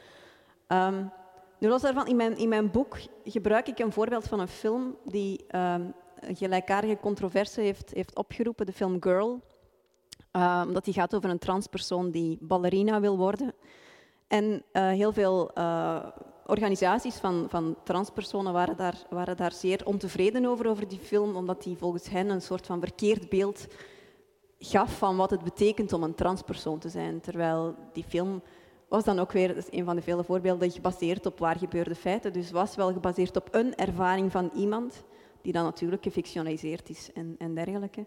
Ehm, 0.67 1.05
nu 1.59 1.69
los 1.69 1.83
daarvan, 1.83 2.07
in 2.07 2.17
mijn, 2.17 2.37
in 2.37 2.49
mijn 2.49 2.71
boek 2.71 2.99
gebruik 3.25 3.69
ik 3.69 3.79
een 3.79 3.93
voorbeeld 3.93 4.29
van 4.29 4.41
een 4.41 4.49
film 4.49 4.97
die 5.05 5.45
ehm, 5.49 5.85
een 6.21 6.37
gelijkaardige 6.37 6.99
controverse 7.01 7.61
heeft, 7.61 7.91
heeft 7.95 8.17
opgeroepen, 8.17 8.67
de 8.67 8.73
film 8.73 8.97
Girl. 9.03 9.41
Ehm, 10.31 10.73
dat 10.73 10.85
die 10.85 10.95
gaat 10.95 11.15
over 11.15 11.31
een 11.31 11.39
transpersoon 11.39 12.11
die 12.11 12.39
ballerina 12.41 13.01
wil 13.01 13.17
worden. 13.17 13.55
En 14.29 14.63
eh, 14.73 14.89
heel 14.89 15.13
veel 15.13 15.51
eh, 15.53 16.07
organisaties 16.47 17.17
van, 17.17 17.47
van 17.49 17.77
transpersonen 17.85 18.53
waren 18.53 18.77
daar, 18.77 19.07
waren 19.09 19.37
daar 19.37 19.53
zeer 19.53 19.87
ontevreden 19.87 20.47
over, 20.47 20.69
over 20.69 20.89
die 20.89 20.99
film, 20.99 21.37
omdat 21.37 21.63
die 21.63 21.77
volgens 21.77 22.09
hen 22.09 22.29
een 22.29 22.43
soort 22.43 22.67
van 22.67 22.81
verkeerd 22.81 23.29
beeld 23.29 23.67
gaf 24.59 24.99
van 24.99 25.17
wat 25.17 25.31
het 25.31 25.43
betekent 25.43 25.93
om 25.93 26.03
een 26.03 26.15
transpersoon 26.15 26.79
te 26.79 26.89
zijn. 26.89 27.21
Terwijl 27.21 27.75
die 27.93 28.05
film 28.05 28.43
was 28.89 29.05
dan 29.05 29.19
ook 29.19 29.33
weer, 29.33 29.65
een 29.71 29.85
van 29.85 29.97
de 29.97 30.03
vele 30.03 30.25
voorbeelden, 30.25 30.71
gebaseerd 30.71 31.27
op 31.27 31.39
waar 31.39 31.59
gebeurde 31.59 31.95
feiten. 31.95 32.33
Dus 32.33 32.51
was 32.51 32.77
wel 32.77 32.93
gebaseerd 32.93 33.37
op 33.37 33.49
een 33.51 33.75
ervaring 33.75 34.33
van 34.33 34.51
iemand, 34.55 35.05
die 35.43 35.53
dan 35.53 35.65
natuurlijk 35.65 36.03
gefictionaliseerd 36.03 36.89
is 36.89 37.11
en, 37.13 37.35
en 37.39 37.55
dergelijke. 37.55 38.07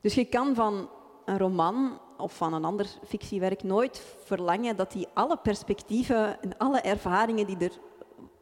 Dus 0.00 0.14
je 0.14 0.24
kan 0.24 0.54
van 0.54 0.88
een 1.24 1.38
roman 1.38 1.98
of 2.16 2.36
van 2.36 2.54
een 2.54 2.64
ander 2.64 2.86
fictiewerk 3.04 3.62
nooit 3.62 4.16
verlangen 4.24 4.76
dat 4.76 4.92
die 4.92 5.06
alle 5.14 5.36
perspectieven 5.36 6.42
en 6.42 6.58
alle 6.58 6.80
ervaringen 6.80 7.46
die 7.46 7.58
er 7.58 7.72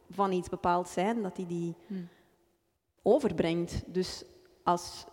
van 0.09 0.31
iets 0.31 0.49
bepaald 0.49 0.87
zijn, 0.87 1.21
dat 1.21 1.35
die 1.35 1.45
die 1.45 1.75
Hmm. 1.87 2.07
overbrengt. 3.01 3.83
Dus 3.93 4.23
als 4.63 5.05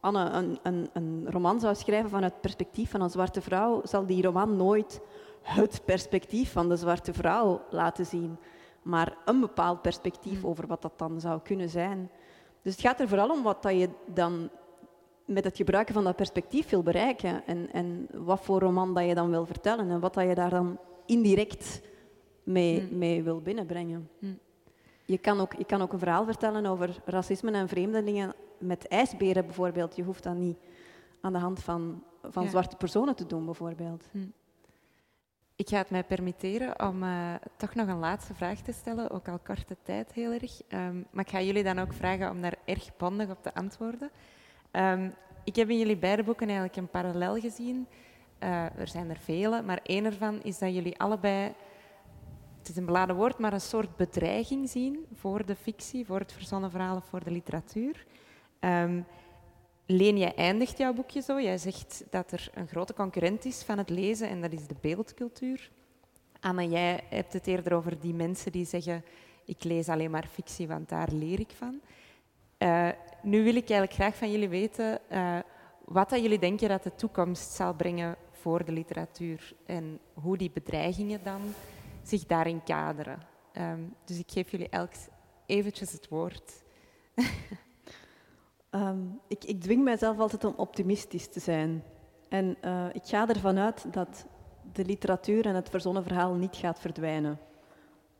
Anne 0.00 0.30
een, 0.30 0.58
een, 0.62 0.90
een 0.92 1.26
roman 1.30 1.60
zou 1.60 1.74
schrijven 1.74 2.10
van 2.10 2.22
het 2.22 2.40
perspectief 2.40 2.90
van 2.90 3.00
een 3.00 3.10
zwarte 3.10 3.40
vrouw, 3.40 3.80
zal 3.84 4.06
die 4.06 4.22
roman 4.22 4.56
nooit 4.56 5.00
het 5.42 5.82
perspectief 5.84 6.52
van 6.52 6.68
de 6.68 6.76
zwarte 6.76 7.12
vrouw 7.12 7.60
laten 7.70 8.06
zien, 8.06 8.38
maar 8.82 9.16
een 9.24 9.40
bepaald 9.40 9.82
perspectief 9.82 10.40
Hmm. 10.40 10.50
over 10.50 10.66
wat 10.66 10.82
dat 10.82 10.98
dan 10.98 11.20
zou 11.20 11.40
kunnen 11.40 11.68
zijn. 11.68 12.10
Dus 12.62 12.72
het 12.72 12.82
gaat 12.82 13.00
er 13.00 13.08
vooral 13.08 13.30
om 13.30 13.42
wat 13.42 13.62
dat 13.62 13.72
je 13.72 13.88
dan 14.06 14.50
met 15.24 15.44
het 15.44 15.56
gebruiken 15.56 15.94
van 15.94 16.04
dat 16.04 16.16
perspectief 16.16 16.68
wil 16.70 16.82
bereiken 16.82 17.46
en, 17.46 17.72
en 17.72 18.08
wat 18.12 18.40
voor 18.40 18.60
roman 18.60 18.94
dat 18.94 19.06
je 19.06 19.14
dan 19.14 19.30
wil 19.30 19.46
vertellen 19.46 19.90
en 19.90 20.00
wat 20.00 20.14
dat 20.14 20.28
je 20.28 20.34
daar 20.34 20.50
dan 20.50 20.78
indirect 21.06 21.82
mee, 22.42 22.80
Hmm. 22.80 22.98
mee 22.98 23.22
wil 23.22 23.40
binnenbrengen. 23.40 24.08
Hmm. 24.18 24.38
Je, 25.04 25.18
kan 25.18 25.40
ook, 25.40 25.54
je 25.54 25.64
kan 25.64 25.82
ook 25.82 25.92
een 25.92 25.98
verhaal 25.98 26.24
vertellen 26.24 26.66
over 26.66 27.02
racisme 27.04 27.50
en 27.50 27.68
vreemdelingen 27.68 28.34
met 28.58 28.88
ijsberen 28.88 29.44
bijvoorbeeld. 29.44 29.96
Je 29.96 30.02
hoeft 30.02 30.22
dat 30.22 30.34
niet 30.34 30.56
aan 31.20 31.32
de 31.32 31.38
hand 31.38 31.62
van, 31.62 32.02
van 32.22 32.42
Ja. 32.42 32.48
zwarte 32.48 32.76
personen 32.76 33.16
te 33.16 33.26
doen 33.26 33.44
bijvoorbeeld. 33.44 34.04
Ik 35.56 35.68
ga 35.68 35.76
het 35.76 35.90
mij 35.90 36.04
permitteren 36.04 36.88
om 36.88 37.02
eh, 37.02 37.34
toch 37.56 37.74
nog 37.74 37.88
een 37.88 37.98
laatste 37.98 38.34
vraag 38.34 38.60
te 38.60 38.72
stellen, 38.72 39.10
ook 39.10 39.28
al 39.28 39.38
korte 39.38 39.76
tijd 39.82 40.12
heel 40.12 40.32
erg. 40.32 40.62
Ehm, 40.68 41.02
maar 41.10 41.24
ik 41.24 41.30
ga 41.30 41.40
jullie 41.40 41.62
dan 41.62 41.78
ook 41.78 41.92
vragen 41.92 42.30
om 42.30 42.40
daar 42.40 42.56
erg 42.64 42.96
bondig 42.96 43.30
op 43.30 43.42
te 43.42 43.54
antwoorden. 43.54 44.10
Ehm, 44.74 45.08
ik 45.44 45.56
heb 45.56 45.70
in 45.70 45.78
jullie 45.78 45.96
beide 45.96 46.22
boeken 46.22 46.46
eigenlijk 46.46 46.76
een 46.76 46.88
parallel 46.88 47.40
gezien. 47.40 47.86
Eh, 48.38 48.78
er 48.78 48.88
zijn 48.88 49.10
er 49.10 49.18
vele, 49.18 49.62
maar 49.62 49.80
één 49.82 50.04
ervan 50.04 50.42
is 50.42 50.58
dat 50.58 50.74
jullie 50.74 50.98
allebei, 50.98 51.52
het 52.58 52.68
is 52.68 52.76
een 52.76 52.84
beladen 52.84 53.16
woord, 53.16 53.38
maar 53.38 53.52
een 53.52 53.60
soort 53.60 53.96
bedreiging 53.96 54.68
zien 54.68 55.06
voor 55.14 55.46
de 55.46 55.56
fictie, 55.56 56.06
voor 56.06 56.18
het 56.18 56.32
verzonnen 56.32 56.70
verhaal 56.70 56.96
of 56.96 57.04
voor 57.04 57.24
de 57.24 57.30
literatuur. 57.30 58.06
Ehm, 58.60 59.00
Leen, 59.86 60.18
jij 60.18 60.34
eindigt 60.34 60.78
jouw 60.78 60.92
boekje 60.92 61.20
zo. 61.20 61.40
Jij 61.40 61.58
zegt 61.58 62.04
dat 62.10 62.32
er 62.32 62.50
een 62.54 62.68
grote 62.68 62.94
concurrent 62.94 63.44
is 63.44 63.62
van 63.62 63.78
het 63.78 63.90
lezen 63.90 64.28
en 64.28 64.40
dat 64.40 64.52
is 64.52 64.66
de 64.66 64.76
beeldcultuur. 64.80 65.70
Anne, 66.40 66.68
jij 66.68 67.00
hebt 67.08 67.32
het 67.32 67.46
eerder 67.46 67.74
over 67.74 68.00
die 68.00 68.14
mensen 68.14 68.52
die 68.52 68.64
zeggen 68.64 69.04
ik 69.44 69.64
lees 69.64 69.88
alleen 69.88 70.10
maar 70.10 70.26
fictie, 70.26 70.68
want 70.68 70.88
daar 70.88 71.08
leer 71.12 71.40
ik 71.40 71.50
van. 71.58 71.80
Eh, 72.64 72.88
nu 73.22 73.44
wil 73.44 73.54
ik 73.54 73.70
eigenlijk 73.70 73.92
graag 73.92 74.16
van 74.16 74.30
jullie 74.30 74.48
weten 74.48 75.10
eh, 75.10 75.38
wat 75.84 76.10
dat 76.10 76.20
jullie 76.20 76.38
denken 76.38 76.68
dat 76.68 76.82
de 76.82 76.94
toekomst 76.94 77.52
zal 77.52 77.74
brengen 77.74 78.16
voor 78.30 78.64
de 78.64 78.72
literatuur 78.72 79.54
en 79.66 79.98
hoe 80.14 80.36
die 80.36 80.50
bedreigingen 80.50 81.20
dan 81.24 81.40
zich 82.02 82.26
daarin 82.26 82.62
kaderen. 82.62 83.18
Ehm, 83.52 83.80
dus 84.04 84.18
ik 84.18 84.30
geef 84.30 84.50
jullie 84.50 84.68
elk 84.68 84.90
eventjes 85.46 85.92
het 85.92 86.08
woord. 86.08 86.52
Ehm, 88.70 89.02
ik, 89.28 89.44
ik, 89.44 89.60
dwing 89.60 89.84
mijzelf 89.84 90.18
altijd 90.18 90.44
om 90.44 90.54
optimistisch 90.56 91.28
te 91.28 91.40
zijn. 91.40 91.84
En 92.28 92.56
uh, 92.64 92.86
ik 92.92 93.04
ga 93.04 93.28
ervan 93.28 93.58
uit 93.58 93.92
dat 93.92 94.26
de 94.72 94.84
literatuur 94.84 95.46
en 95.46 95.54
het 95.54 95.68
verzonnen 95.68 96.02
verhaal 96.02 96.34
niet 96.34 96.56
gaat 96.56 96.80
verdwijnen. 96.80 97.38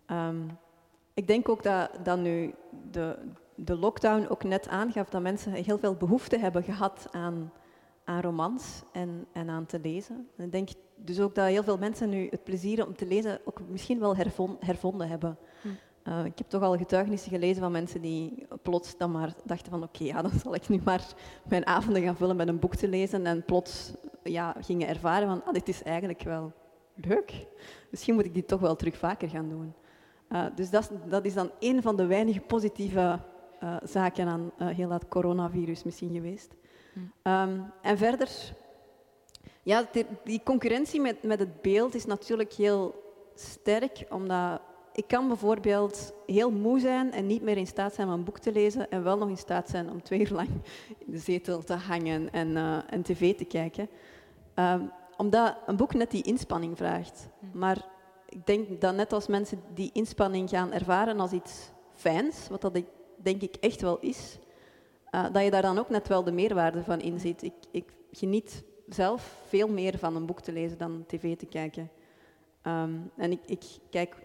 Um, 0.06 0.58
ik 1.14 1.26
denk 1.26 1.48
ook 1.48 1.62
dat, 1.62 1.90
dat 2.02 2.18
nu 2.18 2.54
de, 2.90 3.18
de 3.54 3.76
lockdown 3.76 4.26
ook 4.28 4.44
net 4.44 4.68
aangaf 4.68 5.08
dat 5.08 5.22
mensen 5.22 5.52
heel 5.52 5.78
veel 5.78 5.94
behoefte 5.94 6.38
hebben 6.38 6.62
gehad 6.62 7.08
aan, 7.10 7.52
aan 8.04 8.20
romans 8.20 8.82
en, 8.92 9.26
en 9.32 9.48
aan 9.48 9.66
te 9.66 9.78
lezen. 9.78 10.28
ik 10.36 10.52
denk 10.52 10.68
dus 10.96 11.20
ook 11.20 11.34
dat 11.34 11.46
heel 11.46 11.62
veel 11.62 11.78
mensen 11.78 12.08
nu 12.08 12.28
het 12.30 12.44
plezier 12.44 12.86
om 12.86 12.96
te 12.96 13.06
lezen 13.06 13.40
ook 13.44 13.60
misschien 13.68 13.98
wel 13.98 14.16
hervonden 14.60 15.08
hebben. 15.08 15.38
Hm. 15.62 15.68
Uh, 16.08 16.24
ik 16.24 16.38
heb 16.38 16.48
toch 16.48 16.62
al 16.62 16.76
getuigenissen 16.76 17.30
gelezen 17.30 17.62
van 17.62 17.72
mensen 17.72 18.00
die 18.00 18.46
plots 18.62 18.96
dan 18.96 19.10
maar 19.10 19.34
dachten 19.44 19.70
van 19.70 19.82
oké, 19.82 20.04
ja, 20.04 20.22
dan 20.22 20.30
zal 20.42 20.54
ik 20.54 20.68
nu 20.68 20.80
maar 20.84 21.14
mijn 21.48 21.66
avonden 21.66 22.02
gaan 22.02 22.16
vullen 22.16 22.36
met 22.36 22.48
een 22.48 22.58
boek 22.58 22.74
te 22.74 22.88
lezen 22.88 23.26
en 23.26 23.44
plots 23.44 23.92
ja, 24.22 24.54
gingen 24.60 24.88
ervaren 24.88 25.28
van 25.28 25.44
ah, 25.44 25.52
dit 25.52 25.68
is 25.68 25.82
eigenlijk 25.82 26.22
wel 26.22 26.52
leuk. 26.94 27.46
Misschien 27.90 28.14
moet 28.14 28.24
ik 28.24 28.34
dit 28.34 28.48
toch 28.48 28.60
wel 28.60 28.76
terug 28.76 28.96
vaker 28.96 29.28
gaan 29.28 29.48
doen. 29.48 29.74
Uh, 30.32 30.46
dus 30.54 30.70
dat, 30.70 30.90
dat, 31.08 31.24
is 31.24 31.34
dan 31.34 31.50
een 31.58 31.82
van 31.82 31.96
de 31.96 32.06
weinige 32.06 32.40
positieve 32.40 33.20
uh, 33.64 33.76
zaken 33.82 34.28
aan 34.28 34.52
heel 34.58 34.88
dat 34.88 35.08
coronavirus 35.08 35.84
misschien 35.84 36.12
geweest. 36.12 36.54
Um, 37.22 37.72
en 37.82 37.98
verder, 37.98 38.28
ja, 39.62 39.88
die, 39.92 40.06
die 40.24 40.40
concurrentie 40.44 41.00
met, 41.00 41.22
met 41.22 41.38
het 41.38 41.62
beeld 41.62 41.94
is 41.94 42.04
natuurlijk 42.04 42.52
heel 42.52 43.02
sterk, 43.34 44.04
omdat 44.10 44.60
ik 44.92 45.06
kan 45.06 45.28
bijvoorbeeld 45.28 46.12
heel 46.26 46.50
moe 46.50 46.80
zijn 46.80 47.12
en 47.12 47.26
niet 47.26 47.42
meer 47.42 47.56
in 47.56 47.66
staat 47.66 47.94
zijn 47.94 48.08
om 48.08 48.14
een 48.14 48.24
boek 48.24 48.38
te 48.38 48.52
lezen 48.52 48.90
en 48.90 49.02
wel 49.02 49.18
nog 49.18 49.28
in 49.28 49.36
staat 49.36 49.68
zijn 49.68 49.90
om 49.90 50.02
twee 50.02 50.20
uur 50.20 50.32
lang 50.32 50.48
in 50.98 51.12
de 51.12 51.18
zetel 51.18 51.62
te 51.62 51.74
hangen 51.74 52.32
en, 52.32 52.48
uh, 52.48 52.92
en 52.92 53.02
tv 53.02 53.34
te 53.34 53.44
kijken. 53.44 53.88
Um, 54.54 54.90
omdat 55.16 55.56
een 55.66 55.76
boek 55.76 55.94
net 55.94 56.10
die 56.10 56.22
inspanning 56.22 56.76
vraagt. 56.76 57.28
Hm. 57.38 57.58
Maar 57.58 57.86
ik 58.28 58.46
denk 58.46 58.80
dat 58.80 58.94
net 58.94 59.12
als 59.12 59.26
mensen 59.26 59.62
die 59.74 59.90
inspanning 59.92 60.48
gaan 60.48 60.72
ervaren 60.72 61.20
als 61.20 61.32
iets 61.32 61.70
fijns, 61.92 62.48
wat 62.48 62.60
dat 62.60 62.76
ik, 62.76 62.86
denk 63.24 63.42
ik 63.42 63.56
echt 63.60 63.80
wel 63.80 63.98
is, 64.00 64.38
uh, 65.14 65.24
dat 65.32 65.44
je 65.44 65.50
daar 65.50 65.62
dan 65.62 65.78
ook 65.78 65.88
net 65.88 66.08
wel 66.08 66.24
de 66.24 66.32
meerwaarde 66.32 66.82
van 66.82 67.00
inziet. 67.00 67.42
Ik, 67.42 67.54
ik 67.70 67.92
geniet 68.12 68.64
zelf 68.88 69.42
veel 69.46 69.68
meer 69.68 69.98
van 69.98 70.16
een 70.16 70.26
boek 70.26 70.40
te 70.40 70.52
lezen 70.52 70.78
dan 70.78 71.04
tv 71.06 71.36
te 71.36 71.46
kijken. 71.46 71.90
Um, 72.66 73.10
en 73.16 73.30
ik, 73.30 73.40
ik, 73.46 73.64
kijk 73.90 74.16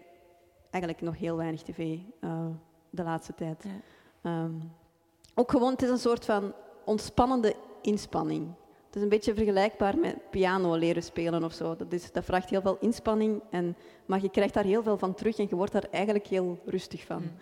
eigenlijk 0.70 1.04
nog 1.04 1.18
heel 1.18 1.36
weinig 1.36 1.62
tv 1.62 1.98
uh, 2.20 2.46
de 2.90 3.02
laatste 3.02 3.34
tijd. 3.34 3.64
Ja. 4.22 4.42
Um, 4.44 4.72
ook 5.34 5.50
gewoon, 5.50 5.72
het 5.72 5.82
is 5.82 5.90
een 5.90 5.98
soort 5.98 6.24
van 6.24 6.52
ontspannende 6.84 7.54
inspanning. 7.82 8.48
Het 8.86 8.96
is 8.96 9.02
een 9.02 9.08
beetje 9.08 9.34
vergelijkbaar 9.34 9.98
met 9.98 10.30
piano 10.30 10.74
leren 10.74 11.02
spelen 11.02 11.44
of 11.44 11.52
zo. 11.52 11.76
Dat, 11.76 11.92
is, 11.92 12.12
dat 12.12 12.24
vraagt 12.24 12.50
heel 12.50 12.60
veel 12.60 12.76
inspanning, 12.80 13.42
en, 13.50 13.76
maar 14.06 14.22
je 14.22 14.30
krijgt 14.30 14.54
daar 14.54 14.64
heel 14.64 14.82
veel 14.82 14.98
van 14.98 15.14
terug 15.14 15.38
en 15.38 15.46
je 15.48 15.56
wordt 15.56 15.72
daar 15.72 15.86
eigenlijk 15.90 16.26
heel 16.26 16.58
rustig 16.64 17.04
van. 17.04 17.22
Mm. 17.22 17.32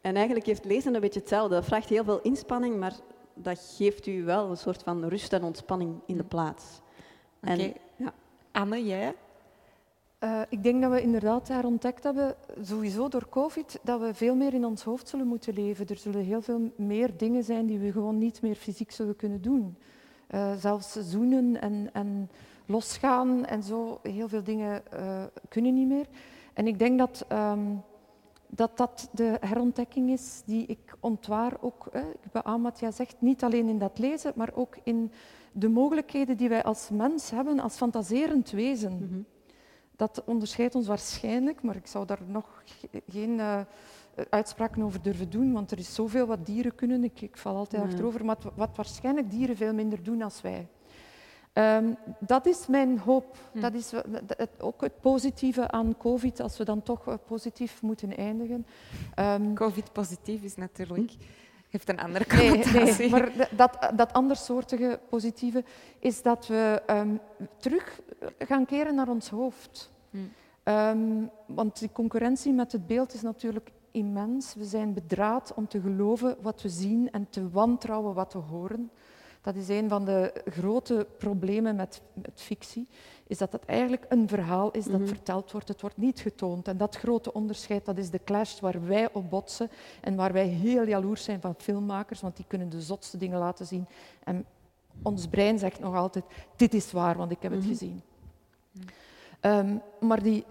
En 0.00 0.14
eigenlijk 0.14 0.46
heeft 0.46 0.64
lezen 0.64 0.94
een 0.94 1.00
beetje 1.00 1.20
hetzelfde. 1.20 1.54
Dat 1.54 1.64
vraagt 1.64 1.88
heel 1.88 2.04
veel 2.04 2.20
inspanning, 2.20 2.76
maar 2.76 2.94
dat 3.34 3.74
geeft 3.76 4.06
u 4.06 4.24
wel 4.24 4.50
een 4.50 4.56
soort 4.56 4.82
van 4.82 5.04
rust 5.04 5.32
en 5.32 5.42
ontspanning 5.42 6.00
in 6.06 6.16
de 6.16 6.22
mm. 6.22 6.28
plaats. 6.28 6.80
Okay. 7.42 7.74
ja. 7.96 8.12
Anne, 8.52 8.84
jij? 8.84 9.14
Uh, 10.24 10.40
ik 10.48 10.62
denk 10.62 10.82
dat 10.82 10.90
we 10.90 11.02
inderdaad 11.02 11.46
daar 11.46 11.64
ontdekt 11.64 12.04
hebben, 12.04 12.34
sowieso 12.62 13.08
door 13.08 13.28
COVID, 13.28 13.78
dat 13.82 14.00
we 14.00 14.14
veel 14.14 14.34
meer 14.34 14.54
in 14.54 14.64
ons 14.64 14.82
hoofd 14.82 15.08
zullen 15.08 15.26
moeten 15.26 15.54
leven. 15.54 15.86
Er 15.86 15.96
zullen 15.96 16.24
heel 16.24 16.42
veel 16.42 16.72
meer 16.76 17.16
dingen 17.16 17.44
zijn 17.44 17.66
die 17.66 17.78
we 17.78 17.92
gewoon 17.92 18.18
niet 18.18 18.42
meer 18.42 18.54
fysiek 18.54 18.90
zullen 18.90 19.16
kunnen 19.16 19.42
doen. 19.42 19.76
Uh, 20.30 20.52
zelfs 20.54 20.92
zoenen 20.92 21.60
en, 21.60 21.90
en, 21.92 22.30
losgaan 22.66 23.44
en 23.44 23.62
zo, 23.62 23.98
heel 24.02 24.28
veel 24.28 24.42
dingen 24.42 24.82
uh, 24.94 25.22
kunnen 25.48 25.74
niet 25.74 25.88
meer. 25.88 26.06
En 26.52 26.66
ik 26.66 26.78
denk 26.78 26.98
dat, 26.98 27.26
um, 27.32 27.82
dat 28.48 28.76
dat 28.76 29.08
de 29.12 29.36
herontdekking 29.40 30.10
is 30.10 30.42
die 30.44 30.66
ik 30.66 30.94
ontwaar 31.00 31.56
ook, 31.60 31.86
eh, 31.86 32.02
ik 32.02 32.32
beaam 32.32 32.62
wat 32.62 32.80
jij 32.80 32.90
zegt, 32.90 33.16
niet 33.18 33.44
alleen 33.44 33.68
in 33.68 33.78
dat 33.78 33.98
lezen, 33.98 34.32
maar 34.34 34.50
ook 34.54 34.76
in 34.82 35.12
de 35.52 35.68
mogelijkheden 35.68 36.36
die 36.36 36.48
wij 36.48 36.62
als 36.62 36.88
mens 36.90 37.30
hebben, 37.30 37.60
als 37.60 37.76
fantaserend 37.76 38.50
wezen. 38.50 38.92
Mm 38.92 39.08
-hmm. 39.08 39.26
Dat 39.96 40.22
onderscheidt 40.24 40.74
ons 40.74 40.86
waarschijnlijk, 40.86 41.62
maar 41.62 41.76
ik 41.76 41.86
zou 41.86 42.06
daar 42.06 42.22
nog 42.26 42.62
geen 43.08 43.38
uh, 43.38 43.60
uitspraken 44.30 44.82
over 44.82 45.02
durven 45.02 45.30
doen, 45.30 45.52
want 45.52 45.70
er 45.70 45.78
is 45.78 45.94
zoveel 45.94 46.26
wat 46.26 46.46
dieren 46.46 46.74
kunnen. 46.74 47.04
Ik, 47.04 47.20
ik 47.20 47.36
val 47.36 47.56
altijd 47.56 47.82
achterover, 47.82 48.24
maar 48.24 48.36
wat, 48.54 48.76
waarschijnlijk 48.76 49.30
dieren 49.30 49.56
veel 49.56 49.74
minder 49.74 50.02
doen 50.02 50.22
als 50.22 50.40
wij. 50.40 50.68
Um, 51.54 51.96
dat 52.18 52.46
is 52.46 52.66
mijn 52.66 52.98
hoop. 52.98 53.36
Hm. 53.52 53.60
Dat 53.60 53.74
is 53.74 53.92
ook 54.58 54.80
het 54.80 55.00
positieve 55.00 55.70
aan 55.70 55.96
COVID, 55.98 56.40
als 56.40 56.58
we 56.58 56.64
dan 56.64 56.82
toch 56.82 57.08
uh, 57.08 57.14
positief 57.26 57.82
moeten 57.82 58.16
eindigen. 58.16 58.66
Um, 59.18 59.54
COVID-positief 59.54 60.42
is 60.42 60.56
natuurlijk... 60.56 61.10
Hm? 61.10 61.16
heeft 61.68 61.88
een 61.88 62.00
andere 62.00 62.26
connotatie. 62.26 62.80
Nee, 62.80 62.98
nee, 62.98 63.10
maar 63.10 63.48
dat, 63.56 63.92
dat 63.96 64.12
andersoortige 64.12 65.00
positieve 65.08 65.64
is 65.98 66.22
dat 66.22 66.46
we 66.46 66.82
um, 66.86 67.20
terug 67.56 68.00
gaan 68.38 68.66
keren 68.66 68.94
naar 68.94 69.08
ons 69.08 69.28
hoofd. 69.28 69.90
Hm. 70.10 70.18
Want 71.46 71.78
die 71.78 71.92
concurrentie 71.92 72.52
met 72.52 72.72
het 72.72 72.86
beeld 72.86 73.14
is 73.14 73.22
natuurlijk 73.22 73.70
immens. 73.90 74.54
We 74.54 74.64
zijn 74.64 74.94
bedraad 74.94 75.52
om 75.54 75.68
te 75.68 75.80
geloven 75.80 76.36
wat 76.40 76.62
we 76.62 76.68
zien 76.68 77.10
en 77.10 77.26
te 77.30 77.50
wantrouwen 77.50 78.14
wat 78.14 78.32
we 78.32 78.38
horen. 78.38 78.90
Dat 79.42 79.56
is 79.56 79.68
een 79.68 79.88
van 79.88 80.04
de 80.04 80.32
grote 80.44 81.06
problemen 81.18 81.76
met, 81.76 82.00
met 82.12 82.30
fictie, 82.34 82.86
is 83.26 83.38
dat 83.38 83.52
het 83.52 83.64
eigenlijk 83.64 84.04
een 84.08 84.28
verhaal 84.28 84.70
is 84.70 84.84
dat 84.84 85.00
mhm. 85.00 85.06
verteld 85.06 85.52
wordt. 85.52 85.68
Het 85.68 85.80
wordt 85.80 85.96
niet 85.96 86.20
getoond. 86.20 86.68
En 86.68 86.76
dat 86.76 86.96
grote 86.96 87.32
onderscheid, 87.32 87.84
dat 87.84 87.98
is 87.98 88.10
de 88.10 88.20
clash 88.24 88.60
waar 88.60 88.86
wij 88.86 89.08
op 89.12 89.30
botsen 89.30 89.70
en 90.00 90.16
waar 90.16 90.32
wij 90.32 90.46
heel 90.46 90.86
jaloers 90.86 91.24
zijn 91.24 91.40
van 91.40 91.54
filmmakers, 91.58 92.20
want 92.20 92.36
die 92.36 92.44
kunnen 92.48 92.68
de 92.68 92.82
zotste 92.82 93.16
dingen 93.16 93.38
laten 93.38 93.66
zien. 93.66 93.86
En 94.24 94.44
ons 95.02 95.26
brein 95.26 95.58
zegt 95.58 95.80
nog 95.80 95.94
altijd, 95.94 96.24
dit 96.56 96.74
is 96.74 96.92
waar, 96.92 97.16
want 97.16 97.30
ik 97.30 97.42
heb 97.42 97.52
het 97.52 97.60
mhm. 97.60 97.68
gezien. 97.68 98.02
Um, 99.40 99.82
maar 100.00 100.22
die, 100.22 100.44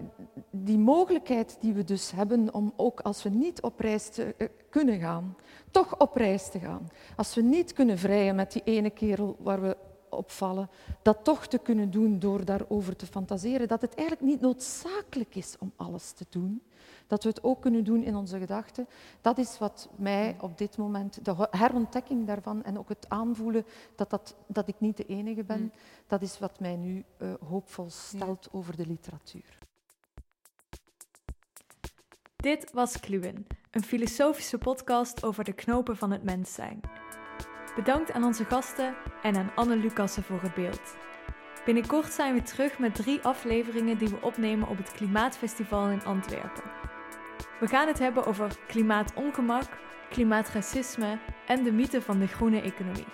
die 0.50 0.78
mogelijkheid 0.78 1.56
die 1.60 1.72
we 1.72 1.84
dus 1.84 2.10
hebben 2.10 2.54
om 2.54 2.72
ook 2.76 3.00
als 3.00 3.22
we 3.22 3.28
niet 3.28 3.62
op 3.62 3.80
reis 3.80 4.08
te, 4.08 4.34
uh, 4.38 4.48
kunnen 4.70 5.00
gaan, 5.00 5.36
toch 5.70 5.98
op 5.98 6.16
reis 6.16 6.50
te 6.50 6.58
gaan. 6.58 6.88
Als 7.16 7.34
we 7.34 7.42
niet 7.42 7.72
kunnen 7.72 7.98
vrijen 7.98 8.34
met 8.34 8.52
die 8.52 8.62
ene 8.64 8.90
kerel 8.90 9.36
waar 9.38 9.60
we 9.60 9.76
opvallen, 10.08 10.70
dat 11.02 11.24
toch 11.24 11.46
te 11.46 11.58
kunnen 11.58 11.90
doen 11.90 12.18
door 12.18 12.44
daarover 12.44 12.96
te 12.96 13.06
fantaseren. 13.06 13.68
Dat 13.68 13.80
het 13.80 13.94
eigenlijk 13.94 14.28
niet 14.28 14.40
noodzakelijk 14.40 15.34
is 15.34 15.56
om 15.58 15.72
alles 15.76 16.12
te 16.12 16.26
doen. 16.28 16.62
Dat 17.08 17.22
we 17.22 17.28
het 17.28 17.42
ook 17.42 17.60
kunnen 17.60 17.84
doen 17.84 18.02
in 18.02 18.16
onze 18.16 18.38
gedachten. 18.38 18.86
Dat 19.20 19.38
is 19.38 19.58
wat 19.58 19.88
mij 19.96 20.36
op 20.40 20.58
dit 20.58 20.76
moment, 20.76 21.24
de 21.24 21.48
herontdekking 21.50 22.26
daarvan 22.26 22.64
en 22.64 22.78
ook 22.78 22.88
het 22.88 23.08
aanvoelen 23.08 23.64
dat, 23.94 24.10
dat, 24.10 24.34
dat 24.46 24.68
ik 24.68 24.74
niet 24.78 24.96
de 24.96 25.06
enige 25.06 25.44
ben, 25.44 25.60
mm. 25.60 25.72
dat 26.06 26.22
is 26.22 26.38
wat 26.38 26.60
mij 26.60 26.76
nu 26.76 27.04
uh, 27.18 27.32
hoopvol 27.48 27.90
stelt 27.90 28.48
over 28.52 28.76
de 28.76 28.86
literatuur. 28.86 29.58
Dit 32.36 32.72
was 32.72 33.00
Kluwen, 33.00 33.46
een 33.70 33.84
filosofische 33.84 34.58
podcast 34.58 35.24
over 35.24 35.44
de 35.44 35.52
knopen 35.52 35.96
van 35.96 36.10
het 36.10 36.22
mens 36.22 36.54
zijn. 36.54 36.80
Bedankt 37.76 38.12
aan 38.12 38.24
onze 38.24 38.44
gasten 38.44 38.94
en 39.22 39.36
aan 39.36 39.50
Anne 39.54 39.76
Lucassen 39.76 40.22
voor 40.22 40.42
het 40.42 40.54
beeld. 40.54 40.96
Binnenkort 41.64 42.12
zijn 42.12 42.34
we 42.34 42.42
terug 42.42 42.78
met 42.78 42.94
drie 42.94 43.22
afleveringen 43.22 43.98
die 43.98 44.08
we 44.08 44.22
opnemen 44.22 44.68
op 44.68 44.76
het 44.76 44.92
Klimaatfestival 44.92 45.88
in 45.88 46.04
Antwerpen. 46.04 46.62
We 47.60 47.66
gaan 47.66 47.86
het 47.86 47.98
hebben 47.98 48.26
over 48.26 48.56
klimaatongemak, 48.66 49.68
klimaatracisme 50.10 51.18
en 51.46 51.64
de 51.64 51.72
mythe 51.72 52.02
van 52.02 52.18
de 52.18 52.26
groene 52.26 52.60
economie. 52.60 53.06